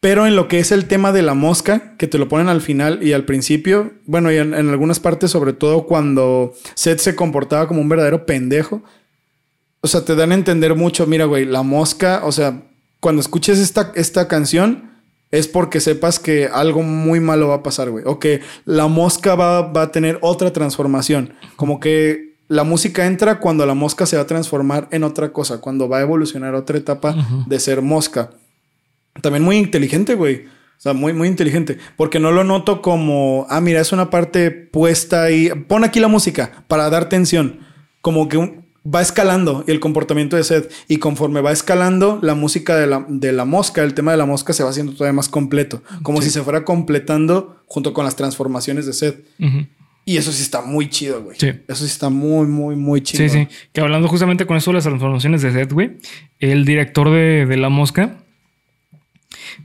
Pero 0.00 0.26
en 0.26 0.34
lo 0.34 0.48
que 0.48 0.58
es 0.58 0.72
el 0.72 0.86
tema 0.86 1.12
de 1.12 1.22
la 1.22 1.34
mosca, 1.34 1.94
que 1.98 2.06
te 2.06 2.16
lo 2.16 2.28
ponen 2.28 2.48
al 2.48 2.62
final 2.62 3.02
y 3.02 3.12
al 3.12 3.24
principio, 3.24 3.92
bueno, 4.06 4.32
y 4.32 4.36
en, 4.36 4.54
en 4.54 4.70
algunas 4.70 4.98
partes, 4.98 5.30
sobre 5.30 5.52
todo 5.52 5.86
cuando 5.86 6.54
Seth 6.74 7.00
se 7.00 7.14
comportaba 7.14 7.68
como 7.68 7.82
un 7.82 7.88
verdadero 7.88 8.24
pendejo, 8.24 8.82
o 9.82 9.88
sea, 9.88 10.04
te 10.04 10.14
dan 10.14 10.32
a 10.32 10.34
entender 10.34 10.74
mucho, 10.74 11.06
mira, 11.06 11.26
güey, 11.26 11.44
la 11.44 11.62
mosca, 11.62 12.22
o 12.24 12.32
sea, 12.32 12.62
cuando 13.00 13.20
escuches 13.20 13.58
esta, 13.58 13.92
esta 13.94 14.28
canción, 14.28 14.90
es 15.30 15.48
porque 15.48 15.80
sepas 15.80 16.18
que 16.18 16.46
algo 16.52 16.82
muy 16.82 17.20
malo 17.20 17.48
va 17.48 17.56
a 17.56 17.62
pasar, 17.62 17.90
güey. 17.90 18.04
O 18.06 18.18
que 18.18 18.40
la 18.64 18.88
mosca 18.88 19.34
va, 19.34 19.62
va 19.62 19.82
a 19.82 19.92
tener 19.92 20.18
otra 20.22 20.52
transformación. 20.52 21.34
Como 21.56 21.78
que 21.78 22.34
la 22.48 22.64
música 22.64 23.06
entra 23.06 23.38
cuando 23.38 23.64
la 23.64 23.74
mosca 23.74 24.06
se 24.06 24.16
va 24.16 24.22
a 24.22 24.26
transformar 24.26 24.88
en 24.90 25.04
otra 25.04 25.32
cosa, 25.32 25.60
cuando 25.60 25.88
va 25.88 25.98
a 25.98 26.02
evolucionar 26.02 26.54
a 26.54 26.58
otra 26.58 26.78
etapa 26.78 27.14
de 27.46 27.60
ser 27.60 27.80
mosca. 27.80 28.30
También 29.22 29.42
muy 29.44 29.56
inteligente, 29.56 30.14
güey. 30.14 30.44
O 30.46 30.82
sea, 30.82 30.92
muy, 30.94 31.12
muy 31.12 31.28
inteligente. 31.28 31.76
Porque 31.96 32.18
no 32.20 32.32
lo 32.32 32.42
noto 32.44 32.80
como, 32.80 33.46
ah, 33.50 33.60
mira, 33.60 33.80
es 33.80 33.92
una 33.92 34.08
parte 34.10 34.50
puesta 34.50 35.24
ahí. 35.24 35.50
Pon 35.68 35.84
aquí 35.84 36.00
la 36.00 36.08
música 36.08 36.64
para 36.68 36.88
dar 36.88 37.08
tensión. 37.10 37.60
Como 38.00 38.28
que 38.28 38.38
un- 38.38 38.64
va 38.82 39.02
escalando 39.02 39.62
el 39.66 39.78
comportamiento 39.78 40.36
de 40.36 40.44
Seth. 40.44 40.72
Y 40.88 40.96
conforme 40.96 41.42
va 41.42 41.52
escalando, 41.52 42.18
la 42.22 42.34
música 42.34 42.76
de 42.76 42.86
la, 42.86 43.04
de 43.08 43.32
la 43.32 43.44
mosca, 43.44 43.82
el 43.82 43.92
tema 43.92 44.12
de 44.12 44.16
la 44.16 44.24
mosca 44.24 44.54
se 44.54 44.62
va 44.64 44.70
haciendo 44.70 44.92
todavía 44.94 45.12
más 45.12 45.28
completo. 45.28 45.82
Como 46.02 46.22
Sí. 46.22 46.28
si 46.28 46.34
se 46.34 46.42
fuera 46.42 46.64
completando 46.64 47.62
junto 47.66 47.92
con 47.92 48.06
las 48.06 48.16
transformaciones 48.16 48.86
de 48.86 48.94
Seth. 48.94 49.26
Y 50.06 50.16
eso 50.16 50.32
sí 50.32 50.42
está 50.42 50.62
muy 50.62 50.88
chido, 50.88 51.22
güey. 51.22 51.36
Sí. 51.38 51.48
Eso 51.68 51.84
sí 51.84 51.90
está 51.92 52.08
muy, 52.08 52.46
muy, 52.46 52.74
muy 52.74 53.02
chido. 53.02 53.22
Sí, 53.22 53.28
sí. 53.28 53.48
Que 53.74 53.82
hablando 53.82 54.08
justamente 54.08 54.46
con 54.46 54.56
eso 54.56 54.70
de 54.70 54.76
las 54.76 54.84
transformaciones 54.84 55.42
de 55.42 55.52
Seth, 55.52 55.72
güey, 55.74 55.98
el 56.38 56.64
director 56.64 57.10
de, 57.10 57.44
de 57.44 57.56
La 57.58 57.68
Mosca 57.68 58.16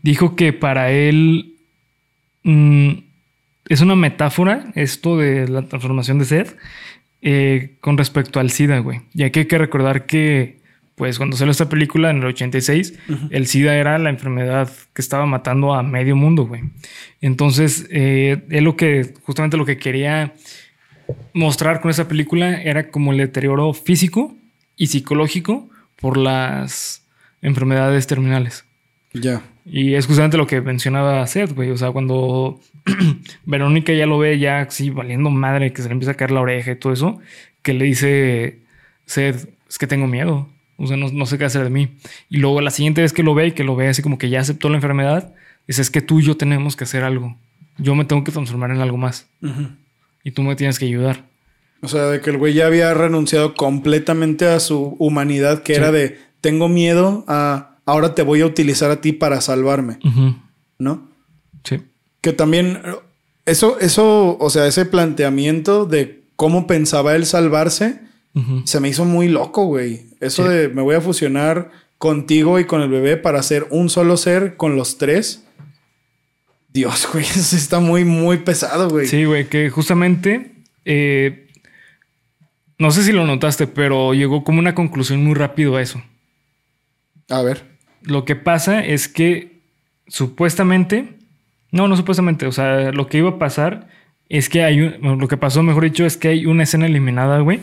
dijo 0.01 0.35
que 0.35 0.53
para 0.53 0.91
él 0.91 1.55
mm, 2.43 2.91
es 3.69 3.81
una 3.81 3.95
metáfora 3.95 4.71
esto 4.75 5.17
de 5.17 5.47
la 5.47 5.63
transformación 5.63 6.19
de 6.19 6.25
Seth 6.25 6.55
eh, 7.21 7.77
con 7.81 7.97
respecto 7.97 8.39
al 8.39 8.51
SIDA, 8.51 8.79
güey. 8.79 9.01
Ya 9.13 9.31
que 9.31 9.41
hay 9.41 9.45
que 9.47 9.57
recordar 9.57 10.05
que, 10.05 10.59
pues, 10.93 11.17
cuando 11.17 11.35
salió 11.35 11.51
esta 11.51 11.69
película 11.69 12.11
en 12.11 12.17
el 12.17 12.25
86, 12.25 12.93
el 13.31 13.47
SIDA 13.47 13.75
era 13.75 13.97
la 13.97 14.11
enfermedad 14.11 14.69
que 14.93 15.01
estaba 15.01 15.25
matando 15.25 15.73
a 15.73 15.81
medio 15.81 16.15
mundo, 16.15 16.45
güey. 16.45 16.61
Entonces, 17.21 17.87
eh, 17.89 18.43
él 18.49 18.63
lo 18.63 18.75
que, 18.75 19.15
justamente 19.23 19.57
lo 19.57 19.65
que 19.65 19.77
quería 19.77 20.33
mostrar 21.33 21.81
con 21.81 21.89
esa 21.89 22.07
película 22.07 22.61
era 22.61 22.89
como 22.89 23.11
el 23.11 23.17
deterioro 23.17 23.73
físico 23.73 24.35
y 24.77 24.87
psicológico 24.87 25.67
por 25.95 26.17
las 26.17 27.03
enfermedades 27.41 28.05
terminales. 28.05 28.65
Ya. 29.13 29.41
Y 29.65 29.95
es 29.95 30.05
justamente 30.05 30.37
lo 30.37 30.45
que 30.45 30.61
mencionaba 30.61 31.25
Seth, 31.25 31.53
güey. 31.53 31.71
O 31.71 31.77
sea, 31.77 31.91
cuando 31.91 32.59
Verónica 33.45 33.93
ya 33.93 34.05
lo 34.05 34.19
ve 34.19 34.37
ya 34.37 34.61
así 34.61 34.91
valiendo 34.91 35.31
madre, 35.31 35.73
que 35.73 35.81
se 35.81 35.87
le 35.87 35.93
empieza 35.93 36.11
a 36.11 36.15
caer 36.15 36.31
la 36.31 36.41
oreja 36.41 36.71
y 36.71 36.75
todo 36.75 36.93
eso, 36.93 37.19
que 37.63 37.73
le 37.73 37.85
dice 37.85 38.59
Seth, 39.05 39.49
es 39.67 39.77
que 39.77 39.87
tengo 39.87 40.05
miedo. 40.07 40.47
O 40.77 40.87
sea, 40.87 40.97
no, 40.97 41.09
no 41.09 41.25
sé 41.25 41.37
qué 41.37 41.45
hacer 41.45 41.63
de 41.63 41.69
mí. 41.69 41.89
Y 42.29 42.37
luego 42.37 42.61
la 42.61 42.69
siguiente 42.69 43.01
vez 43.01 43.11
que 43.11 43.23
lo 43.23 43.33
ve 43.33 43.47
y 43.47 43.51
que 43.53 43.63
lo 43.63 43.75
ve 43.75 43.87
así 43.87 44.01
como 44.01 44.17
que 44.17 44.29
ya 44.29 44.41
aceptó 44.41 44.69
la 44.69 44.75
enfermedad, 44.75 45.33
dice, 45.67 45.81
es 45.81 45.89
que 45.89 46.01
tú 46.01 46.19
y 46.19 46.23
yo 46.23 46.37
tenemos 46.37 46.75
que 46.75 46.83
hacer 46.83 47.03
algo. 47.03 47.35
Yo 47.77 47.95
me 47.95 48.05
tengo 48.05 48.23
que 48.23 48.31
transformar 48.31 48.71
en 48.71 48.81
algo 48.81 48.97
más. 48.97 49.27
Y 50.23 50.31
tú 50.31 50.43
me 50.43 50.55
tienes 50.55 50.77
que 50.77 50.85
ayudar. 50.85 51.23
O 51.81 51.87
sea, 51.87 52.03
de 52.07 52.21
que 52.21 52.29
el 52.29 52.37
güey 52.37 52.53
ya 52.53 52.67
había 52.67 52.93
renunciado 52.93 53.53
completamente 53.53 54.47
a 54.47 54.59
su 54.59 54.95
humanidad, 54.99 55.63
que 55.63 55.75
era 55.75 55.91
de, 55.91 56.19
tengo 56.41 56.67
miedo 56.69 57.25
a, 57.27 57.74
ahora 57.85 58.15
te 58.15 58.23
voy 58.23 58.41
a 58.41 58.45
utilizar 58.45 58.91
a 58.91 59.01
ti 59.01 59.13
para 59.13 59.41
salvarme. 59.41 59.99
¿No? 60.77 61.09
Sí. 61.63 61.81
Que 62.21 62.33
también, 62.33 62.81
eso, 63.45 63.79
eso, 63.79 64.37
o 64.39 64.49
sea, 64.49 64.67
ese 64.67 64.85
planteamiento 64.85 65.85
de 65.85 66.23
cómo 66.35 66.67
pensaba 66.67 67.15
él 67.15 67.25
salvarse, 67.25 68.01
se 68.65 68.81
me 68.81 68.89
hizo 68.89 69.05
muy 69.05 69.29
loco, 69.29 69.65
güey. 69.65 70.07
Eso 70.19 70.49
de 70.49 70.67
me 70.67 70.81
voy 70.81 70.95
a 70.95 71.01
fusionar 71.01 71.71
contigo 71.97 72.59
y 72.59 72.65
con 72.65 72.81
el 72.81 72.89
bebé 72.89 73.15
para 73.15 73.39
hacer 73.39 73.65
un 73.69 73.89
solo 73.89 74.17
ser 74.17 74.57
con 74.57 74.75
los 74.75 74.97
tres. 74.97 75.45
Dios, 76.73 77.07
güey, 77.13 77.23
eso 77.23 77.55
está 77.55 77.79
muy, 77.79 78.03
muy 78.03 78.37
pesado, 78.37 78.89
güey. 78.89 79.07
Sí, 79.07 79.23
güey, 79.23 79.47
que 79.47 79.69
justamente, 79.69 80.51
eh, 80.83 81.47
no 82.77 82.91
sé 82.91 83.03
si 83.03 83.13
lo 83.13 83.25
notaste, 83.25 83.67
pero 83.67 84.13
llegó 84.13 84.43
como 84.43 84.59
una 84.59 84.75
conclusión 84.75 85.23
muy 85.23 85.35
rápido 85.35 85.77
a 85.77 85.81
eso. 85.81 86.03
A 87.29 87.41
ver. 87.41 87.74
Lo 88.05 88.25
que 88.25 88.35
pasa 88.35 88.83
es 88.83 89.07
que 89.07 89.61
supuestamente, 90.07 91.17
no, 91.71 91.87
no 91.87 91.95
supuestamente, 91.97 92.45
o 92.45 92.51
sea, 92.51 92.91
lo 92.91 93.07
que 93.07 93.17
iba 93.19 93.31
a 93.31 93.39
pasar 93.39 93.87
es 94.29 94.49
que 94.49 94.63
hay 94.63 94.81
un, 94.81 95.19
lo 95.19 95.27
que 95.27 95.37
pasó, 95.37 95.63
mejor 95.63 95.83
dicho, 95.83 96.05
es 96.05 96.17
que 96.17 96.29
hay 96.29 96.45
una 96.45 96.63
escena 96.63 96.85
eliminada, 96.85 97.39
güey, 97.39 97.59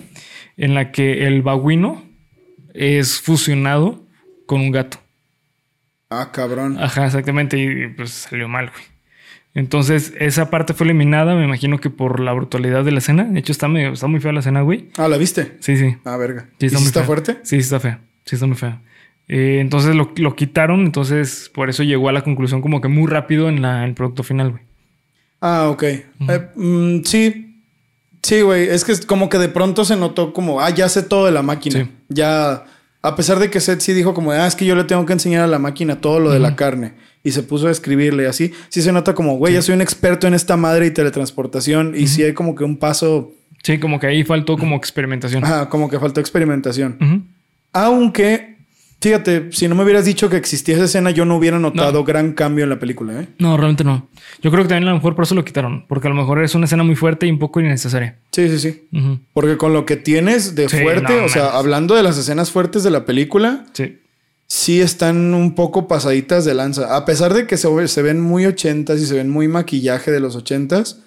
en 0.57 0.75
la 0.75 0.93
que 0.93 1.27
el 1.27 1.43
baguino 1.43 2.03
es 2.75 3.21
fusionado 3.21 4.07
con 4.47 4.61
un 4.61 4.71
gato. 4.71 4.99
Ah, 6.11 6.31
cabrón. 6.33 6.77
Ajá, 6.79 7.07
exactamente, 7.07 7.59
y 7.59 7.89
pues 7.89 8.11
salió 8.11 8.49
mal, 8.49 8.71
güey. 8.71 8.85
Entonces, 9.55 10.15
esa 10.19 10.49
parte 10.51 10.73
fue 10.73 10.87
eliminada, 10.87 11.35
me 11.35 11.45
imagino 11.45 11.79
que 11.79 11.91
por 11.91 12.21
la 12.21 12.33
brutalidad 12.33 12.85
de 12.85 12.93
la 12.93 12.99
escena. 12.99 13.25
De 13.25 13.39
hecho, 13.39 13.53
está, 13.53 13.69
medio, 13.69 13.93
está 13.93 14.07
muy 14.07 14.19
fea 14.21 14.33
la 14.33 14.41
escena, 14.41 14.63
güey. 14.63 14.89
Ah, 14.97 15.09
¿la 15.09 15.19
viste? 15.19 15.57
Sí, 15.61 15.77
sí. 15.77 15.97
Ah, 16.05 16.17
verga. 16.17 16.49
Sí, 16.59 16.65
¿Y 16.65 16.67
está 16.67 16.79
si 16.79 16.85
muy 16.85 16.89
está 16.89 17.01
fea. 17.01 17.07
fuerte? 17.07 17.37
Sí, 17.43 17.57
está 17.57 17.79
fea. 17.81 18.01
Sí, 18.25 18.37
está 18.37 18.47
muy 18.47 18.57
fea. 18.57 18.81
Eh, 19.29 19.59
entonces 19.61 19.95
lo, 19.95 20.13
lo 20.17 20.37
quitaron, 20.37 20.81
entonces 20.81 21.51
por 21.55 21.71
eso 21.71 21.83
llegó 21.83 22.09
a 22.09 22.13
la 22.13 22.23
conclusión 22.23 22.61
como 22.61 22.81
que 22.81 22.89
muy 22.89 23.07
rápido 23.11 23.49
en, 23.49 23.63
la, 23.63 23.79
en 23.79 23.91
el 23.91 23.95
producto 23.95 24.23
final, 24.23 24.51
güey. 24.51 24.63
Ah, 25.41 25.69
ok. 25.71 25.83
Eh, 25.83 26.07
mm, 26.55 27.03
sí. 27.05 27.49
Sí, 28.23 28.41
güey. 28.43 28.69
Es 28.69 28.85
que 28.85 28.93
es 28.93 29.05
como 29.05 29.29
que 29.29 29.39
de 29.39 29.49
pronto 29.49 29.85
se 29.85 29.97
notó 29.97 30.33
como, 30.33 30.61
ah, 30.61 30.71
ya 30.71 30.89
sé 30.89 31.03
todo 31.03 31.27
de 31.27 31.33
la 31.33 31.43
máquina. 31.43 31.81
Sí. 31.85 31.91
Ya, 32.09 32.65
a 33.03 33.17
pesar 33.17 33.41
de 33.41 33.51
que 33.51 33.59
Seth 33.59 33.81
sí 33.81 33.93
dijo 33.93 34.15
como, 34.15 34.31
ah, 34.31 34.47
es 34.47 34.55
que 34.55 34.65
yo 34.65 34.77
le 34.77 34.85
tengo 34.85 35.05
que 35.07 35.13
enseñar 35.13 35.43
a 35.43 35.49
la 35.49 35.59
máquina 35.59 36.01
todo 36.01 36.21
lo 36.21 36.31
de 36.31 36.39
la 36.39 36.55
carne. 36.55 36.93
Y 37.25 37.33
se 37.33 37.43
puso 37.43 37.67
a 37.69 37.71
escribirle 37.73 38.27
así. 38.29 38.53
Sí 38.69 38.83
se 38.83 38.93
nota 38.93 39.15
como, 39.15 39.37
güey, 39.37 39.55
ya 39.55 39.63
soy 39.63 39.75
un 39.75 39.81
experto 39.81 40.27
en 40.29 40.35
esta 40.35 40.57
madre 40.57 40.87
y 40.87 40.91
teletransportación. 40.93 41.95
Y 41.97 42.07
sí 42.07 42.23
hay 42.23 42.33
como 42.35 42.55
que 42.55 42.63
un 42.65 42.77
paso, 42.77 43.33
Sí, 43.65 43.79
como 43.79 43.99
que 44.01 44.09
ahí 44.09 44.25
faltó 44.25 44.57
como 44.57 44.77
experimentación. 44.77 45.45
ajá, 45.45 45.69
como 45.69 45.89
que 45.89 45.99
faltó 45.99 46.21
experimentación. 46.21 47.27
Aunque, 47.73 48.52
fíjate, 49.03 49.49
si 49.53 49.67
no 49.69 49.75
me 49.75 49.83
hubieras 49.83 50.05
dicho 50.05 50.31
que 50.31 50.37
existía 50.37 50.77
esa 50.77 50.85
escena, 50.85 51.11
yo 51.11 51.25
no 51.25 51.37
hubiera 51.37 51.59
notado 51.59 52.05
gran 52.05 52.33
cambio 52.33 52.63
en 52.65 52.71
la 52.71 52.79
película, 52.79 53.21
¿eh? 53.21 53.29
No, 53.39 53.57
realmente 53.57 53.83
no. 53.85 54.09
Yo 54.41 54.51
creo 54.51 54.63
que 54.63 54.69
también 54.69 54.89
a 54.89 54.93
lo 54.93 54.97
mejor 54.97 55.15
por 55.17 55.25
eso 55.25 55.35
lo 55.35 55.45
quitaron, 55.45 55.85
porque 55.89 56.07
a 56.07 56.11
lo 56.11 56.17
mejor 56.17 56.43
es 56.43 56.55
una 56.55 56.65
escena 56.67 56.85
muy 56.85 56.95
fuerte 56.95 57.27
y 57.27 57.31
un 57.31 57.39
poco 57.41 57.61
innecesaria. 57.61 58.17
Sí, 58.31 58.49
sí, 58.49 58.59
sí. 58.59 58.89
Porque 59.35 59.57
con 59.59 59.73
lo 59.73 59.85
que 59.85 59.97
tienes 59.97 60.55
de 60.55 60.69
Sí, 60.69 60.79
fuerte, 60.79 61.17
no 61.19 61.25
o 61.25 61.29
sea, 61.29 61.51
hablando 61.59 61.95
de 61.97 62.03
las 62.05 62.17
escenas 62.17 62.51
fuertes 62.53 62.83
de 62.85 62.91
la 62.91 63.05
película, 63.05 63.67
Sí. 63.73 63.99
sí 64.47 64.81
están 64.81 65.35
un 65.35 65.55
poco 65.57 65.89
pasaditas 65.89 66.45
de 66.45 66.55
lanza. 66.55 66.97
A 66.97 67.05
pesar 67.05 67.35
de 67.35 67.47
que 67.49 67.57
se, 67.57 67.89
se 67.89 68.03
ven 68.03 68.21
muy 68.21 68.47
ochentas 68.47 69.01
y 69.01 69.07
se 69.07 69.15
ven 69.15 69.29
muy 69.29 69.49
maquillaje 69.49 70.11
de 70.13 70.21
los 70.21 70.37
ochentas, 70.37 71.01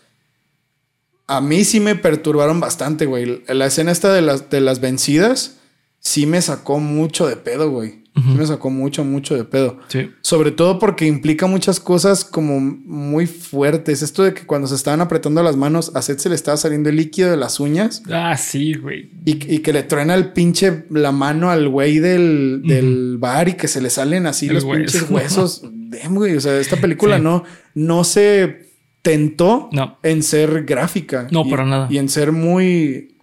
a 1.27 1.41
mí 1.41 1.63
sí 1.63 1.79
me 1.79 1.95
perturbaron 1.95 2.59
bastante, 2.59 3.05
güey. 3.05 3.41
La 3.47 3.65
escena 3.65 3.91
esta 3.91 4.13
de 4.13 4.21
las, 4.21 4.49
de 4.49 4.61
las 4.61 4.79
vencidas 4.81 5.57
sí 6.05 6.27
me 6.27 6.39
sacó 6.39 6.79
mucho 6.79 7.25
de 7.27 7.35
pedo, 7.35 7.71
güey. 7.71 8.03
Sí 8.15 8.21
me 8.37 8.45
sacó 8.45 8.69
mucho, 8.69 9.03
mucho 9.03 9.35
de 9.35 9.43
pedo. 9.43 9.77
Sí. 9.89 10.09
Sobre 10.21 10.51
todo 10.51 10.79
porque 10.79 11.05
implica 11.05 11.47
muchas 11.47 11.81
cosas 11.81 12.23
como 12.23 12.61
muy 12.61 13.25
fuertes. 13.27 14.01
Esto 14.03 14.23
de 14.23 14.33
que 14.33 14.45
cuando 14.45 14.69
se 14.69 14.75
estaban 14.75 15.01
apretando 15.01 15.43
las 15.43 15.57
manos, 15.57 15.91
a 15.95 16.01
Seth 16.01 16.19
se 16.19 16.29
le 16.29 16.35
estaba 16.35 16.55
saliendo 16.55 16.87
el 16.89 16.95
líquido 16.95 17.29
de 17.29 17.35
las 17.35 17.59
uñas. 17.59 18.03
Ah, 18.09 18.37
sí, 18.37 18.73
güey. 18.75 19.09
Y, 19.25 19.55
y 19.55 19.59
que 19.59 19.73
le 19.73 19.83
truena 19.83 20.13
el 20.15 20.31
pinche 20.31 20.85
la 20.91 21.11
mano 21.11 21.49
al 21.51 21.67
güey 21.67 21.99
del, 21.99 22.61
del 22.65 23.17
bar 23.17 23.49
y 23.49 23.53
que 23.55 23.67
se 23.67 23.81
le 23.81 23.89
salen 23.89 24.27
así 24.27 24.47
El 24.47 24.53
los 24.53 24.63
hueso. 24.63 24.77
pinches 24.99 25.09
huesos. 25.09 25.61
Damn, 25.73 26.15
güey. 26.15 26.37
O 26.37 26.39
sea, 26.41 26.57
esta 26.57 26.77
película 26.77 27.17
Sí. 27.17 27.21
no, 27.23 27.43
no 27.73 28.03
se 28.05 28.69
tentó 29.01 29.67
No. 29.73 29.99
en 30.03 30.23
ser 30.23 30.63
gráfica. 30.63 31.27
No, 31.31 31.43
Y- 31.45 31.49
para 31.51 31.65
nada. 31.65 31.87
Y 31.91 31.97
en 31.97 32.07
ser 32.07 32.31
muy, 32.31 33.14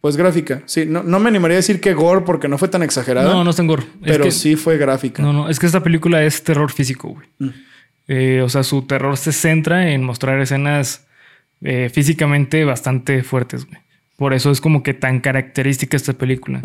pues 0.00 0.16
gráfica. 0.16 0.62
Sí, 0.66 0.84
no, 0.86 1.02
no 1.02 1.18
me 1.20 1.28
animaría 1.28 1.56
a 1.56 1.58
decir 1.58 1.80
que 1.80 1.92
gore 1.94 2.22
porque 2.22 2.48
no 2.48 2.56
fue 2.58 2.68
tan 2.68 2.82
exagerada. 2.82 3.32
No, 3.32 3.44
no 3.44 3.50
está 3.50 3.62
en 3.62 3.68
gore. 3.68 3.82
Es 3.82 3.88
pero 4.02 4.24
que- 4.24 4.30
sí 4.30 4.56
fue 4.56 4.78
gráfica. 4.78 5.22
No, 5.22 5.32
no, 5.32 5.48
es 5.48 5.58
que 5.58 5.66
esta 5.66 5.82
película 5.82 6.22
es 6.24 6.42
terror 6.42 6.70
físico, 6.72 7.08
güey. 7.10 7.26
Mm. 7.38 7.48
Eh, 8.08 8.40
o 8.42 8.48
sea, 8.48 8.62
su 8.64 8.82
terror 8.82 9.16
se 9.16 9.32
centra 9.32 9.90
en 9.92 10.02
mostrar 10.02 10.40
escenas 10.40 11.06
eh, 11.62 11.90
físicamente 11.92 12.64
bastante 12.64 13.22
fuertes, 13.22 13.66
güey. 13.66 13.78
Por 14.16 14.32
eso 14.34 14.50
es 14.50 14.60
como 14.60 14.82
que 14.82 14.94
tan 14.94 15.20
característica 15.20 15.96
esta 15.96 16.12
película. 16.14 16.60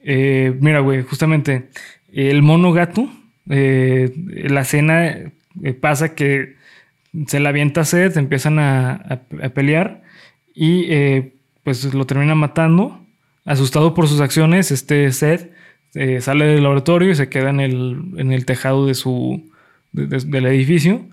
Eh, 0.00 0.54
mira, 0.60 0.80
güey, 0.80 1.02
justamente 1.02 1.68
el 2.12 2.42
mono 2.42 2.72
gato, 2.72 3.08
eh, 3.50 4.12
la 4.48 4.62
escena 4.62 5.14
pasa 5.80 6.14
que 6.14 6.54
se 7.26 7.38
la 7.40 7.50
avienta 7.50 7.82
a 7.82 7.84
Seth, 7.84 8.16
empiezan 8.16 8.58
a, 8.58 8.92
a- 8.94 9.20
a 9.44 9.48
pelear 9.50 10.02
y 10.54 10.86
pues 11.64 11.92
lo 11.94 12.04
termina 12.06 12.34
matando. 12.34 12.98
Asustado 13.44 13.92
por 13.94 14.06
sus 14.08 14.20
acciones, 14.20 14.70
este 14.70 15.10
Seth 15.12 15.50
eh, 15.94 16.20
sale 16.20 16.44
del 16.46 16.62
laboratorio 16.62 17.10
y 17.10 17.14
se 17.16 17.28
queda 17.28 17.50
en 17.50 17.60
el, 17.60 18.00
en 18.16 18.32
el 18.32 18.46
tejado 18.46 18.86
de 18.86 18.94
su, 18.94 19.50
de- 19.92 20.06
de- 20.06 20.20
del 20.24 20.46
edificio 20.46 21.04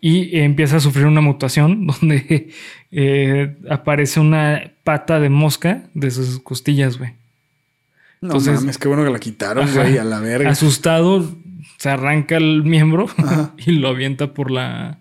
y 0.00 0.38
empieza 0.38 0.76
a 0.76 0.80
sufrir 0.80 1.06
una 1.06 1.20
mutación 1.20 1.86
donde 2.00 2.50
eh, 2.92 3.56
aparece 3.68 4.20
una 4.20 4.70
pata 4.84 5.18
de 5.20 5.28
mosca 5.28 5.82
de 5.94 6.10
sus 6.10 6.38
costillas, 6.40 6.98
güey. 6.98 7.10
No 8.20 8.28
Entonces- 8.28 8.54
mames, 8.60 8.78
qué 8.78 8.86
bueno 8.88 9.04
que 9.04 9.10
la 9.10 9.18
quitaron, 9.18 9.64
Ajá. 9.64 9.82
güey, 9.82 9.98
a 9.98 10.04
la 10.04 10.20
verga. 10.20 10.50
Asustado, 10.50 11.28
se 11.78 11.90
arranca 11.90 12.36
el 12.36 12.62
miembro 12.62 13.06
Ajá. 13.18 13.52
y 13.58 13.72
lo 13.72 13.88
avienta 13.88 14.32
por 14.34 14.50
la 14.52 14.98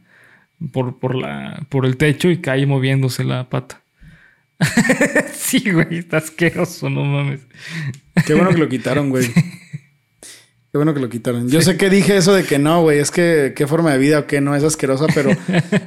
por, 0.73 0.97
por 0.99 1.15
la 1.15 1.63
por 1.69 1.85
el 1.85 1.97
techo 1.97 2.29
y 2.29 2.37
cae 2.37 2.65
moviéndose 2.65 3.23
la 3.23 3.49
pata. 3.49 3.81
sí, 5.37 5.71
güey, 5.71 5.97
está 5.99 6.17
asqueroso, 6.17 6.89
no 6.89 7.03
mames. 7.03 7.41
Qué 8.25 8.33
bueno 8.33 8.51
que 8.51 8.57
lo 8.57 8.69
quitaron, 8.69 9.09
güey. 9.09 9.27
Qué 9.33 10.77
bueno 10.77 10.93
que 10.93 11.01
lo 11.01 11.09
quitaron. 11.09 11.49
Yo 11.49 11.61
sé 11.61 11.75
que 11.75 11.89
dije 11.89 12.15
eso 12.15 12.33
de 12.33 12.43
que 12.45 12.57
no, 12.57 12.81
güey, 12.81 12.99
es 12.99 13.11
que 13.11 13.51
qué 13.55 13.67
forma 13.67 13.91
de 13.91 13.97
vida 13.97 14.19
o 14.19 14.25
qué 14.27 14.39
no 14.39 14.55
es 14.55 14.63
asquerosa, 14.63 15.05
pero 15.13 15.31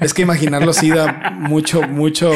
es 0.00 0.12
que 0.12 0.20
imaginarlo 0.22 0.74
sí 0.74 0.90
da 0.90 1.30
mucho, 1.38 1.80
mucho, 1.82 2.30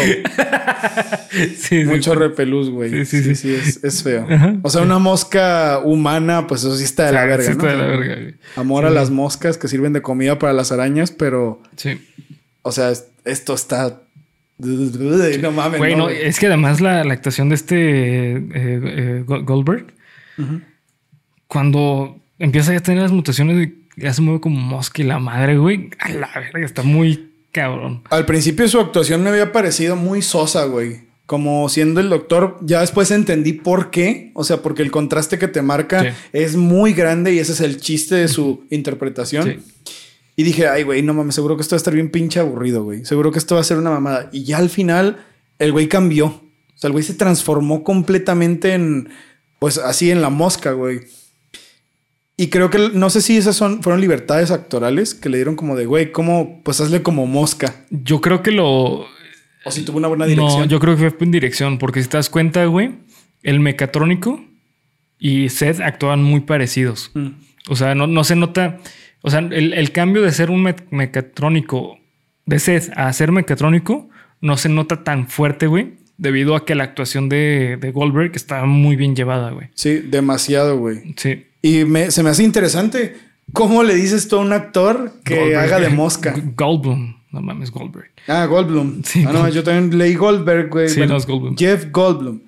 Sí, 1.58 1.84
mucho 1.84 2.14
repelús, 2.14 2.70
güey. 2.70 3.04
Sí, 3.04 3.22
sí, 3.22 3.34
Sí, 3.34 3.54
es, 3.54 3.84
es 3.84 4.02
feo. 4.02 4.26
Ajá. 4.30 4.56
O 4.62 4.70
sea, 4.70 4.80
una 4.82 4.98
mosca 4.98 5.80
humana, 5.84 6.46
pues 6.46 6.62
eso 6.62 6.74
sí 6.76 6.84
está 6.84 7.06
de 7.06 7.12
la 7.12 7.24
verga, 7.26 7.42
sí 7.44 7.50
¿no? 7.50 7.56
está 7.56 7.66
de 7.68 7.76
la 7.76 7.86
verga, 7.86 8.14
güey. 8.14 8.34
Amor 8.56 8.86
a 8.86 8.90
las 8.90 9.10
moscas 9.10 9.58
que 9.58 9.68
sirven 9.68 9.92
de 9.92 10.00
comida 10.02 10.38
para 10.38 10.52
las 10.54 10.72
arañas, 10.72 11.10
pero, 11.10 11.62
Sí. 11.76 12.00
o 12.62 12.72
sea, 12.72 12.90
es- 12.90 13.08
esto 13.26 13.54
está. 13.54 14.00
No 15.40 15.52
mames, 15.52 15.78
Güey, 15.78 15.94
no, 15.96 16.08
es 16.08 16.38
que 16.40 16.46
además 16.46 16.80
la, 16.80 17.04
la 17.04 17.14
actuación 17.14 17.48
de 17.48 17.54
este 17.54 17.76
eh, 18.36 18.40
eh, 18.54 19.22
Go- 19.26 19.42
Goldberg, 19.44 19.86
cuando 21.46 22.18
empieza 22.38 22.74
a 22.76 22.80
tener 22.80 23.02
las 23.02 23.12
mutaciones, 23.12 23.70
ya 23.96 24.12
se 24.12 24.22
mueve 24.22 24.40
como 24.40 24.58
mosca 24.60 25.02
y 25.02 25.04
la 25.06 25.18
madre, 25.18 25.56
güey. 25.58 25.90
A 25.98 26.08
la 26.10 26.30
verga, 26.34 26.64
está 26.64 26.82
muy 26.82 27.30
cabrón. 27.52 28.02
Al 28.10 28.26
principio 28.26 28.68
su 28.68 28.78
actuación 28.80 29.22
me 29.22 29.30
había 29.30 29.52
parecido 29.52 29.96
muy 29.96 30.22
sosa, 30.22 30.64
güey. 30.64 31.08
Como 31.26 31.68
siendo 31.68 32.00
el 32.00 32.08
doctor, 32.08 32.56
ya 32.62 32.80
después 32.80 33.10
entendí 33.10 33.52
por 33.52 33.90
qué. 33.90 34.30
O 34.34 34.44
sea, 34.44 34.58
porque 34.62 34.82
el 34.82 34.90
contraste 34.90 35.38
que 35.38 35.48
te 35.48 35.60
marca 35.62 36.02
Sí. 36.02 36.08
es 36.32 36.56
muy 36.56 36.94
grande 36.94 37.34
y 37.34 37.38
ese 37.38 37.52
es 37.52 37.60
el 37.60 37.80
chiste 37.80 38.14
de 38.14 38.28
su 38.28 38.64
interpretación. 38.70 39.44
Sí. 39.44 39.58
Y 40.38 40.44
dije, 40.44 40.68
ay, 40.68 40.84
güey, 40.84 41.02
no 41.02 41.14
mames, 41.14 41.34
seguro 41.34 41.56
que 41.56 41.62
esto 41.62 41.74
va 41.74 41.78
a 41.78 41.82
estar 41.82 41.92
bien 41.92 42.10
pinche 42.10 42.38
aburrido, 42.38 42.84
güey. 42.84 43.04
Seguro 43.04 43.32
que 43.32 43.40
esto 43.40 43.56
va 43.56 43.60
a 43.60 43.64
ser 43.64 43.76
una 43.76 43.90
mamada. 43.90 44.30
Y 44.32 44.44
ya 44.44 44.58
al 44.58 44.70
final, 44.70 45.26
el 45.58 45.72
güey 45.72 45.88
cambió. 45.88 46.26
O 46.26 46.42
sea, 46.76 46.86
el 46.86 46.92
güey 46.92 47.02
se 47.02 47.14
transformó 47.14 47.82
completamente 47.82 48.72
en, 48.72 49.08
pues 49.58 49.78
así 49.78 50.12
en 50.12 50.22
la 50.22 50.30
mosca, 50.30 50.70
güey. 50.70 51.00
Y 52.36 52.50
creo 52.50 52.70
que 52.70 52.90
no 52.94 53.10
sé 53.10 53.20
si 53.20 53.36
esas 53.36 53.56
son, 53.56 53.82
fueron 53.82 54.00
libertades 54.00 54.52
actorales 54.52 55.12
que 55.12 55.28
le 55.28 55.38
dieron 55.38 55.56
como 55.56 55.74
de, 55.74 55.86
güey, 55.86 56.12
¿cómo? 56.12 56.60
Pues 56.62 56.80
hazle 56.80 57.02
como 57.02 57.26
mosca. 57.26 57.74
Yo 57.90 58.20
creo 58.20 58.40
que 58.40 58.52
lo. 58.52 59.06
O 59.64 59.70
si 59.72 59.82
tuvo 59.82 59.98
una 59.98 60.06
buena 60.06 60.26
dirección. 60.26 60.60
No, 60.60 60.66
yo 60.66 60.78
creo 60.78 60.96
que 60.96 61.10
fue 61.10 61.24
en 61.24 61.32
dirección, 61.32 61.78
porque 61.78 62.00
si 62.00 62.08
te 62.08 62.16
das 62.16 62.30
cuenta, 62.30 62.64
güey, 62.66 62.92
el 63.42 63.58
mecatrónico 63.58 64.40
y 65.18 65.48
Seth 65.48 65.80
actuaban 65.80 66.22
muy 66.22 66.42
parecidos. 66.42 67.10
Mm. 67.14 67.30
O 67.70 67.74
sea, 67.74 67.96
no, 67.96 68.06
no 68.06 68.22
se 68.22 68.36
nota. 68.36 68.78
O 69.22 69.30
sea, 69.30 69.40
el, 69.40 69.72
el 69.72 69.92
cambio 69.92 70.22
de 70.22 70.32
ser 70.32 70.50
un 70.50 70.62
me- 70.62 70.76
mecatrónico 70.90 71.98
de 72.46 72.58
Seth 72.58 72.90
a 72.96 73.12
ser 73.12 73.32
mecatrónico 73.32 74.08
no 74.40 74.56
se 74.56 74.68
nota 74.68 75.02
tan 75.04 75.28
fuerte, 75.28 75.66
güey. 75.66 75.94
Debido 76.16 76.56
a 76.56 76.64
que 76.64 76.74
la 76.74 76.84
actuación 76.84 77.28
de, 77.28 77.78
de 77.80 77.90
Goldberg 77.92 78.32
está 78.34 78.64
muy 78.64 78.96
bien 78.96 79.14
llevada, 79.14 79.50
güey. 79.50 79.68
Sí, 79.74 79.98
demasiado, 79.98 80.76
güey. 80.78 81.14
Sí. 81.16 81.46
Y 81.62 81.84
me- 81.84 82.10
se 82.10 82.22
me 82.22 82.30
hace 82.30 82.42
interesante. 82.42 83.16
¿Cómo 83.52 83.82
le 83.82 83.94
dices 83.94 84.28
tú 84.28 84.36
a 84.36 84.40
un 84.40 84.52
actor 84.52 85.12
que 85.24 85.36
Goldberg. 85.36 85.58
haga 85.58 85.80
de 85.80 85.88
mosca? 85.90 86.34
Goldblum. 86.56 87.16
No 87.30 87.40
mames, 87.42 87.70
Goldberg. 87.70 88.10
Ah, 88.26 88.46
Goldblum. 88.46 89.02
Sí, 89.04 89.24
ah, 89.26 89.32
no, 89.32 89.48
yo 89.48 89.62
también 89.62 89.96
leí 89.98 90.14
Goldberg, 90.14 90.70
güey. 90.70 90.88
Sí, 90.88 91.00
no, 91.06 91.16
es 91.16 91.26
Goldblum. 91.26 91.56
Jeff 91.56 91.86
Goldblum. 91.90 92.40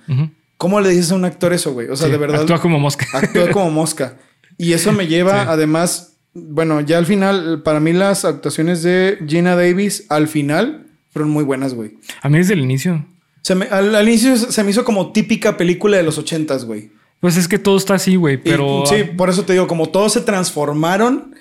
¿Cómo 0.56 0.80
le 0.80 0.90
dices 0.90 1.12
a 1.12 1.14
un 1.16 1.24
actor 1.24 1.52
eso, 1.52 1.72
güey? 1.72 1.88
O 1.88 1.96
sea, 1.96 2.06
Sí, 2.06 2.12
de 2.12 2.18
verdad. 2.18 2.40
Actúa 2.42 2.60
como 2.60 2.78
mosca. 2.78 3.06
actúa 3.12 3.50
como 3.50 3.70
mosca. 3.70 4.16
Y 4.58 4.72
eso 4.72 4.92
me 4.92 5.06
lleva, 5.06 5.42
Sí. 5.44 5.48
además, 5.50 6.09
bueno, 6.34 6.80
ya 6.80 6.98
al 6.98 7.06
final, 7.06 7.62
para 7.62 7.80
mí 7.80 7.92
las 7.92 8.24
actuaciones 8.24 8.82
de 8.82 9.18
Gina 9.26 9.56
Davis 9.56 10.06
al 10.08 10.28
final 10.28 10.86
fueron 11.10 11.30
muy 11.30 11.44
buenas, 11.44 11.74
güey. 11.74 11.92
A 12.22 12.28
mí 12.28 12.38
desde 12.38 12.54
el 12.54 12.60
inicio. 12.60 13.04
Se 13.42 13.54
me- 13.54 13.66
al, 13.66 13.94
al 13.94 14.08
inicio 14.08 14.36
se 14.36 14.62
me 14.64 14.70
hizo 14.70 14.84
como 14.84 15.12
típica 15.12 15.56
película 15.56 15.96
de 15.96 16.02
los 16.02 16.18
ochentas, 16.18 16.64
güey. 16.64 16.90
Pues 17.20 17.36
es 17.36 17.48
que 17.48 17.58
todo 17.58 17.76
está 17.76 17.94
así, 17.94 18.16
güey. 18.16 18.34
Y, 18.34 18.38
Pero. 18.38 18.84
sí, 18.86 19.04
por 19.16 19.28
eso 19.28 19.44
te 19.44 19.52
digo, 19.54 19.66
como 19.66 19.88
todos 19.90 20.12
se 20.12 20.20
transformaron, 20.20 21.34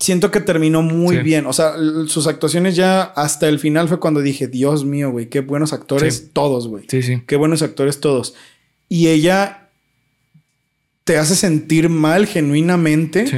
siento 0.00 0.30
que 0.30 0.40
terminó 0.40 0.82
muy 0.82 1.16
Sí. 1.16 1.22
bien. 1.22 1.46
O 1.46 1.52
sea, 1.52 1.74
sus 2.06 2.26
actuaciones 2.26 2.76
ya 2.76 3.02
hasta 3.02 3.48
el 3.48 3.58
final 3.58 3.88
fue 3.88 4.00
cuando 4.00 4.20
dije, 4.22 4.48
Dios 4.48 4.84
mío, 4.84 5.10
güey, 5.10 5.28
qué 5.28 5.40
buenos 5.40 5.72
actores 5.72 6.16
Sí. 6.16 6.30
todos, 6.32 6.66
güey. 6.68 6.84
Sí, 6.88 7.02
sí. 7.02 7.22
Qué 7.26 7.36
buenos 7.36 7.62
actores 7.62 8.00
todos. 8.00 8.34
Y 8.88 9.08
ella 9.08 9.68
te 11.04 11.16
hace 11.18 11.36
sentir 11.36 11.88
mal 11.88 12.26
genuinamente 12.26 13.26
Sí. 13.26 13.36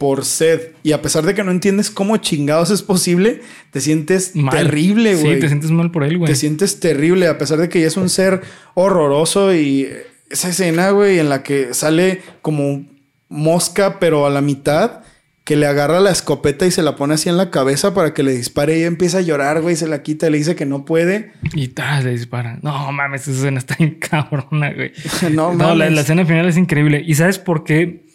Por 0.00 0.24
sed. 0.24 0.72
Y 0.82 0.92
a 0.92 1.02
pesar 1.02 1.26
de 1.26 1.34
que 1.34 1.44
no 1.44 1.50
entiendes 1.50 1.90
cómo 1.90 2.16
chingados 2.16 2.70
es 2.70 2.80
posible, 2.80 3.42
te 3.70 3.82
sientes 3.82 4.34
Mal. 4.34 4.56
terrible, 4.56 5.14
güey. 5.14 5.34
Sí, 5.34 5.40
te 5.40 5.48
sientes 5.48 5.70
mal 5.70 5.90
por 5.90 6.04
él, 6.04 6.16
güey. 6.16 6.32
Te 6.32 6.36
sientes 6.36 6.80
terrible, 6.80 7.28
a 7.28 7.36
pesar 7.36 7.58
de 7.58 7.68
que 7.68 7.80
ella 7.80 7.88
es 7.88 7.98
un 7.98 8.08
ser 8.08 8.40
horroroso 8.72 9.54
y 9.54 9.86
esa 10.30 10.48
escena, 10.48 10.88
güey, 10.92 11.18
en 11.18 11.28
la 11.28 11.42
que 11.42 11.74
sale 11.74 12.22
como 12.40 12.86
mosca, 13.28 13.98
pero 14.00 14.24
a 14.24 14.30
la 14.30 14.40
mitad, 14.40 15.00
que 15.44 15.56
le 15.56 15.66
agarra 15.66 16.00
la 16.00 16.10
escopeta 16.12 16.64
y 16.64 16.70
se 16.70 16.82
la 16.82 16.96
pone 16.96 17.12
así 17.12 17.28
en 17.28 17.36
la 17.36 17.50
cabeza 17.50 17.92
para 17.92 18.14
que 18.14 18.22
le 18.22 18.32
dispare 18.32 18.74
y 18.76 18.78
ella 18.78 18.86
empieza 18.86 19.18
a 19.18 19.20
llorar, 19.20 19.60
güey, 19.60 19.76
se 19.76 19.86
la 19.86 20.02
quita 20.02 20.28
y 20.28 20.30
le 20.30 20.38
dice 20.38 20.56
que 20.56 20.64
no 20.64 20.86
puede. 20.86 21.32
Y 21.52 21.68
¡tas! 21.68 22.04
le 22.04 22.12
disparan. 22.12 22.60
No 22.62 22.90
mames, 22.90 23.22
esa 23.22 23.32
escena 23.32 23.58
está 23.58 23.76
bien 23.78 23.98
cabrona, 24.00 24.72
güey. 24.72 24.92
no, 25.32 25.52
No, 25.52 25.74
la, 25.74 25.74
mames. 25.74 25.92
la 25.92 26.00
escena 26.00 26.24
final 26.24 26.48
es 26.48 26.56
increíble. 26.56 27.02
¿Y 27.06 27.16
sabes 27.16 27.38
por 27.38 27.64
qué? 27.64 28.08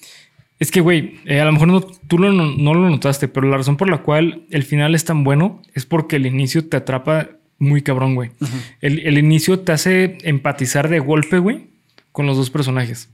Es 0.59 0.71
que, 0.71 0.79
güey, 0.81 1.19
eh, 1.25 1.41
a 1.41 1.45
lo 1.45 1.51
mejor 1.51 1.67
no, 1.67 1.81
tú 1.81 2.17
lo- 2.17 2.31
no, 2.31 2.45
no 2.55 2.73
lo 2.73 2.89
notaste, 2.89 3.27
pero 3.27 3.47
la 3.49 3.57
razón 3.57 3.75
por 3.77 3.89
la 3.89 3.99
cual 3.99 4.43
el 4.51 4.63
final 4.63 4.95
es 4.95 5.03
tan 5.05 5.23
bueno 5.23 5.61
es 5.73 5.85
porque 5.85 6.15
el 6.15 6.25
inicio 6.25 6.65
te 6.67 6.77
atrapa 6.77 7.29
muy 7.59 7.81
cabrón, 7.81 8.15
güey. 8.15 8.31
el, 8.81 8.99
el 8.99 9.17
inicio 9.17 9.59
te 9.59 9.71
hace 9.73 10.17
empatizar 10.23 10.87
de 10.89 10.99
golpe, 10.99 11.39
güey, 11.39 11.67
con 12.11 12.25
los 12.25 12.37
dos 12.37 12.49
personajes. 12.49 13.09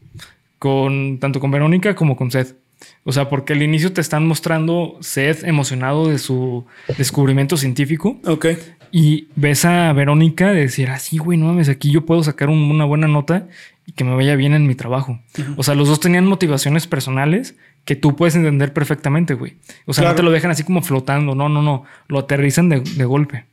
Con, 0.59 1.17
tanto 1.19 1.39
con 1.39 1.49
Verónica 1.51 1.95
como 1.95 2.15
con 2.15 2.29
Seth. 2.29 2.55
O 3.03 3.11
sea, 3.11 3.29
porque 3.29 3.53
al 3.53 3.61
inicio 3.63 3.91
te 3.93 4.01
están 4.01 4.27
mostrando 4.27 4.97
Seth 5.01 5.43
emocionado 5.43 6.07
de 6.09 6.17
su 6.19 6.65
descubrimiento 6.97 7.57
científico 7.57 8.19
Ok. 8.25 8.47
y 8.91 9.27
ves 9.35 9.65
a 9.65 9.91
Verónica 9.93 10.51
decir, 10.51 10.89
así, 10.89 11.17
güey, 11.19 11.37
no 11.37 11.45
mames, 11.47 11.69
aquí 11.69 11.91
yo 11.91 12.05
puedo 12.05 12.23
sacar 12.23 12.49
un- 12.49 12.69
una 12.71 12.85
buena 12.85 13.07
nota 13.07 13.47
y 13.86 13.93
que 13.93 14.03
me 14.03 14.15
vaya 14.15 14.36
bien 14.36 14.53
en 14.53 14.67
mi 14.67 14.75
trabajo. 14.75 15.19
O 15.57 15.63
sea, 15.63 15.75
los 15.75 15.88
dos 15.88 15.99
tenían 15.99 16.25
motivaciones 16.25 16.88
personales 16.88 17.55
que 17.86 17.95
tú 17.95 18.15
puedes 18.15 18.36
entender 18.36 18.73
perfectamente, 18.73 19.34
güey. 19.34 19.55
O 19.86 19.93
sea, 19.93 20.03
Claro. 20.03 20.13
no 20.13 20.17
te 20.17 20.23
lo 20.23 20.32
dejan 20.32 20.51
así 20.51 20.63
como 20.63 20.82
flotando, 20.82 21.34
no, 21.36 21.49
no, 21.49 21.61
no, 21.61 21.84
lo 22.07 22.19
aterrizan 22.19 22.69
de, 22.69 22.82
de 22.82 23.05
golpe. 23.05 23.45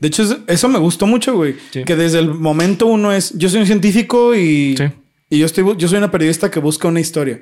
De 0.00 0.08
hecho, 0.08 0.24
es- 0.24 0.38
eso 0.48 0.68
me 0.68 0.78
gustó 0.80 1.06
mucho, 1.06 1.34
güey. 1.36 1.54
Sí. 1.70 1.84
Que 1.84 1.94
desde 1.94 2.18
el 2.18 2.34
momento 2.34 2.86
uno 2.86 3.12
es, 3.12 3.32
yo 3.38 3.48
soy 3.48 3.60
un 3.60 3.66
científico 3.66 4.34
y, 4.34 4.76
Sí. 4.76 4.84
y 5.30 5.38
yo, 5.38 5.46
estoy, 5.46 5.64
yo 5.78 5.86
soy 5.86 5.98
una 5.98 6.10
periodista 6.10 6.50
que 6.50 6.58
busca 6.58 6.88
una 6.88 6.98
historia. 6.98 7.40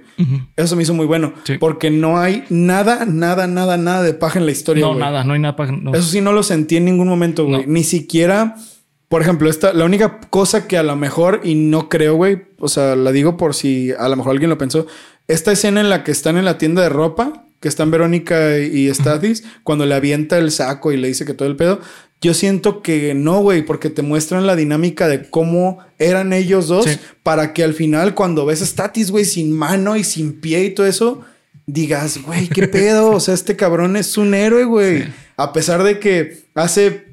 Eso 0.56 0.76
me 0.76 0.82
hizo 0.82 0.92
muy 0.92 1.06
bueno. 1.06 1.32
Sí. 1.44 1.56
Porque 1.58 1.90
no 1.90 2.18
hay 2.18 2.44
nada, 2.50 3.06
nada, 3.06 3.46
nada, 3.46 3.78
nada 3.78 4.02
de 4.02 4.12
paja 4.12 4.38
en 4.38 4.44
la 4.44 4.52
historia. 4.52 4.82
No, 4.82 4.88
güey. 4.88 5.00
nada, 5.00 5.24
no 5.24 5.32
hay 5.32 5.38
nada 5.40 5.56
no. 5.72 5.94
Eso 5.94 6.02
sí, 6.10 6.20
no 6.20 6.32
lo 6.34 6.42
sentí 6.42 6.76
en 6.76 6.84
ningún 6.84 7.08
momento, 7.08 7.46
güey. 7.46 7.62
No. 7.64 7.72
Ni 7.72 7.82
siquiera, 7.84 8.56
por 9.08 9.22
ejemplo, 9.22 9.48
esta, 9.48 9.72
la 9.72 9.84
única 9.84 10.20
cosa 10.30 10.66
que 10.66 10.76
a 10.76 10.82
lo 10.82 10.96
mejor, 10.96 11.40
y 11.44 11.54
no 11.54 11.88
creo, 11.88 12.14
güey, 12.16 12.44
o 12.58 12.68
sea, 12.68 12.96
la 12.96 13.12
digo 13.12 13.36
por 13.36 13.54
si 13.54 13.92
a 13.92 14.08
lo 14.08 14.16
mejor 14.16 14.32
alguien 14.32 14.50
lo 14.50 14.58
pensó, 14.58 14.86
esta 15.28 15.52
escena 15.52 15.80
en 15.80 15.90
la 15.90 16.02
que 16.04 16.10
están 16.12 16.36
en 16.36 16.44
la 16.44 16.58
tienda 16.58 16.82
de 16.82 16.88
ropa, 16.88 17.44
que 17.60 17.68
están 17.68 17.90
Verónica 17.90 18.58
y 18.58 18.92
Stathis, 18.92 19.44
cuando 19.62 19.86
le 19.86 19.94
avienta 19.94 20.38
el 20.38 20.50
saco 20.50 20.92
y 20.92 20.96
le 20.96 21.08
dice 21.08 21.24
que 21.24 21.34
todo 21.34 21.48
el 21.48 21.56
pedo, 21.56 21.80
yo 22.20 22.34
siento 22.34 22.82
que 22.82 23.14
no, 23.14 23.40
güey, 23.40 23.62
porque 23.62 23.90
te 23.90 24.02
muestran 24.02 24.46
la 24.46 24.56
dinámica 24.56 25.06
de 25.08 25.28
cómo 25.30 25.78
eran 25.98 26.32
ellos 26.32 26.66
dos, 26.68 26.84
Sí. 26.86 26.98
para 27.22 27.52
que 27.52 27.62
al 27.64 27.74
final, 27.74 28.14
cuando 28.14 28.44
ves 28.46 28.62
a 28.62 28.66
Stathis, 28.66 29.10
güey, 29.10 29.24
sin 29.24 29.52
mano 29.52 29.96
y 29.96 30.04
sin 30.04 30.40
pie 30.40 30.64
y 30.64 30.70
todo 30.70 30.86
eso, 30.86 31.22
digas, 31.66 32.18
güey, 32.22 32.48
qué 32.48 32.68
pedo, 32.68 33.10
o 33.12 33.20
sea, 33.20 33.34
este 33.34 33.56
cabrón 33.56 33.96
es 33.96 34.16
un 34.18 34.34
héroe, 34.34 34.64
güey. 34.64 35.02
Sí. 35.04 35.08
A 35.36 35.52
pesar 35.52 35.82
de 35.82 35.98
que 35.98 36.38
hace 36.54 37.05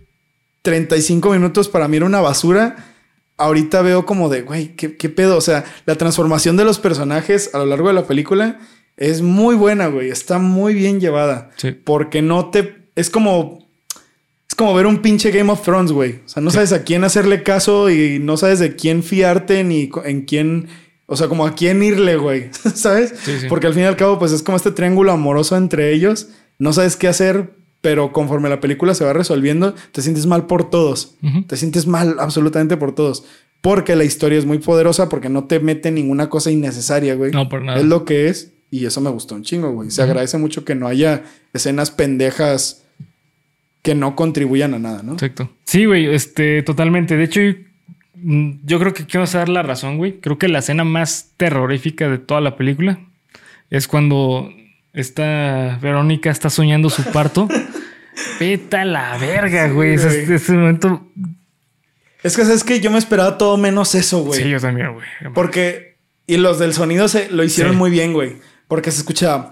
35 0.64 1.30
minutos 1.30 1.70
para 1.70 1.88
mí 1.88 1.98
era 1.98 2.06
una 2.06 2.22
basura, 2.22 2.94
ahorita 3.38 3.82
veo 3.82 4.06
como 4.06 4.30
de, 4.30 4.42
güey, 4.42 4.76
¿qué, 4.76 4.96
qué 4.96 5.10
pedo? 5.10 5.38
O 5.38 5.42
sea, 5.42 5.66
la 5.86 5.96
transformación 5.96 6.58
de 6.58 6.64
los 6.64 6.80
personajes 6.80 7.54
a 7.54 7.60
lo 7.60 7.66
largo 7.66 7.90
de 7.90 7.94
la 7.94 8.08
película 8.08 8.60
es 8.98 9.22
muy 9.22 9.56
buena, 9.56 9.88
güey. 9.88 10.10
Está 10.10 10.40
muy 10.40 10.74
bien 10.74 11.00
llevada. 11.00 11.52
Sí. 11.58 11.72
Porque 11.72 12.22
no 12.22 12.50
te... 12.50 12.88
Es 12.96 13.10
como... 13.10 13.64
Es 14.48 14.56
como 14.56 14.74
ver 14.76 14.86
un 14.86 15.02
pinche 15.02 15.32
Game 15.32 15.52
of 15.52 15.64
Thrones, 15.64 15.92
güey. 15.92 16.22
O 16.26 16.30
sea, 16.30 16.44
no 16.44 16.52
sabes 16.52 16.74
a 16.74 16.84
quién 16.84 17.04
hacerle 17.04 17.42
caso 17.42 17.90
y 17.90 18.20
no 18.20 18.38
sabes 18.38 18.60
de 18.60 18.76
quién 18.76 19.04
fiarte 19.04 19.64
ni 19.64 19.90
en 20.06 20.22
quién... 20.22 20.68
O 21.08 21.18
sea, 21.18 21.28
como 21.28 21.46
a 21.46 21.56
quién 21.56 21.84
irle, 21.84 22.18
güey. 22.18 22.52
¿Sabes? 22.76 23.14
Sí. 23.24 23.48
Porque 23.50 23.68
al 23.68 23.74
fin 23.74 23.84
y 23.84 23.88
al 23.88 23.98
cabo, 23.98 24.20
pues 24.20 24.32
es 24.32 24.44
como 24.44 24.56
este 24.56 24.72
triángulo 24.72 25.12
amoroso 25.12 25.58
entre 25.58 25.92
ellos. 25.92 26.30
No 26.60 26.72
sabes 26.72 26.96
qué 26.96 27.08
hacer, 27.08 27.56
pero 27.84 28.14
conforme 28.14 28.48
la 28.48 28.62
película 28.62 28.96
se 28.96 29.04
va 29.04 29.12
resolviendo, 29.12 29.76
te 29.92 30.02
sientes 30.02 30.26
mal 30.26 30.48
por 30.48 30.70
todos. 30.70 31.18
Te 31.48 31.58
sientes 31.58 31.86
mal 31.86 32.16
absolutamente 32.18 32.78
por 32.78 32.96
todos. 32.96 33.26
Porque 33.60 33.98
la 33.98 34.06
historia 34.06 34.40
es 34.40 34.46
muy 34.46 34.60
poderosa, 34.60 35.10
porque 35.10 35.28
no 35.28 35.44
te 35.44 35.60
mete 35.60 35.92
ninguna 35.92 36.30
cosa 36.30 36.50
innecesaria, 36.50 37.16
güey. 37.16 37.34
No, 37.34 37.50
por 37.50 37.62
nada. 37.62 37.78
Es 37.78 37.84
lo 37.84 38.06
que 38.06 38.30
es. 38.30 38.54
Y 38.72 38.86
eso 38.86 39.02
me 39.02 39.10
gustó 39.10 39.36
un 39.36 39.44
chingo, 39.44 39.70
güey. 39.74 39.92
Se 39.92 40.02
agradece 40.02 40.38
mucho 40.38 40.64
que 40.64 40.76
no 40.76 40.88
haya 40.88 41.24
escenas 41.52 41.92
pendejas 41.92 42.86
que 43.82 43.96
no 43.96 44.16
contribuyan 44.16 44.74
a 44.76 44.80
nada, 44.80 45.04
¿no? 45.04 45.14
Exacto. 45.14 45.50
Sí, 45.66 45.84
güey, 45.84 46.06
este, 46.06 46.64
totalmente. 46.64 47.18
De 47.18 47.26
hecho, 47.26 47.42
mm, 48.16 48.52
yo 48.64 48.80
creo 48.80 48.94
que 48.94 49.06
quiero 49.06 49.26
dar 49.26 49.50
la 49.50 49.62
razón, 49.62 49.98
güey. 49.98 50.22
Creo 50.22 50.38
que 50.38 50.48
la 50.48 50.60
escena 50.60 50.86
más 50.86 51.32
terrorífica 51.36 52.08
de 52.08 52.18
toda 52.18 52.40
la 52.40 52.56
película 52.56 53.02
es 53.70 53.90
cuando 53.90 54.50
esta 54.94 55.80
Verónica 55.82 56.32
está 56.32 56.50
soñando 56.50 56.90
su 56.90 57.04
parto. 57.12 57.50
Vete 58.40 58.78
a 58.78 58.86
la 58.86 59.18
verga, 59.18 59.68
güey. 59.70 59.98
Sí, 59.98 60.06
Ese, 60.08 60.26
güey. 60.26 60.36
ese 60.36 60.54
momento. 60.54 61.08
Es 62.24 62.36
que 62.38 62.46
sabes 62.46 62.64
que 62.64 62.80
yo 62.80 62.90
me 62.92 62.98
esperaba 62.98 63.38
todo 63.38 63.58
menos 63.58 63.96
eso, 63.96 64.24
güey. 64.24 64.42
Sí, 64.44 64.50
yo 64.50 64.60
también, 64.60 64.94
güey. 64.94 65.06
Porque. 65.34 65.98
Y 66.26 66.38
los 66.38 66.58
del 66.58 66.74
sonido 66.74 67.08
se 67.10 67.30
lo 67.30 67.44
hicieron 67.44 67.74
Sí. 67.74 67.78
muy 67.80 67.92
bien, 67.92 68.14
güey. 68.14 68.38
Porque 68.70 68.92
se 68.92 69.00
escuchaba. 69.00 69.50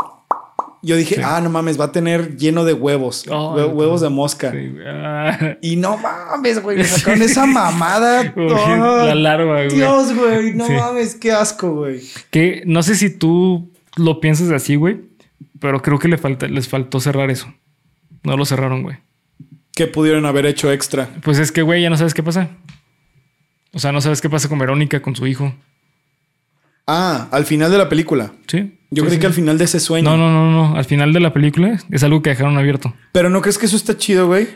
Yo 0.84 0.96
dije, 0.96 1.16
Sí. 1.16 1.22
ah, 1.24 1.40
no 1.42 1.50
mames, 1.52 1.80
va 1.80 1.86
a 1.86 1.92
tener 1.92 2.38
lleno 2.38 2.64
de 2.64 2.74
huevos. 2.74 3.26
Oh, 3.30 3.56
hue- 3.56 3.60
no. 3.60 3.68
huevos 3.68 4.02
de 4.02 4.10
mosca. 4.10 4.52
Sí. 4.52 4.74
Ah, 4.88 5.58
Y 5.62 5.76
no 5.76 5.98
mames, 5.98 6.62
güey. 6.62 6.84
Sacaron 6.86 7.22
esa 7.22 7.46
mamada. 7.46 8.22
Uy, 8.36 8.48
Oh, 8.52 9.04
la 9.06 9.14
larva, 9.16 9.66
güey. 9.66 9.70
Dios, 9.76 10.16
güey. 10.16 10.54
No 10.54 10.66
Sí. 10.66 10.74
mames, 10.74 11.16
qué 11.16 11.34
asco, 11.34 11.72
güey. 11.76 12.02
Que 12.32 12.64
no 12.66 12.82
sé 12.84 12.96
si 12.96 13.10
tú 13.12 13.70
lo 13.98 14.20
piensas 14.22 14.50
así, 14.52 14.76
güey. 14.76 15.02
Pero 15.60 15.82
creo 15.84 16.00
que 16.00 16.08
le 16.08 16.18
falta, 16.18 16.48
les 16.48 16.68
faltó 16.70 17.00
cerrar 17.00 17.30
eso. 17.30 17.54
No 18.24 18.38
lo 18.38 18.46
cerraron, 18.46 18.84
güey. 18.84 18.98
¿Qué 19.74 19.88
pudieron 19.88 20.26
haber 20.26 20.46
hecho 20.46 20.72
extra? 20.72 21.10
Pues 21.24 21.40
es 21.40 21.52
que, 21.52 21.62
güey, 21.62 21.82
ya 21.82 21.90
no 21.90 21.98
sabes 21.98 22.14
qué 22.14 22.22
pasa. 22.24 22.50
O 23.74 23.80
sea, 23.80 23.92
no 23.92 24.02
sabes 24.02 24.22
qué 24.22 24.30
pasa 24.30 24.50
con 24.50 24.60
Verónica, 24.60 25.02
con 25.02 25.16
su 25.16 25.26
hijo. 25.28 25.54
Ah, 26.88 27.30
al 27.32 27.46
final 27.46 27.72
de 27.72 27.78
la 27.78 27.88
película. 27.90 28.34
Sí. 28.48 28.78
Yo 28.90 29.04
Sí, 29.04 29.08
creí 29.08 29.16
sí. 29.16 29.20
que 29.22 29.28
al 29.28 29.34
final 29.34 29.58
de 29.58 29.64
ese 29.64 29.80
sueño. 29.80 30.10
No, 30.10 30.18
no, 30.18 30.30
no, 30.32 30.52
no. 30.52 30.76
Al 30.76 30.84
final 30.86 31.14
de 31.14 31.20
la 31.22 31.32
película 31.34 31.80
es 31.90 32.04
algo 32.04 32.22
que 32.22 32.32
dejaron 32.32 32.58
abierto. 32.58 32.94
Pero 33.14 33.30
no 33.30 33.42
crees 33.42 33.58
que 33.58 33.66
eso 33.68 33.78
está 33.78 33.98
chido, 33.98 34.28
güey. 34.28 34.48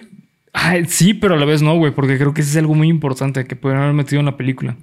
Ay, 0.51 0.85
sí, 0.85 1.13
pero 1.13 1.35
a 1.35 1.37
la 1.37 1.45
vez 1.45 1.61
no, 1.61 1.75
güey, 1.75 1.93
porque 1.93 2.17
creo 2.17 2.33
que 2.33 2.41
ese 2.41 2.51
es 2.51 2.57
algo 2.57 2.75
muy 2.75 2.89
importante 2.89 3.45
que 3.45 3.55
pudieron 3.55 3.83
haber 3.83 3.95
metido 3.95 4.19
en 4.19 4.25
la 4.25 4.37
película. 4.37 4.75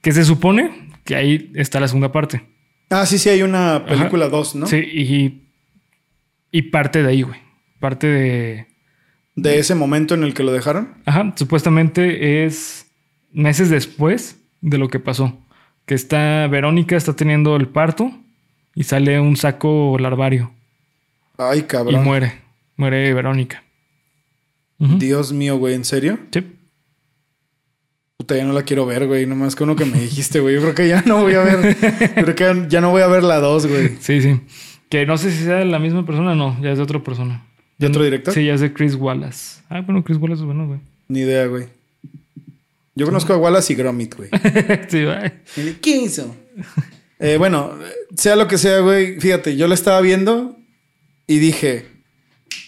Que 0.00 0.12
se 0.12 0.24
supone 0.24 0.88
que 1.04 1.16
ahí 1.16 1.50
está 1.54 1.80
la 1.80 1.88
segunda 1.88 2.12
parte. 2.12 2.42
Ah, 2.90 3.04
sí, 3.06 3.18
sí, 3.18 3.28
hay 3.28 3.42
una 3.42 3.84
película 3.86 4.28
2, 4.28 4.54
¿no? 4.56 4.66
Sí, 4.66 4.76
y, 4.76 5.42
y 6.50 6.62
parte 6.62 7.02
de 7.02 7.08
ahí, 7.10 7.22
güey. 7.22 7.38
Parte 7.80 8.06
de. 8.06 8.66
De 9.36 9.58
ese 9.58 9.74
momento 9.74 10.14
en 10.14 10.22
el 10.22 10.32
que 10.34 10.44
lo 10.44 10.52
dejaron. 10.52 10.94
Ajá, 11.06 11.32
supuestamente 11.36 12.44
es 12.44 12.86
meses 13.32 13.68
después 13.68 14.38
de 14.60 14.78
lo 14.78 14.88
que 14.88 15.00
pasó. 15.00 15.36
Que 15.86 15.94
está, 15.94 16.46
Verónica 16.46 16.96
está 16.96 17.14
teniendo 17.14 17.56
el 17.56 17.68
parto 17.68 18.10
y 18.74 18.84
sale 18.84 19.18
un 19.20 19.36
saco 19.36 19.96
larvario. 19.98 20.52
Ay, 21.36 21.60
Y 21.60 21.62
cabrón. 21.62 22.04
muere. 22.04 22.40
Muere 22.76 23.12
Verónica. 23.12 23.64
Dios 24.78 25.32
mío, 25.32 25.56
güey, 25.56 25.74
¿en 25.74 25.84
serio? 25.84 26.18
Sí. 26.32 26.44
Puta, 28.16 28.36
ya 28.36 28.44
no 28.44 28.52
la 28.52 28.62
quiero 28.62 28.86
ver, 28.86 29.06
güey. 29.06 29.26
Nomás 29.26 29.56
con 29.56 29.68
lo 29.68 29.76
que 29.76 29.84
me 29.84 29.98
dijiste, 30.00 30.40
güey. 30.40 30.54
Yo 30.54 30.60
creo 30.60 30.74
que 30.74 30.88
ya 30.88 31.02
no 31.06 31.22
voy 31.22 31.34
a 31.34 31.40
ver. 31.42 31.76
creo 32.14 32.34
que 32.34 32.66
ya 32.68 32.80
no 32.80 32.90
voy 32.90 33.02
a 33.02 33.06
ver 33.08 33.22
la 33.24 33.40
2, 33.40 33.66
güey. 33.66 33.96
Sí, 34.00 34.20
sí. 34.20 34.40
Que 34.88 35.06
no 35.06 35.18
sé 35.18 35.32
si 35.32 35.42
sea 35.44 35.56
de 35.56 35.64
la 35.64 35.78
misma 35.78 36.06
persona, 36.06 36.34
no, 36.34 36.56
ya 36.62 36.70
es 36.70 36.78
de 36.78 36.84
otra 36.84 37.02
persona. 37.02 37.44
¿De 37.78 37.86
otro 37.88 38.04
director? 38.04 38.32
Sí, 38.34 38.44
ya 38.46 38.54
es 38.54 38.60
de 38.60 38.72
Chris 38.72 38.94
Wallace. 38.94 39.60
Ah, 39.68 39.80
bueno, 39.80 40.04
Chris 40.04 40.18
Wallace 40.18 40.40
es 40.40 40.46
bueno, 40.46 40.66
güey. 40.66 40.80
Ni 41.08 41.20
idea, 41.20 41.46
güey. 41.46 41.66
Yo 42.94 43.06
conozco 43.06 43.32
a 43.32 43.36
Wallace 43.36 43.72
y 43.72 43.76
Gromit, 43.76 44.14
güey. 44.14 44.30
sí, 44.88 45.04
güey. 45.04 45.78
¿Qué 45.80 45.96
hizo? 45.96 46.34
Eh, 47.18 47.36
bueno, 47.38 47.72
sea 48.16 48.36
lo 48.36 48.46
que 48.46 48.58
sea, 48.58 48.78
güey. 48.80 49.18
Fíjate, 49.20 49.56
yo 49.56 49.66
la 49.66 49.74
estaba 49.74 50.00
viendo 50.00 50.56
y 51.26 51.38
dije, 51.38 51.86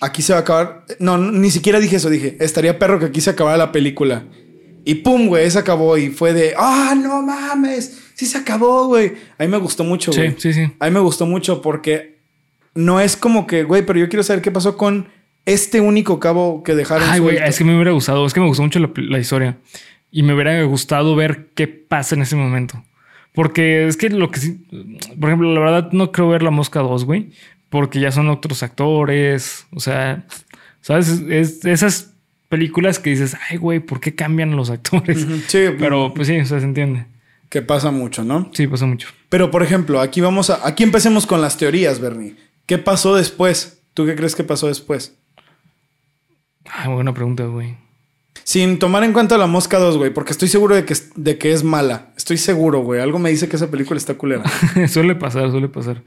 aquí 0.01 0.23
se 0.23 0.33
va 0.33 0.41
a 0.41 0.43
acabar. 0.43 0.85
No, 0.99 1.17
ni 1.19 1.51
siquiera 1.53 1.79
dije 1.79 1.97
eso. 1.97 2.11
Dije, 2.11 2.37
estaría 2.41 2.79
perro 2.79 2.99
que 2.99 3.07
aquí 3.07 3.21
se 3.21 3.31
acabara 3.31 3.57
la 3.57 3.71
película. 3.73 4.25
Y 4.85 4.97
pum, 4.97 5.29
güey, 5.29 5.49
se 5.51 5.59
acabó. 5.61 5.97
Y 5.97 6.11
fue 6.11 6.33
de, 6.33 6.55
ah, 6.59 6.95
no 7.01 7.23
mames. 7.23 7.97
Sí 8.15 8.27
se 8.27 8.39
acabó, 8.39 8.87
güey. 8.89 9.13
A 9.39 9.45
mí 9.45 9.49
me 9.49 9.59
gustó 9.59 9.85
mucho, 9.85 10.13
Sí, 10.13 10.19
güey. 10.21 10.35
sí, 10.39 10.53
sí. 10.53 10.69
A 10.81 10.87
mí 10.87 10.91
me 10.91 11.01
gustó 11.01 11.27
mucho 11.27 11.63
porque 11.63 12.16
no 12.77 13.01
es 13.01 13.17
como 13.17 13.47
que, 13.47 13.65
güey, 13.65 13.85
pero 13.85 13.99
yo 13.99 14.09
quiero 14.09 14.23
saber 14.23 14.43
qué 14.43 14.51
pasó 14.51 14.77
con 14.77 15.09
este 15.45 15.81
único 15.81 16.19
cabo 16.21 16.63
que 16.63 16.75
dejaron. 16.75 17.09
Ay, 17.09 17.21
güey, 17.21 17.37
es 17.39 17.59
que 17.59 17.65
me 17.65 17.75
hubiera 17.75 17.93
gustado, 17.93 18.27
es 18.27 18.33
que 18.35 18.41
me 18.41 18.47
gustó 18.47 18.63
mucho 18.63 18.79
la, 18.79 18.91
la 18.97 19.19
historia. 19.19 19.57
Y 20.11 20.23
me 20.23 20.35
hubiera 20.35 20.63
gustado 20.63 21.15
ver 21.17 21.49
qué 21.55 21.67
pasa 21.69 22.15
en 22.15 22.23
ese 22.23 22.37
momento. 22.37 22.83
Porque 23.35 23.87
es 23.87 23.97
que 23.97 24.09
lo 24.11 24.31
que 24.31 24.41
sí, 24.41 24.67
por 25.21 25.29
ejemplo, 25.29 25.53
la 25.53 25.61
verdad 25.61 25.93
no 25.93 26.11
creo 26.11 26.29
ver 26.29 26.43
La 26.43 26.51
Mosca 26.51 26.81
2, 26.81 27.05
güey. 27.05 27.31
Porque 27.69 28.01
ya 28.01 28.11
son 28.13 28.29
otros 28.29 28.63
actores. 28.63 29.67
O 29.73 29.81
sea, 29.81 30.25
¿sabes? 30.81 31.09
Es, 31.29 31.65
es 31.65 31.65
esas 31.67 32.15
películas 32.49 32.99
que 32.99 33.11
dices, 33.11 33.37
ay, 33.51 33.59
güey, 33.59 33.81
¿por 33.81 34.01
qué 34.01 34.15
cambian 34.15 34.57
los 34.57 34.71
actores? 34.71 35.25
Ujú, 35.25 35.35
Sí, 35.49 35.65
Pero 35.79 36.15
pues 36.15 36.29
sí, 36.29 36.39
o 36.39 36.47
sea, 36.47 36.61
se 36.61 36.65
entiende. 36.65 37.07
que 37.51 37.61
pasa 37.61 37.91
mucho, 37.91 38.25
¿no? 38.25 38.51
Sí, 38.55 38.67
pasa 38.69 38.87
mucho. 38.87 39.09
Pero, 39.29 39.51
por 39.51 39.63
ejemplo, 39.63 40.01
aquí 40.01 40.21
vamos 40.21 40.49
a. 40.51 40.67
Aquí 40.67 40.83
empecemos 40.85 41.27
con 41.27 41.41
las 41.43 41.59
teorías, 41.59 42.01
Bernie. 42.01 42.37
¿Qué 42.67 42.79
pasó 42.79 43.15
después? 43.15 43.81
¿Tú 43.95 44.05
qué 44.07 44.15
crees 44.17 44.35
que 44.35 44.45
pasó 44.45 44.67
después? 44.69 45.17
Ay, 46.71 46.93
buena 46.93 47.15
pregunta, 47.15 47.45
güey. 47.45 47.77
Sin 48.45 48.79
tomar 48.79 49.03
en 49.05 49.13
cuenta 49.13 49.39
la 49.39 49.47
Mosca 49.47 49.79
2, 49.79 49.97
güey, 49.99 50.13
porque 50.13 50.33
estoy 50.33 50.49
seguro 50.49 50.75
de 50.75 50.85
que, 50.85 50.93
es- 50.93 51.11
de 51.17 51.39
que 51.39 51.53
es 51.53 51.65
mala. 51.65 52.13
Estoy 52.17 52.37
seguro, 52.37 52.81
güey. 52.81 53.01
Algo 53.01 53.19
me 53.19 53.31
dice 53.31 53.49
que 53.49 53.57
esa 53.57 53.71
película 53.71 53.99
está 53.99 54.15
culera. 54.15 54.45
suele 54.89 55.15
pasar, 55.15 55.51
suele 55.51 55.69
pasar. 55.69 56.03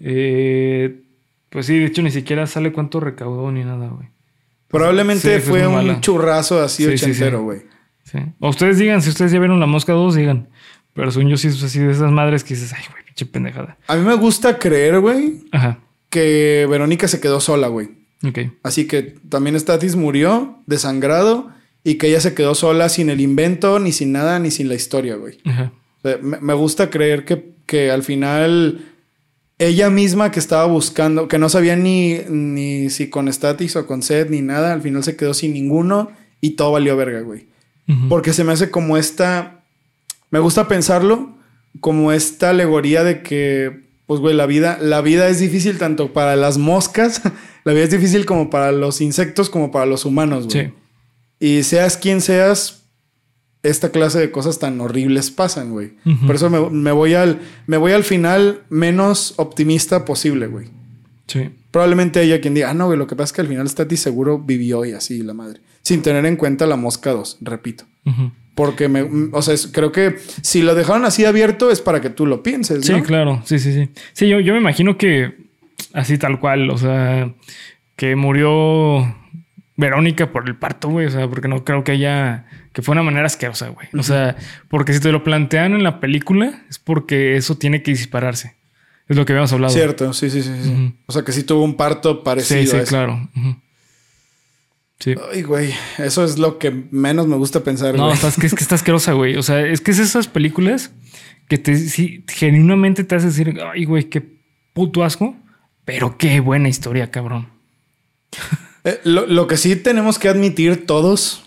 Eh, 0.00 1.02
pues 1.50 1.66
sí, 1.66 1.78
de 1.78 1.86
hecho, 1.86 2.02
ni 2.02 2.10
siquiera 2.10 2.46
sale 2.46 2.72
cuánto 2.72 3.00
recaudó 3.00 3.50
ni 3.52 3.64
nada, 3.64 3.88
güey. 3.88 4.08
Probablemente 4.68 5.40
Sí, 5.40 5.46
fue 5.48 5.66
un 5.66 5.74
mala. 5.74 6.00
churrazo 6.00 6.60
así 6.60 6.84
Sí, 6.84 6.90
sí, 6.92 6.98
sí. 6.98 7.04
ochentero, 7.10 7.42
güey. 7.42 7.62
Sí. 8.04 8.18
O 8.40 8.48
ustedes 8.48 8.78
digan, 8.78 9.00
si 9.02 9.10
ustedes 9.10 9.32
ya 9.32 9.38
vieron 9.38 9.60
La 9.60 9.66
Mosca 9.66 9.92
2, 9.92 10.14
digan. 10.16 10.48
Pero 10.92 11.10
según 11.10 11.28
yo 11.30 11.36
sí 11.36 11.48
es 11.48 11.62
así 11.62 11.78
de 11.78 11.92
esas 11.92 12.10
madres 12.10 12.42
que 12.42 12.54
dices, 12.54 12.72
ay, 12.72 12.82
güey, 12.90 13.04
pinche 13.04 13.26
pendejada. 13.26 13.76
A 13.86 13.96
mí 13.96 14.02
me 14.04 14.14
gusta 14.14 14.58
creer, 14.58 14.98
güey, 15.00 15.44
Ajá. 15.52 15.78
Que 16.16 16.66
Verónica 16.70 17.08
se 17.08 17.20
quedó 17.20 17.40
sola, 17.40 17.68
güey. 17.68 17.90
Ok. 18.26 18.38
Así 18.62 18.86
que 18.86 19.02
también 19.28 19.58
Statis 19.60 19.96
murió 19.96 20.62
desangrado 20.66 21.50
y 21.84 21.96
que 21.96 22.08
ella 22.08 22.20
se 22.20 22.32
quedó 22.32 22.54
sola 22.54 22.88
sin 22.88 23.10
el 23.10 23.20
invento, 23.20 23.78
ni 23.78 23.92
sin 23.92 24.12
nada, 24.12 24.38
ni 24.38 24.50
sin 24.50 24.68
la 24.68 24.74
historia, 24.74 25.16
güey. 25.16 25.38
Ajá. 25.44 25.72
O 25.98 26.08
sea, 26.08 26.18
me, 26.22 26.40
me 26.40 26.54
gusta 26.54 26.88
creer 26.88 27.24
que, 27.26 27.52
que 27.66 27.90
al 27.90 28.02
final 28.02 28.80
ella 29.58 29.90
misma 29.90 30.30
que 30.30 30.38
estaba 30.38 30.64
buscando, 30.64 31.28
que 31.28 31.38
no 31.38 31.50
sabía 31.50 31.76
ni, 31.76 32.18
ni 32.30 32.88
si 32.88 33.10
con 33.10 33.30
Statis 33.30 33.76
o 33.76 33.86
con 33.86 34.02
Seth 34.02 34.30
ni 34.30 34.40
nada, 34.40 34.72
al 34.72 34.82
final 34.82 35.04
se 35.04 35.16
quedó 35.16 35.34
sin 35.34 35.52
ninguno 35.52 36.10
y 36.40 36.50
todo 36.50 36.72
valió 36.72 36.96
verga, 36.96 37.20
güey. 37.20 37.46
Porque 38.08 38.32
se 38.32 38.42
me 38.42 38.52
hace 38.52 38.68
como 38.68 38.96
esta. 38.96 39.62
Me 40.30 40.40
gusta 40.40 40.66
pensarlo 40.66 41.36
como 41.78 42.10
esta 42.10 42.50
alegoría 42.50 43.04
de 43.04 43.22
que, 43.22 43.85
pues, 44.06 44.20
güey, 44.20 44.34
la 44.34 44.46
vida, 44.46 44.78
la 44.80 45.00
vida 45.00 45.28
es 45.28 45.40
difícil 45.40 45.78
tanto 45.78 46.12
para 46.12 46.36
las 46.36 46.58
moscas, 46.58 47.22
la 47.64 47.72
vida 47.72 47.84
es 47.84 47.90
difícil 47.90 48.24
como 48.24 48.50
para 48.50 48.72
los 48.72 49.00
insectos, 49.00 49.50
como 49.50 49.70
para 49.70 49.86
los 49.86 50.04
humanos, 50.04 50.46
güey. 50.46 50.66
Sí. 50.66 50.72
Y 51.38 51.62
seas 51.64 51.96
quien 51.96 52.20
seas, 52.20 52.84
esta 53.62 53.90
clase 53.90 54.20
de 54.20 54.30
cosas 54.30 54.58
tan 54.58 54.80
horribles 54.80 55.30
pasan, 55.30 55.72
güey. 55.72 55.92
Por 56.26 56.36
eso 56.36 56.48
me, 56.48 56.70
me 56.70 56.92
voy 56.92 57.14
al, 57.14 57.40
me 57.66 57.76
voy 57.76 57.92
al 57.92 58.04
final 58.04 58.62
menos 58.68 59.34
optimista 59.36 60.04
posible, 60.04 60.46
güey. 60.46 60.68
Sí. 61.26 61.50
Probablemente 61.72 62.22
ella 62.22 62.40
quien 62.40 62.54
diga, 62.54 62.70
ah, 62.70 62.74
no, 62.74 62.86
güey, 62.86 62.98
lo 62.98 63.06
que 63.06 63.16
pasa 63.16 63.26
es 63.26 63.32
que 63.32 63.40
al 63.40 63.48
final 63.48 63.68
Stati 63.68 63.96
seguro 63.96 64.38
vivió 64.38 64.84
y 64.84 64.92
así, 64.92 65.22
la 65.22 65.34
madre. 65.34 65.60
Sin 65.82 66.02
tener 66.02 66.24
en 66.26 66.36
cuenta 66.36 66.66
la 66.66 66.76
mosca 66.76 67.10
2, 67.10 67.38
repito. 67.40 67.84
Ujú. 68.04 68.30
Porque 68.56 68.88
me, 68.88 69.02
o 69.32 69.42
sea, 69.42 69.54
es- 69.54 69.68
creo 69.68 69.92
que 69.92 70.16
si 70.42 70.62
lo 70.62 70.74
dejaron 70.74 71.04
así 71.04 71.24
abierto 71.24 71.70
es 71.70 71.80
para 71.80 72.00
que 72.00 72.10
tú 72.10 72.26
lo 72.26 72.42
pienses, 72.42 72.84
Sí, 72.84 72.92
¿no? 72.92 73.02
claro. 73.04 73.42
Sí, 73.44 73.60
sí, 73.60 73.72
sí. 73.72 73.90
Sí, 74.14 74.28
yo, 74.28 74.40
yo 74.40 74.52
me 74.54 74.58
imagino 74.58 74.98
que 74.98 75.36
así 75.92 76.18
tal 76.18 76.40
cual, 76.40 76.68
o 76.70 76.78
sea, 76.78 77.30
que 77.94 78.16
murió 78.16 79.14
Verónica 79.76 80.32
por 80.32 80.48
el 80.48 80.56
parto, 80.56 80.88
güey. 80.88 81.06
O 81.06 81.10
sea, 81.10 81.28
porque 81.28 81.48
no 81.48 81.64
creo 81.64 81.84
que 81.84 81.92
haya. 81.92 82.46
que 82.72 82.82
fue 82.82 82.92
una 82.92 83.02
manera 83.02 83.26
asquerosa, 83.26 83.68
güey. 83.68 83.88
O 83.98 84.02
sea, 84.02 84.36
porque 84.68 84.92
si 84.92 85.00
te 85.00 85.12
lo 85.12 85.22
plantean 85.24 85.72
en 85.74 85.82
la 85.82 86.00
película, 86.00 86.64
es 86.68 86.78
porque 86.78 87.36
eso 87.36 87.56
tiene 87.56 87.82
que 87.82 87.90
dispararse. 87.90 88.54
Es 89.08 89.16
lo 89.16 89.24
que 89.24 89.32
habíamos 89.32 89.52
hablado. 89.52 89.72
Cierto, 89.72 90.12
sí, 90.12 90.30
sí, 90.30 90.42
sí. 90.42 90.50
sí. 90.62 90.94
O 91.06 91.12
sea, 91.12 91.22
que 91.22 91.32
sí 91.32 91.42
tuvo 91.44 91.62
un 91.62 91.76
parto 91.76 92.24
parecido 92.24 92.60
Sí, 92.62 92.66
sí, 92.68 92.76
a 92.76 92.84
claro. 92.84 93.28
Ujú. 93.36 93.56
Sí. 94.98 95.14
Ay, 95.32 95.42
güey, 95.42 95.74
eso 95.98 96.24
es 96.24 96.38
lo 96.38 96.58
que 96.58 96.70
menos 96.90 97.26
me 97.26 97.36
gusta 97.36 97.62
pensar, 97.62 97.94
No, 97.94 98.04
güey. 98.04 98.14
estás, 98.14 98.36
que 98.36 98.46
es 98.46 98.54
que 98.54 98.62
está 98.62 98.76
asquerosa, 98.76 99.12
güey. 99.12 99.36
O 99.36 99.42
sea, 99.42 99.60
es 99.66 99.80
que 99.80 99.90
es 99.90 99.98
esas 99.98 100.26
películas 100.26 100.90
que 101.48 101.58
te 101.58 101.76
sí, 101.76 102.24
genuinamente 102.28 103.04
te 103.04 103.14
hace 103.14 103.26
decir, 103.26 103.58
ay, 103.72 103.84
güey, 103.84 104.04
qué 104.04 104.22
puto 104.72 105.04
asco, 105.04 105.36
pero 105.84 106.16
qué 106.16 106.40
buena 106.40 106.68
historia, 106.68 107.10
cabrón. 107.10 107.48
Eh, 108.84 109.00
lo, 109.04 109.26
lo 109.26 109.46
que 109.46 109.56
sí 109.56 109.76
tenemos 109.76 110.18
que 110.18 110.28
admitir 110.28 110.86
todos, 110.86 111.44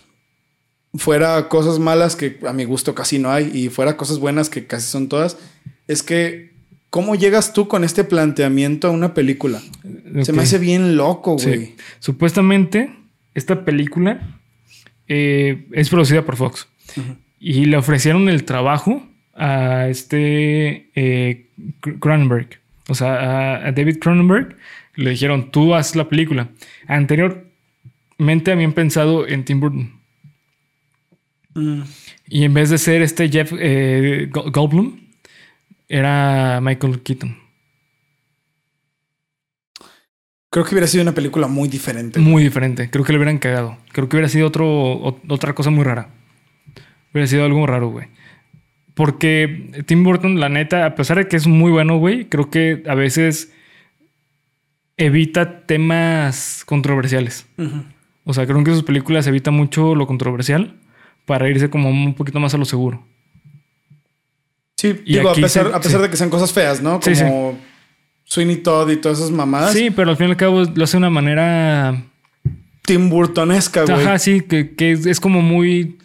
fuera 0.94 1.48
cosas 1.48 1.78
malas 1.78 2.16
que 2.16 2.38
a 2.46 2.52
mi 2.52 2.64
gusto 2.64 2.94
casi 2.94 3.18
no 3.18 3.30
hay 3.30 3.50
y 3.52 3.68
fuera 3.68 3.96
cosas 3.96 4.18
buenas 4.18 4.48
que 4.50 4.66
casi 4.66 4.86
son 4.86 5.08
todas, 5.08 5.36
es 5.88 6.02
que 6.02 6.52
¿cómo 6.88 7.14
llegas 7.16 7.52
tú 7.52 7.66
con 7.68 7.82
este 7.84 8.04
planteamiento 8.04 8.88
a 8.88 8.90
una 8.90 9.12
película? 9.14 9.60
Se 10.22 10.32
me 10.32 10.42
hace 10.42 10.58
bien 10.58 10.96
loco, 10.96 11.38
Sí. 11.38 11.46
güey. 11.46 11.74
Supuestamente, 11.98 12.94
esta 13.40 13.64
película 13.64 14.20
eh, 15.08 15.66
es 15.72 15.88
producida 15.90 16.22
por 16.24 16.36
Fox 16.36 16.68
y 17.40 17.64
le 17.64 17.76
ofrecieron 17.76 18.28
el 18.28 18.44
trabajo 18.44 19.04
a 19.34 19.88
este 19.88 20.88
eh, 20.94 21.46
Cr- 21.80 21.98
Cronenberg, 21.98 22.48
o 22.88 22.94
sea, 22.94 23.66
a, 23.66 23.72
David 23.72 23.98
Cronenberg. 23.98 24.56
Le 24.96 25.10
dijeron, 25.10 25.50
tú 25.50 25.74
haz 25.74 25.96
la 25.96 26.08
película. 26.08 26.48
Anteriormente 26.86 28.52
habían 28.52 28.72
pensado 28.72 29.26
en 29.26 29.44
Tim 29.44 29.60
Burton. 29.60 29.92
Mm. 31.54 31.82
Y 32.28 32.44
en 32.44 32.52
vez 32.54 32.70
de 32.70 32.78
ser 32.78 33.00
este 33.02 33.28
Jeff 33.28 33.52
eh, 33.58 34.28
Go- 34.30 34.50
Goldblum, 34.50 35.00
era 35.88 36.60
Michael 36.60 37.00
Keaton. 37.02 37.36
Creo 40.50 40.64
que 40.64 40.74
hubiera 40.74 40.86
sido 40.88 41.02
una 41.02 41.12
película 41.12 41.46
muy 41.46 41.68
diferente. 41.68 42.18
Muy 42.18 42.42
diferente. 42.42 42.90
Creo 42.90 43.04
que 43.04 43.12
le 43.12 43.18
hubieran 43.18 43.38
cagado. 43.38 43.78
Creo 43.92 44.08
que 44.08 44.16
hubiera 44.16 44.28
sido 44.28 44.48
otro, 44.48 44.66
o- 44.68 45.20
otra 45.28 45.54
cosa 45.54 45.70
muy 45.70 45.84
rara. 45.84 46.08
Hubiera 47.12 47.26
sido 47.28 47.44
algo 47.44 47.64
raro, 47.66 47.88
güey. 47.90 48.08
Porque 48.94 49.70
Tim 49.86 50.02
Burton, 50.02 50.40
la 50.40 50.48
neta, 50.48 50.84
a 50.86 50.94
pesar 50.96 51.18
de 51.18 51.28
que 51.28 51.36
es 51.36 51.46
muy 51.46 51.70
bueno, 51.70 51.98
güey, 51.98 52.28
creo 52.28 52.50
que 52.50 52.82
a 52.88 52.94
veces 52.94 53.52
evita 54.96 55.66
temas 55.66 56.64
controversiales. 56.66 57.46
O 58.24 58.34
sea, 58.34 58.44
creo 58.46 58.62
que 58.64 58.70
en 58.70 58.76
sus 58.76 58.84
películas 58.84 59.26
evita 59.28 59.50
mucho 59.52 59.94
lo 59.94 60.06
controversial 60.06 60.76
para 61.26 61.48
irse 61.48 61.70
como 61.70 61.88
un 61.90 62.14
poquito 62.14 62.40
más 62.40 62.52
a 62.54 62.58
lo 62.58 62.64
seguro. 62.64 63.06
Sí, 64.76 65.00
Y 65.04 65.14
digo, 65.14 65.30
a 65.30 65.34
pesar, 65.34 65.68
se- 65.68 65.74
a 65.74 65.80
pesar 65.80 66.00
sí. 66.00 66.02
de 66.02 66.10
que 66.10 66.16
sean 66.16 66.30
cosas 66.30 66.52
feas, 66.52 66.82
¿no? 66.82 67.00
Sí, 67.02 67.12
Como 67.14 67.58
Sweeney 68.30 68.58
Todd 68.58 68.88
y 68.90 68.96
todas 68.96 69.18
esas 69.18 69.32
mamadas. 69.32 69.72
Sí, 69.72 69.90
pero 69.90 70.10
al 70.10 70.16
fin 70.16 70.28
y 70.28 70.30
al 70.30 70.36
cabo 70.36 70.62
lo 70.62 70.84
hace 70.84 70.92
de 70.92 70.98
una 70.98 71.10
manera 71.10 72.00
Tim 72.82 73.10
Burtonesca, 73.10 73.84
güey. 73.84 74.00
Ajá, 74.00 74.20
sí, 74.20 74.42
que, 74.42 74.76
que 74.76 74.92
es, 74.92 75.04
es 75.04 75.18
como 75.18 75.42
muy, 75.42 75.98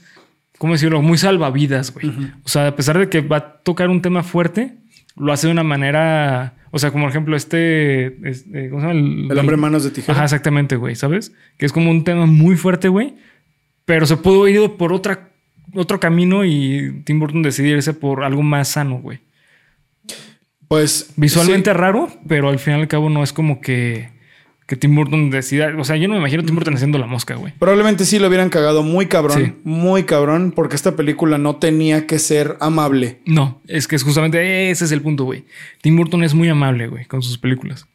¿cómo 0.58 0.74
decirlo? 0.74 1.04
Muy 1.04 1.20
salvavidas, 1.20 1.94
güey. 1.94 2.08
O 2.44 2.50
sea, 2.50 2.70
a 2.70 2.76
pesar 2.76 2.98
de 2.98 3.10
que 3.10 3.22
va 3.22 3.38
a 3.38 3.54
tocar 3.62 3.90
un 3.90 4.02
tema 4.02 4.24
fuerte, 4.24 4.74
lo 5.16 5.32
hace 5.32 5.46
de 5.46 5.54
una 5.54 5.62
manera, 5.62 6.56
o 6.72 6.80
sea, 6.80 6.90
como 6.90 7.04
por 7.04 7.12
ejemplo 7.12 7.36
este, 7.36 8.28
este, 8.28 8.72
¿cómo 8.72 8.82
se 8.82 8.88
llama? 8.88 9.00
El 9.32 9.38
hombre 9.38 9.54
en 9.54 9.62
manos 9.62 9.84
de 9.84 9.92
tijera. 9.92 10.14
Ajá, 10.16 10.24
exactamente, 10.24 10.78
güey, 10.78 10.96
¿sabes? 10.96 11.32
Que 11.60 11.68
es 11.68 11.72
como 11.72 11.92
un 11.92 12.04
tema 12.04 12.26
muy 12.26 12.56
fuerte, 12.58 12.88
güey, 12.88 13.14
pero 13.86 14.08
se 14.08 14.18
pudo 14.18 14.48
ir 14.48 14.78
por 14.78 14.94
otra, 14.94 15.30
otro 15.76 16.00
camino 16.00 16.44
y 16.44 17.04
Tim 17.06 17.20
Burton 17.20 17.44
decidirse 17.44 17.94
por 17.94 18.24
algo 18.24 18.42
más 18.42 18.70
sano, 18.70 18.98
güey. 18.98 19.20
Pues. 20.68 21.12
Visualmente 21.16 21.72
sí. 21.72 21.78
raro, 21.78 22.10
pero 22.28 22.50
al 22.50 22.60
final 22.60 22.80
y 22.80 22.84
al 22.84 22.88
cabo 22.88 23.10
no 23.10 23.24
es 23.24 23.34
como 23.34 23.62
que, 23.62 24.10
que 24.68 24.76
Tim 24.76 24.96
Burton 24.96 25.30
decida. 25.30 25.74
O 25.78 25.84
sea, 25.84 25.96
yo 25.96 26.08
no 26.08 26.14
me 26.14 26.20
imagino 26.20 26.42
a 26.44 26.46
Tim 26.46 26.56
Burton 26.56 26.76
haciendo 26.76 26.98
la 26.98 27.08
mosca, 27.08 27.36
güey. 27.36 27.54
Probablemente 27.60 28.06
sí 28.06 28.20
lo 28.20 28.28
hubieran 28.28 28.50
cagado 28.50 28.84
muy 28.84 29.08
cabrón. 29.08 29.46
Sí. 29.46 29.54
Muy 29.64 30.04
cabrón, 30.04 30.52
porque 30.56 30.76
esta 30.76 30.96
película 30.96 31.38
no 31.38 31.58
tenía 31.58 32.08
que 32.08 32.20
ser 32.20 32.58
amable. 32.60 33.20
No, 33.26 33.62
es 33.68 33.88
que 33.88 33.96
es 33.96 34.04
justamente 34.04 34.70
ese 34.72 34.86
es 34.86 34.92
el 34.92 35.02
punto, 35.02 35.24
güey. 35.24 35.46
Tim 35.82 35.96
Burton 35.96 36.24
es 36.24 36.34
muy 36.34 36.50
amable, 36.50 36.88
güey, 36.88 37.06
con 37.06 37.22
sus 37.22 37.38
películas. 37.38 37.88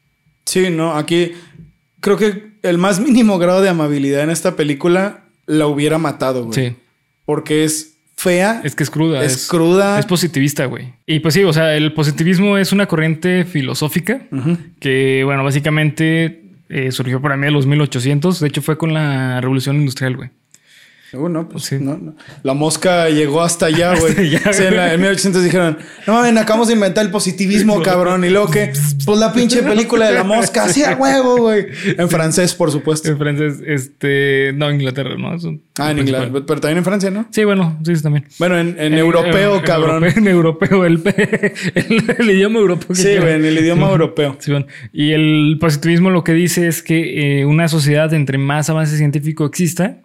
Sí, 0.45 0.71
no, 0.71 0.97
aquí 0.97 1.33
creo 2.01 2.17
que 2.17 2.51
el 2.63 2.79
más 2.79 3.01
mínimo 3.01 3.39
grado 3.39 3.63
de 3.63 3.69
amabilidad 3.69 4.23
en 4.23 4.31
esta 4.31 4.57
película 4.57 5.25
la 5.47 5.67
hubiera 5.67 5.99
matado, 5.99 6.45
güey. 6.45 6.55
Sí. 6.55 6.77
Porque 7.25 7.65
es 7.65 7.99
fea, 8.21 8.61
Es 8.65 8.75
que 8.75 8.83
es 8.83 8.91
cruda. 8.91 9.25
es, 9.25 9.49
cruda. 9.49 9.99
Es 9.99 10.07
positivista, 10.07 10.67
güey. 10.67 10.93
Y 11.07 11.21
pues 11.21 11.35
sí, 11.35 11.43
o 11.43 11.53
sea, 11.53 11.75
el 11.75 11.95
positivismo 11.95 12.59
es 12.59 12.73
una 12.73 12.87
corriente 12.87 13.45
filosófica 13.45 14.23
que, 14.79 15.23
bueno, 15.25 15.43
básicamente 15.43 16.43
eh, 16.69 16.93
surgió 16.93 17.23
para 17.23 17.37
mí 17.37 17.47
en 17.47 17.55
los 17.55 17.67
1800. 17.67 18.41
De 18.41 18.49
hecho, 18.49 18.63
fue 18.63 18.77
con 18.77 18.93
la 18.93 19.41
revolución 19.41 19.77
industrial, 19.77 20.17
güey. 20.17 20.31
Uh, 21.13 21.29
no, 21.29 21.49
pues 21.49 21.65
Sí. 21.65 21.77
no, 21.81 21.97
no. 21.99 22.15
La 22.43 22.55
mosca 22.55 23.09
llegó 23.09 23.43
hasta 23.43 23.67
allá, 23.67 23.95
güey. 23.99 24.17
Allá, 24.37 24.53
Sí, 24.53 24.63
en, 24.63 24.77
la- 24.77 24.95
en 24.95 25.01
1800 25.01 25.43
dijeron, 25.43 25.79
no 26.07 26.13
mames, 26.15 26.37
acabamos 26.41 26.69
de 26.69 26.75
inventar 26.75 27.05
el 27.05 27.11
positivismo, 27.11 27.83
cabrón. 27.83 28.25
Y 28.25 28.31
luego 28.31 28.49
que, 28.51 28.73
pues 29.05 29.19
la 29.19 29.33
pinche 29.33 29.63
película 29.63 30.07
de 30.07 30.15
la 30.15 30.23
mosca, 30.25 30.65
así 30.65 30.83
a 30.85 30.95
huevo, 30.97 31.37
güey. 31.39 31.67
En 31.99 32.09
francés, 32.09 32.55
por 32.55 32.71
supuesto. 32.71 33.09
En 33.11 33.19
francés, 33.19 33.55
este. 33.67 34.53
No, 34.55 34.71
Inglaterra, 34.71 35.17
¿no? 35.19 35.35
Es 35.35 35.45
un- 35.45 35.63
Ah, 35.79 35.91
en 35.93 35.99
inglés, 36.01 36.29
pero 36.47 36.61
también 36.61 36.79
en 36.79 36.85
Francia, 36.85 37.11
¿no? 37.11 37.27
Sí, 37.31 37.43
bueno, 37.45 37.79
sí, 37.85 37.97
sí, 37.97 38.03
también. 38.03 38.27
Bueno, 38.39 38.59
en, 38.59 38.77
en 38.79 38.95
europeo, 38.95 39.57
en 39.57 39.63
cabrón. 39.63 40.05
En 40.05 40.29
europeo, 40.29 40.85
el, 40.85 41.01
el, 41.75 42.15
el 42.19 42.31
idioma 42.31 42.59
europeo. 42.59 42.89
que 42.89 42.95
Sí, 42.95 43.17
güey, 43.19 43.35
en 43.35 43.45
el 43.47 43.59
idioma 43.59 43.89
europeo. 43.91 44.37
Sí, 44.41 44.51
bueno. 44.51 44.67
Y 44.93 45.13
el 45.13 45.57
positivismo 45.61 46.11
lo 46.11 46.23
que 46.23 46.33
dice 46.35 46.67
es 46.69 46.83
que 46.83 47.41
eh, 47.41 47.47
una 47.47 47.67
sociedad 47.69 48.13
entre 48.15 48.37
más 48.39 48.69
avance 48.71 48.97
científico 48.99 49.47
exista, 49.47 49.97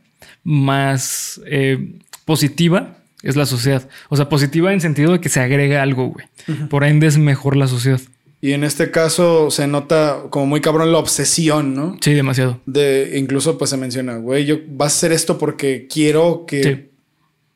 más 0.46 1.42
eh, 1.48 1.98
positiva 2.24 2.98
es 3.24 3.36
la 3.36 3.46
sociedad. 3.46 3.90
O 4.10 4.16
sea, 4.16 4.30
positiva 4.30 4.72
en 4.72 4.80
sentido 4.80 5.12
de 5.12 5.20
que 5.20 5.28
se 5.30 5.42
agrega 5.42 5.82
algo, 5.82 6.10
güey. 6.14 6.26
Por 6.70 6.84
ende 6.86 7.08
es 7.08 7.18
mejor 7.18 7.58
la 7.58 7.68
sociedad. 7.68 8.00
Y 8.40 8.54
en 8.54 8.64
este 8.64 8.92
caso 8.92 9.50
se 9.50 9.66
nota 9.66 10.20
como 10.30 10.46
muy 10.46 10.62
cabrón 10.62 10.92
la 10.92 11.00
obsesión, 11.00 11.74
¿no? 11.74 11.98
Sí, 12.02 12.14
demasiado. 12.14 12.62
De 12.68 13.14
incluso 13.18 13.58
pues 13.58 13.72
se 13.72 13.78
menciona, 13.78 14.18
güey, 14.18 14.46
yo 14.46 14.58
vas 14.70 14.94
a 14.94 14.96
hacer 14.98 15.12
esto 15.12 15.40
porque 15.40 15.88
quiero 15.92 16.46
que, 16.46 16.64
Sí. 16.64 16.90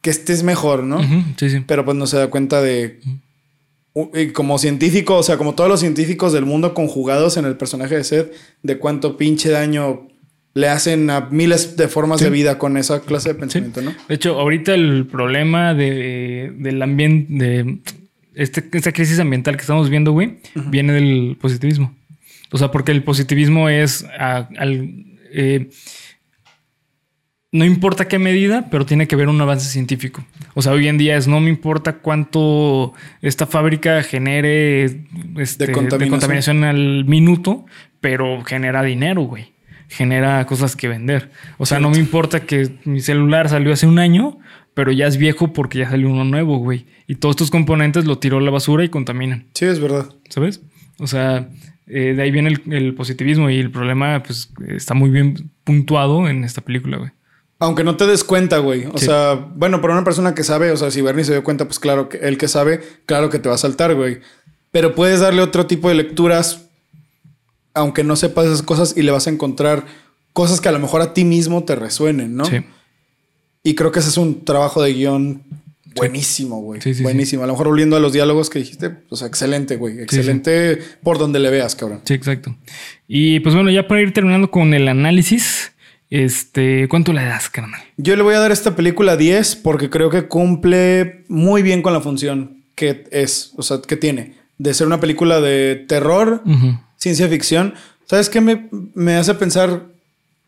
que 0.02 0.10
estés 0.10 0.42
mejor, 0.42 0.84
¿no? 0.84 1.00
Sí, 1.38 1.52
sí. 1.52 1.64
Pero 1.68 1.86
pues 1.86 1.96
no 1.96 2.08
se 2.08 2.18
da 2.18 2.28
cuenta 2.32 2.62
de 2.64 3.00
como 4.34 4.58
científico, 4.58 5.18
o 5.18 5.24
sea, 5.24 5.38
como 5.38 5.54
todos 5.56 5.70
los 5.70 5.80
científicos 5.82 6.32
del 6.34 6.46
mundo 6.46 6.74
conjugados 6.74 7.38
en 7.38 7.46
el 7.46 7.58
personaje 7.58 7.96
de 7.96 8.04
Seth, 8.04 8.32
de 8.64 8.78
cuánto 8.80 9.18
pinche 9.18 9.50
daño 9.50 10.08
le 10.54 10.68
hacen 10.68 11.10
a 11.10 11.28
miles 11.32 11.78
de 11.78 11.88
formas 11.88 12.20
Sí. 12.20 12.26
de 12.26 12.32
vida 12.32 12.58
con 12.58 12.76
esa 12.78 13.02
clase 13.02 13.30
de 13.30 13.36
pensamiento, 13.36 13.82
¿no? 13.82 13.94
De 14.08 14.16
hecho, 14.16 14.40
ahorita 14.40 14.74
el 14.74 15.06
problema 15.08 15.74
de, 15.74 16.54
del 16.58 16.82
ambiente, 16.82 17.34
de 17.34 17.78
este, 18.36 18.64
esta 18.74 18.92
crisis 18.92 19.20
ambiental 19.20 19.56
que 19.56 19.62
estamos 19.62 19.90
viendo, 19.90 20.12
güey, 20.12 20.40
viene 20.68 20.94
del 20.94 21.38
positivismo. 21.40 21.96
O 22.52 22.58
sea, 22.58 22.72
porque 22.72 22.92
el 22.92 23.04
positivismo 23.04 23.70
es 23.70 24.06
a- 24.18 24.50
al, 24.58 25.06
eh, 25.32 25.70
no 27.52 27.66
importa 27.66 28.08
qué 28.08 28.20
medida, 28.20 28.68
pero 28.70 28.86
tiene 28.86 29.08
que 29.08 29.16
haber 29.16 29.28
un 29.28 29.42
avance 29.42 29.70
científico. 29.70 30.24
O 30.54 30.62
sea, 30.62 30.72
hoy 30.74 30.88
en 30.88 30.98
día 31.00 31.18
es 31.18 31.28
no 31.28 31.40
me 31.40 31.50
importa 31.50 31.98
cuánto 31.98 32.94
esta 33.22 33.48
fábrica 33.48 34.04
genere 34.04 34.86
este, 35.38 35.68
De 35.68 35.72
contaminación. 35.74 36.00
de 36.00 36.10
contaminación 36.10 36.64
al 36.64 37.06
minuto, 37.06 37.66
pero 38.02 38.44
genera 38.44 38.84
dinero, 38.84 39.22
güey. 39.24 39.52
Genera 39.90 40.46
cosas 40.46 40.76
que 40.76 40.88
vender. 40.88 41.32
O 41.58 41.66
sea, 41.66 41.80
no 41.80 41.90
me 41.90 41.98
importa 41.98 42.42
que 42.42 42.70
mi 42.86 43.02
celular 43.02 43.50
salió 43.50 43.74
hace 43.74 43.88
un 43.88 44.00
año, 44.00 44.38
pero 44.76 44.92
ya 44.92 45.08
es 45.08 45.18
viejo 45.18 45.52
porque 45.52 45.80
ya 45.80 45.90
salió 45.90 46.10
uno 46.10 46.24
nuevo, 46.24 46.58
güey. 46.60 46.86
Y 47.08 47.16
todos 47.16 47.34
estos 47.34 47.50
componentes 47.52 48.06
lo 48.06 48.20
tiró 48.20 48.38
a 48.38 48.42
la 48.42 48.52
basura 48.52 48.84
y 48.84 48.90
contaminan. 48.90 49.48
Sí, 49.56 49.66
es 49.66 49.80
verdad. 49.80 50.08
¿Sabes? 50.30 50.62
O 51.00 51.08
sea, 51.08 51.50
eh, 51.88 52.14
de 52.16 52.22
ahí 52.22 52.30
viene 52.32 52.50
el, 52.50 52.74
el 52.74 52.94
positivismo 52.94 53.50
y 53.50 53.58
el 53.60 53.72
problema, 53.72 54.22
pues, 54.22 54.52
está 54.68 54.94
muy 54.94 55.10
bien 55.10 55.50
puntuado 55.64 56.30
en 56.30 56.44
esta 56.44 56.62
película, 56.62 56.98
güey. 56.98 57.10
Aunque 57.62 57.84
no 57.84 57.98
te 57.98 58.06
des 58.08 58.24
cuenta, 58.24 58.60
güey. 58.60 58.86
O 58.86 58.98
Sí. 59.00 59.08
sea, 59.08 59.34
bueno, 59.34 59.82
para 59.82 59.94
una 59.96 60.04
persona 60.06 60.34
que 60.36 60.44
sabe, 60.44 60.72
o 60.72 60.78
sea, 60.78 60.92
si 60.92 61.02
Bernie 61.02 61.26
se 61.26 61.34
dio 61.34 61.44
cuenta, 61.44 61.66
pues 61.66 61.80
claro 61.80 62.08
que 62.08 62.18
el 62.18 62.38
que 62.38 62.48
sabe, 62.48 62.80
claro 63.06 63.30
que 63.30 63.40
te 63.40 63.50
va 63.50 63.56
a 63.56 63.58
saltar, 63.58 63.96
güey. 63.96 64.20
Pero 64.72 64.94
puedes 64.96 65.20
darle 65.20 65.42
otro 65.42 65.66
tipo 65.66 65.90
de 65.90 65.96
lecturas, 65.96 66.69
aunque 67.80 68.04
no 68.04 68.16
sepas 68.16 68.46
esas 68.46 68.62
cosas, 68.62 68.96
y 68.96 69.02
le 69.02 69.12
vas 69.12 69.28
a 69.28 69.30
encontrar 69.30 69.86
cosas 70.34 70.62
que 70.62 70.70
a 70.70 70.72
lo 70.72 70.80
mejor 70.80 71.02
a 71.02 71.14
ti 71.14 71.26
mismo 71.26 71.64
te 71.64 71.76
resuenen, 71.76 72.36
¿no? 72.36 72.46
Sí. 72.46 72.58
Y 73.64 73.76
creo 73.76 73.92
que 73.92 74.00
ese 74.00 74.10
es 74.10 74.18
un 74.18 74.46
trabajo 74.46 74.82
de 74.82 74.94
guion 74.94 75.44
buenísimo, 75.96 76.62
güey. 76.62 76.82
Sí, 76.82 76.94
sí, 76.94 77.04
buenísimo. 77.04 77.44
A 77.44 77.48
lo 77.48 77.54
mejor 77.54 77.68
volviendo 77.68 77.96
a 77.96 78.00
los 78.00 78.14
diálogos 78.14 78.50
que 78.50 78.60
dijiste, 78.60 78.92
sea, 79.12 79.28
excelente, 79.28 79.76
güey. 79.76 80.00
Excelente 80.00 80.80
por 81.04 81.18
donde 81.18 81.40
le 81.40 81.50
veas, 81.50 81.76
cabrón. 81.76 82.02
Sí, 82.06 82.14
exacto. 82.14 82.56
Y 83.08 83.40
pues 83.42 83.56
bueno, 83.56 83.70
ya 83.70 83.88
para 83.88 84.02
ir 84.02 84.14
terminando 84.14 84.50
con 84.52 84.74
el 84.74 84.88
análisis, 84.88 85.74
este, 86.10 86.88
¿cuánto 86.88 87.14
le 87.14 87.24
das, 87.24 87.50
carnal? 87.50 87.82
Yo 87.98 88.16
le 88.16 88.24
voy 88.24 88.36
a 88.36 88.40
dar 88.40 88.52
a 88.52 88.54
esta 88.54 88.76
película 88.76 89.18
10 89.18 89.58
porque 89.58 89.90
creo 89.90 90.10
que 90.10 90.28
cumple 90.28 91.26
muy 91.28 91.62
bien 91.62 91.82
con 91.82 91.94
la 91.94 92.02
función 92.02 92.64
que 92.76 93.04
es, 93.12 93.52
o 93.58 93.64
sea, 93.64 93.82
que 93.86 93.98
tiene. 93.98 94.36
De 94.58 94.74
ser 94.74 94.88
una 94.88 95.00
película 95.00 95.42
de 95.42 95.86
terror, 95.88 96.44
Ujú. 96.46 96.80
Ciencia 97.00 97.28
ficción. 97.28 97.74
¿Sabes 98.06 98.30
qué 98.30 98.42
me, 98.42 98.70
me 98.94 99.16
hace 99.16 99.34
pensar 99.34 99.88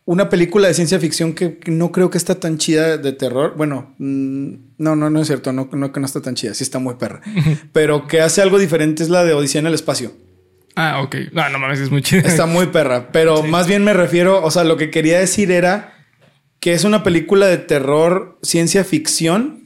una 0.05 0.29
película 0.29 0.67
de 0.67 0.73
ciencia 0.73 0.99
ficción 0.99 1.33
que 1.33 1.59
no 1.67 1.91
creo 1.91 2.09
que 2.09 2.17
está 2.17 2.39
tan 2.39 2.57
chida 2.57 2.97
de 2.97 3.13
terror? 3.13 3.55
Bueno, 3.57 3.93
mm, 3.97 4.53
no, 4.77 4.95
no, 4.95 5.09
no 5.09 5.21
es 5.21 5.27
cierto. 5.27 5.51
No, 5.53 5.69
no 5.71 5.91
que 5.91 5.99
no 5.99 6.05
está 6.05 6.21
tan 6.21 6.35
chida. 6.35 6.53
Sí 6.53 6.63
está 6.63 6.79
muy 6.79 6.95
perra. 6.95 7.21
Pero 7.73 8.07
que 8.07 8.21
hace 8.21 8.41
algo 8.41 8.59
diferente 8.59 9.01
es 9.01 9.09
la 9.09 9.23
de 9.23 9.33
Odisea 9.33 9.59
en 9.59 9.67
el 9.67 9.73
espacio. 9.73 10.11
Ah, 10.75 11.01
ok. 11.01 11.15
No, 11.33 11.49
no 11.49 11.59
mames, 11.59 11.79
es 11.79 11.91
muy 11.91 12.01
chido. 12.01 12.27
Está 12.27 12.45
muy 12.45 12.67
perra, 12.67 13.11
pero 13.11 13.43
más 13.43 13.67
bien 13.67 13.83
me 13.83 13.91
refiero, 13.93 14.41
o 14.41 14.51
sea, 14.51 14.63
lo 14.63 14.77
que 14.77 14.89
quería 14.89 15.19
decir 15.19 15.51
era 15.51 15.93
que 16.61 16.73
es 16.73 16.85
una 16.85 17.03
película 17.03 17.47
de 17.47 17.57
terror, 17.57 18.39
ciencia 18.41 18.83
ficción, 18.83 19.59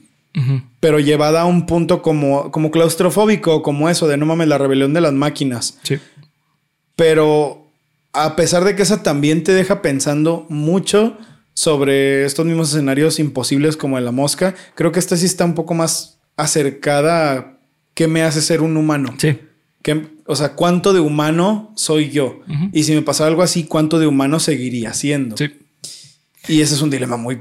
pero 0.80 0.98
llevada 0.98 1.42
a 1.42 1.44
un 1.46 1.64
punto 1.64 2.02
como, 2.02 2.50
como 2.50 2.70
claustrofóbico, 2.70 3.62
como 3.62 3.88
eso 3.88 4.06
de 4.06 4.16
no 4.16 4.26
mames, 4.26 4.48
la 4.48 4.58
rebelión 4.58 4.92
de 4.92 5.00
las 5.00 5.12
máquinas. 5.12 5.78
Sí. 5.82 5.98
Pero 6.96 7.70
a 8.12 8.34
pesar 8.36 8.64
de 8.64 8.74
que 8.74 8.82
esa 8.82 9.02
también 9.02 9.44
te 9.44 9.52
deja 9.52 9.82
pensando 9.82 10.46
mucho 10.48 11.16
sobre 11.54 12.24
estos 12.24 12.44
mismos 12.46 12.70
escenarios 12.70 13.18
imposibles 13.18 13.76
como 13.76 13.98
en 13.98 14.04
la 14.04 14.12
mosca, 14.12 14.54
creo 14.74 14.92
que 14.92 14.98
esta 14.98 15.16
sí 15.16 15.26
está 15.26 15.44
un 15.44 15.54
poco 15.54 15.74
más 15.74 16.18
acercada 16.36 17.32
a 17.32 17.58
qué 17.94 18.08
me 18.08 18.22
hace 18.22 18.42
ser 18.42 18.60
un 18.62 18.76
humano. 18.76 19.14
Sí. 19.18 19.38
¿Qué- 19.82 20.08
o 20.26 20.34
sea, 20.36 20.54
¿cuánto 20.54 20.92
de 20.92 21.00
humano 21.00 21.72
soy 21.76 22.10
yo? 22.10 22.40
Y 22.72 22.82
si 22.84 22.92
me 22.94 23.02
pasara 23.02 23.28
algo 23.28 23.42
así, 23.42 23.64
¿cuánto 23.64 23.98
de 23.98 24.06
humano 24.06 24.40
seguiría 24.40 24.92
siendo? 24.92 25.36
Sí. 25.36 25.50
Y 26.48 26.60
ese 26.60 26.74
es 26.74 26.82
un 26.82 26.90
dilema 26.90 27.16
muy 27.16 27.40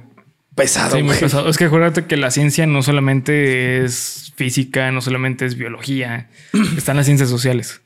pesado. 0.56 0.96
Sí, 0.96 1.04
muy 1.04 1.16
pesado. 1.16 1.50
Es 1.50 1.58
que 1.58 1.66
acuérdate 1.66 2.06
que 2.06 2.18
la 2.18 2.32
ciencia 2.32 2.66
no 2.66 2.82
solamente 2.82 3.84
es 3.84 4.34
física, 4.36 4.92
no 4.92 5.02
solamente 5.02 5.46
es 5.46 5.56
biología, 5.56 6.30
están 6.78 6.98
las 6.98 7.06
ciencias 7.06 7.30
sociales. 7.30 7.82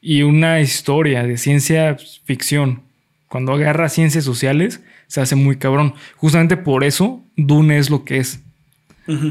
Y 0.00 0.22
una 0.22 0.60
historia 0.60 1.24
de 1.24 1.38
ciencia 1.38 1.96
ficción, 2.24 2.82
cuando 3.28 3.54
agarra 3.54 3.88
ciencias 3.88 4.24
sociales, 4.24 4.80
se 5.06 5.20
hace 5.20 5.34
muy 5.34 5.56
cabrón. 5.56 5.94
Justamente 6.16 6.56
por 6.56 6.84
eso 6.84 7.24
Dune 7.36 7.78
es 7.78 7.90
lo 7.90 8.04
que 8.04 8.18
es. 8.18 8.40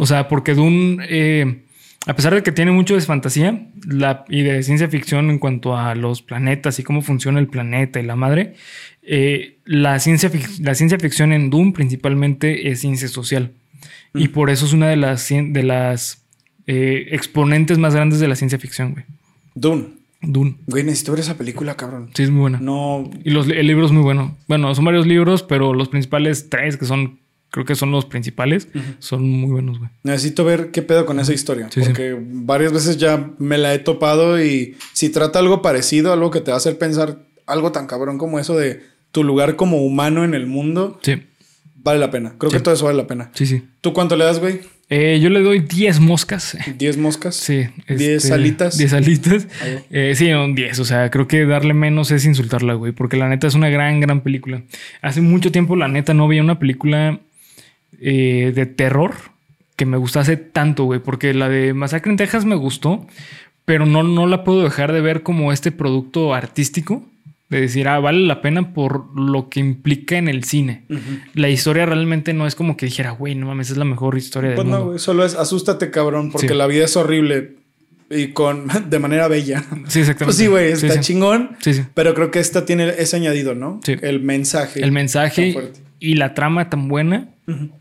O 0.02 0.06
sea, 0.06 0.28
porque 0.28 0.56
Dune, 0.56 1.06
eh, 1.08 1.64
a 2.06 2.16
pesar 2.16 2.34
de 2.34 2.44
que 2.44 2.52
tiene 2.52 2.72
mucho 2.72 2.96
de 2.96 3.02
fantasía 3.02 3.68
la, 3.88 4.26
y 4.30 4.42
de 4.44 4.64
ciencia 4.64 4.88
ficción 4.88 5.30
en 5.30 5.40
cuanto 5.40 5.78
a 5.78 5.96
los 5.96 6.22
planetas 6.22 6.80
y 6.80 6.84
cómo 6.84 7.02
funciona 7.02 7.40
el 7.40 7.48
planeta 7.48 8.00
y 8.00 8.04
la 8.04 8.16
madre, 8.16 8.56
eh, 9.04 9.58
la, 9.66 10.00
ciencia, 10.00 10.32
fic- 10.32 10.60
la 10.62 10.76
ciencia 10.76 10.98
ficción 11.00 11.34
en 11.34 11.50
Dune 11.50 11.72
principalmente 11.74 12.70
es 12.70 12.82
ciencia 12.82 13.08
social. 13.08 13.52
Y 14.14 14.30
por 14.30 14.50
eso 14.50 14.66
es 14.66 14.74
una 14.74 14.88
de 14.88 14.96
las, 14.96 15.30
de 15.30 15.64
las 15.64 16.24
eh, 16.66 17.10
exponentes 17.12 17.78
más 17.78 17.94
grandes 17.94 18.20
de 18.20 18.28
la 18.28 18.36
ciencia 18.36 18.58
ficción, 18.58 18.94
güey. 18.94 19.06
Dune. 19.54 20.00
Dune. 20.22 20.56
Güey, 20.66 20.84
necesito 20.84 21.12
ver 21.12 21.22
esa 21.22 21.38
película, 21.38 21.76
cabrón. 21.76 22.10
Sí, 22.14 22.24
es 22.24 22.30
muy 22.32 22.42
buena. 22.42 22.60
No. 22.60 23.10
Y 23.24 23.30
los, 23.30 23.48
el 23.48 23.68
libro 23.68 23.86
es 23.86 23.92
muy 23.92 24.02
bueno. 24.02 24.36
Bueno, 24.48 24.74
son 24.76 24.84
varios 24.84 25.06
libros, 25.08 25.44
pero 25.44 25.74
los 25.74 25.90
principales 25.90 26.50
tres, 26.50 26.76
que 26.76 26.86
son, 26.86 27.20
creo 27.50 27.66
que 27.66 27.76
son 27.76 27.92
los 27.92 28.06
principales, 28.06 28.68
son 29.00 29.30
muy 29.30 29.52
buenos, 29.52 29.80
güey. 29.80 29.90
Necesito 30.04 30.44
ver 30.46 30.72
qué 30.72 30.82
pedo 30.82 31.06
con 31.06 31.20
esa 31.20 31.34
historia. 31.34 31.68
Sí, 31.72 31.82
sí. 31.82 31.88
porque 31.88 32.18
varias 32.20 32.74
veces 32.74 32.98
ya 32.98 33.32
me 33.40 33.58
la 33.58 33.74
he 33.74 33.80
topado 33.80 34.44
y 34.44 34.78
si 34.94 35.10
trata 35.10 35.40
algo 35.40 35.62
parecido, 35.62 36.14
algo 36.14 36.32
que 36.32 36.42
te 36.42 36.52
va 36.52 36.56
a 36.56 36.58
hacer 36.58 36.78
pensar 36.78 37.20
algo 37.46 37.72
tan 37.72 37.88
cabrón 37.88 38.18
como 38.18 38.40
eso 38.40 38.56
de 38.58 38.82
tu 39.12 39.24
lugar 39.24 39.56
como 39.56 39.84
humano 39.84 40.24
en 40.24 40.34
el 40.36 40.46
mundo, 40.46 41.00
Sí, 41.02 41.22
vale 41.76 42.00
la 42.00 42.12
pena. 42.12 42.36
Creo 42.38 42.52
que 42.52 42.60
todo 42.60 42.74
eso 42.74 42.86
vale 42.86 42.98
la 42.98 43.08
pena. 43.08 43.32
sí, 43.34 43.46
sí. 43.46 43.64
¿Tú 43.82 43.94
cuánto 43.94 44.16
le 44.16 44.26
das, 44.26 44.40
güey? 44.40 44.60
Eh, 44.92 45.20
yo 45.22 45.30
le 45.30 45.42
doy 45.42 45.60
10 45.60 46.00
moscas. 46.00 46.58
10 46.78 46.98
moscas. 46.98 47.36
Sí. 47.36 47.68
10 47.88 48.02
este, 48.02 48.34
alitas. 48.34 48.76
10 48.78 48.94
alitas. 48.94 49.48
Ah, 49.62 49.66
Eh, 49.92 50.14
sí, 50.16 50.32
un 50.32 50.56
10. 50.56 50.80
O 50.80 50.86
sea, 50.86 51.12
creo 51.12 51.28
que 51.28 51.46
darle 51.46 51.76
menos 51.76 52.10
es 52.10 52.26
insultarla, 52.26 52.74
güey. 52.74 52.92
Porque 52.92 53.16
la 53.16 53.30
neta 53.30 53.46
es 53.46 53.54
una 53.54 53.70
gran, 53.70 54.00
gran 54.00 54.22
película. 54.22 54.64
Hace 55.04 55.22
mucho 55.22 55.52
tiempo, 55.52 55.76
la 55.76 55.88
neta, 55.88 56.16
no 56.16 56.28
veía 56.28 56.42
una 56.42 56.58
película 56.58 57.20
eh, 58.02 58.52
de 58.56 58.66
terror 58.66 59.14
que 59.76 59.86
me 59.86 59.98
gustase 59.98 60.38
tanto, 60.38 60.84
güey. 60.86 61.00
Porque 61.00 61.34
la 61.34 61.50
de 61.50 61.74
Masacre 61.74 62.12
en 62.12 62.18
Texas 62.18 62.46
me 62.46 62.56
gustó, 62.56 63.06
pero 63.66 63.86
no, 63.86 64.04
no 64.04 64.28
la 64.28 64.44
puedo 64.44 64.64
dejar 64.64 64.92
de 64.92 65.02
ver 65.02 65.24
como 65.24 65.52
este 65.54 65.72
producto 65.72 66.34
artístico. 66.34 67.04
De 67.50 67.62
decir, 67.62 67.88
ah, 67.88 68.00
vale 68.00 68.20
la 68.28 68.42
pena 68.44 68.76
por 68.76 69.20
lo 69.20 69.50
que 69.50 69.60
implica 69.60 70.18
en 70.20 70.28
el 70.28 70.44
cine. 70.44 70.84
La 71.34 71.50
historia 71.50 71.88
realmente 71.88 72.32
no 72.34 72.46
es 72.46 72.54
como 72.54 72.78
que 72.78 72.86
dijera, 72.86 73.10
güey, 73.10 73.34
no 73.34 73.48
mames, 73.48 73.72
es 73.72 73.78
la 73.78 73.86
mejor 73.86 74.16
historia 74.20 74.50
del 74.52 74.56
Pues 74.58 74.68
no, 74.68 74.80
mundo. 74.84 75.00
solo 75.00 75.26
es 75.26 75.34
asústate, 75.34 75.90
cabrón, 75.90 76.32
porque 76.32 76.50
Sí. 76.50 76.54
la 76.54 76.68
vida 76.68 76.86
es 76.86 76.96
horrible 76.96 77.56
y 78.12 78.28
con 78.34 78.68
de 78.92 79.00
manera 79.00 79.28
bella. 79.28 79.64
Sí, 79.88 80.02
exactamente. 80.02 80.26
Pues 80.26 80.36
sí, 80.36 80.46
güey, 80.46 80.74
está 80.74 80.90
sí. 80.94 81.00
chingón. 81.00 81.56
Sí, 81.60 81.74
sí. 81.74 81.82
Pero 81.96 82.14
creo 82.14 82.30
que 82.30 82.38
esta 82.40 82.66
tiene 82.68 82.88
ese 83.00 83.16
añadido, 83.16 83.56
¿no? 83.56 83.80
Sí. 83.84 83.96
El 84.00 84.20
mensaje. 84.22 84.84
El 84.84 84.92
mensaje 84.92 85.72
y 86.00 86.14
la 86.16 86.36
trama 86.36 86.70
tan 86.70 86.88
buena, 86.88 87.30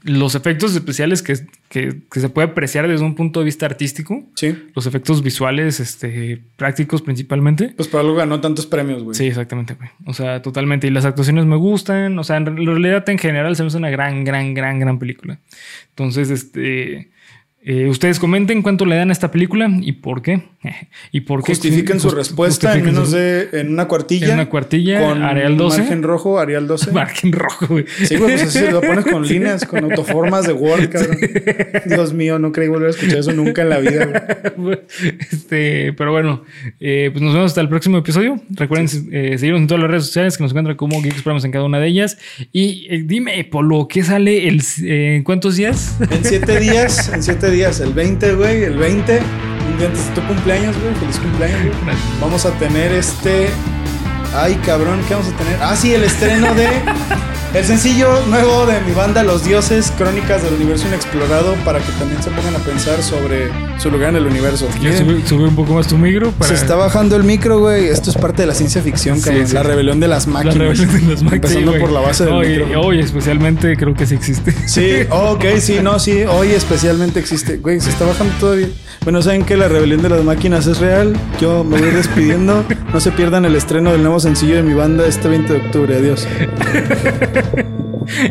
Los 0.02 0.34
efectos 0.34 0.74
especiales 0.74 1.22
que, 1.22 1.34
que- 1.68 1.96
que 2.10 2.20
se 2.20 2.28
puede 2.28 2.48
apreciar 2.48 2.88
desde 2.88 3.04
un 3.04 3.14
punto 3.14 3.40
de 3.40 3.44
vista 3.46 3.66
artístico, 3.66 4.24
Sí. 4.34 4.56
los 4.74 4.86
efectos 4.86 5.22
visuales, 5.22 5.80
este, 5.80 6.40
prácticos 6.56 7.02
principalmente. 7.02 7.72
Pues 7.76 7.88
por 7.88 8.00
algo 8.00 8.14
ganó 8.14 8.40
tantos 8.40 8.66
premios, 8.66 9.02
güey. 9.02 9.14
Sí, 9.14 9.26
exactamente, 9.26 9.74
güey. 9.74 9.88
O 10.06 10.14
sea, 10.14 10.42
totalmente. 10.42 10.86
Y 10.86 10.90
las 10.90 11.04
actuaciones 11.04 11.44
me 11.46 11.56
gustan. 11.56 12.18
O 12.18 12.24
sea, 12.24 12.36
en 12.36 12.46
realidad 12.66 13.08
en 13.08 13.18
general 13.18 13.56
se 13.56 13.62
me 13.62 13.66
hace 13.68 13.76
una 13.78 13.90
gran, 13.90 14.24
gran, 14.24 14.54
gran, 14.54 14.78
gran 14.78 14.98
película. 14.98 15.38
Entonces, 15.90 16.30
este... 16.30 17.10
eh, 17.70 17.86
ustedes 17.86 18.18
comenten 18.18 18.62
cuánto 18.62 18.86
le 18.86 18.96
dan 18.96 19.10
a 19.10 19.12
esta 19.12 19.30
película 19.30 19.68
y 19.82 19.92
por 19.92 20.22
qué. 20.22 20.42
y 21.12 21.20
por 21.20 21.42
qué. 21.44 21.52
Justifiquen 21.52 22.00
su 22.00 22.08
Just- 22.08 22.16
respuesta 22.16 22.74
en 22.74 22.84
menos 22.86 23.10
de 23.12 23.50
en 23.52 23.70
una 23.70 23.86
cuartilla. 23.86 24.28
En 24.28 24.32
una 24.34 24.48
cuartilla, 24.48 25.00
con 25.00 25.22
Arial 25.22 25.58
12. 25.58 25.80
Margen 25.82 26.02
rojo, 26.02 26.38
Arial 26.38 26.66
12. 26.66 26.92
Margen 26.92 27.32
rojo, 27.32 27.66
güey. 27.68 27.84
Sí, 28.04 28.16
güey, 28.16 28.36
pues 28.36 28.42
así 28.56 28.70
lo 28.70 28.80
pones 28.80 29.04
con 29.04 29.22
líneas, 29.28 29.66
con 29.66 29.84
autoformas 29.84 30.46
de 30.46 30.54
Word, 30.54 30.88
cabrón. 30.88 31.18
Dios 31.84 32.14
mío, 32.14 32.38
no 32.38 32.52
creí 32.52 32.68
volver 32.68 32.88
a 32.88 32.90
escuchar 32.90 33.18
eso 33.18 33.32
nunca 33.32 33.60
en 33.60 33.68
la 33.68 33.78
vida, 33.80 34.06
güey. 34.56 34.78
este, 35.30 35.92
pero 35.92 36.10
bueno, 36.12 36.44
eh, 36.80 37.10
pues 37.12 37.22
nos 37.22 37.34
vemos 37.34 37.50
hasta 37.50 37.60
el 37.60 37.68
próximo 37.68 37.98
episodio. 37.98 38.40
Recuerden 38.50 38.88
eh, 39.12 39.36
seguirnos 39.36 39.60
en 39.60 39.66
todas 39.66 39.82
las 39.82 39.90
redes 39.90 40.06
sociales 40.06 40.36
que 40.38 40.42
nos 40.42 40.52
encuentran 40.52 40.76
como 40.76 41.02
Geek 41.02 41.16
Supremos 41.16 41.44
en 41.44 41.50
cada 41.52 41.64
una 41.66 41.78
de 41.80 41.88
ellas. 41.88 42.16
Y 42.50 42.86
eh, 42.88 43.02
dime, 43.04 43.44
Polo, 43.44 43.88
¿qué 43.88 44.02
sale 44.02 44.48
el, 44.48 44.62
en 44.82 45.22
cuántos 45.22 45.56
días? 45.56 45.96
En 46.10 46.24
siete 46.24 46.58
días, 46.60 47.12
en 47.12 47.22
siete 47.22 47.50
días, 47.50 47.57
el 47.66 47.92
20, 47.92 48.34
güey, 48.34 48.62
el 48.62 48.78
20, 48.78 49.18
un 49.18 49.78
día 49.78 49.88
antes 49.88 50.08
de 50.08 50.14
tu 50.14 50.26
cumpleaños, 50.28 50.76
güey, 50.80 50.94
feliz 50.94 51.18
cumpleaños, 51.18 51.76
güey. 51.82 51.96
Vamos 52.20 52.46
a 52.46 52.52
tener 52.52 52.92
este. 52.92 53.48
Ay, 54.34 54.54
cabrón, 54.64 55.00
¿qué 55.08 55.14
vamos 55.14 55.32
a 55.32 55.36
tener? 55.36 55.58
Ah, 55.62 55.74
sí, 55.76 55.92
el 55.94 56.04
estreno 56.04 56.54
de. 56.54 56.68
El 57.54 57.64
sencillo 57.64 58.08
nuevo 58.28 58.66
de 58.66 58.78
mi 58.82 58.92
banda 58.92 59.22
Los 59.22 59.42
Dioses, 59.42 59.90
Crónicas 59.96 60.42
del 60.42 60.52
Universo 60.52 60.86
Inexplorado, 60.86 61.54
para 61.64 61.78
que 61.78 61.90
también 61.92 62.22
se 62.22 62.30
pongan 62.30 62.54
a 62.54 62.58
pensar 62.58 63.02
sobre 63.02 63.48
su 63.78 63.90
lugar 63.90 64.10
en 64.10 64.16
el 64.16 64.26
universo. 64.26 64.68
¿Quieres 64.78 64.98
subir, 64.98 65.26
subir 65.26 65.46
un 65.48 65.56
poco 65.56 65.72
más 65.72 65.86
tu 65.88 65.96
micro? 65.96 66.30
Para... 66.32 66.48
Se 66.50 66.54
está 66.54 66.76
bajando 66.76 67.16
el 67.16 67.24
micro, 67.24 67.58
güey. 67.60 67.86
Esto 67.88 68.10
es 68.10 68.18
parte 68.18 68.42
de 68.42 68.48
la 68.48 68.54
ciencia 68.54 68.82
ficción, 68.82 69.18
Sí, 69.18 69.30
sí. 69.46 69.54
La 69.54 69.62
rebelión 69.62 69.98
de 69.98 70.08
las 70.08 70.26
La 70.26 70.34
máquinas. 70.34 70.58
rebelión 70.58 70.88
de 70.92 71.00
las 71.14 71.22
máquinas. 71.22 71.32
Empezando 71.32 71.72
sí, 71.72 71.78
por 71.78 71.90
la 71.90 72.00
base 72.00 72.24
del 72.26 72.34
Hoy, 72.34 72.48
micro. 72.58 72.80
hoy 72.82 73.00
especialmente 73.00 73.76
creo 73.78 73.94
que 73.94 74.06
sí 74.06 74.14
existe. 74.14 74.52
Sí, 74.68 75.06
ok, 75.08 75.44
sí, 75.58 75.78
no, 75.82 75.98
sí, 75.98 76.24
hoy 76.24 76.50
especialmente 76.50 77.18
existe. 77.18 77.56
Güey, 77.56 77.80
se 77.80 77.88
está 77.88 78.04
bajando 78.04 78.34
todavía. 78.38 78.68
Bueno, 79.04 79.22
saben 79.22 79.44
que 79.46 79.56
la 79.56 79.68
rebelión 79.68 80.02
de 80.02 80.10
las 80.10 80.22
máquinas 80.22 80.66
es 80.66 80.80
real. 80.80 81.16
Yo 81.40 81.64
me 81.64 81.78
voy 81.80 81.90
despidiendo. 81.92 82.62
No 82.92 83.00
se 83.00 83.10
pierdan 83.10 83.46
el 83.46 83.56
estreno 83.56 83.92
del 83.92 84.02
nuevo 84.18 84.20
sencillo 84.20 84.56
de 84.56 84.62
mi 84.62 84.74
banda 84.74 85.06
este 85.06 85.28
20 85.28 85.52
de 85.52 85.58
octubre. 85.60 85.96
Adiós. 85.96 86.26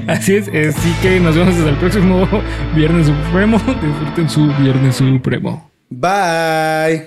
Así 0.07 0.35
es, 0.35 0.47
así 0.47 0.91
que 1.03 1.19
nos 1.19 1.35
vemos 1.35 1.53
hasta 1.53 1.69
el 1.69 1.75
próximo 1.75 2.27
Viernes 2.75 3.05
Supremo. 3.05 3.59
Disfruten 3.59 4.27
su 4.27 4.47
Viernes 4.57 4.95
Supremo. 4.95 5.69
Bye. 5.89 7.05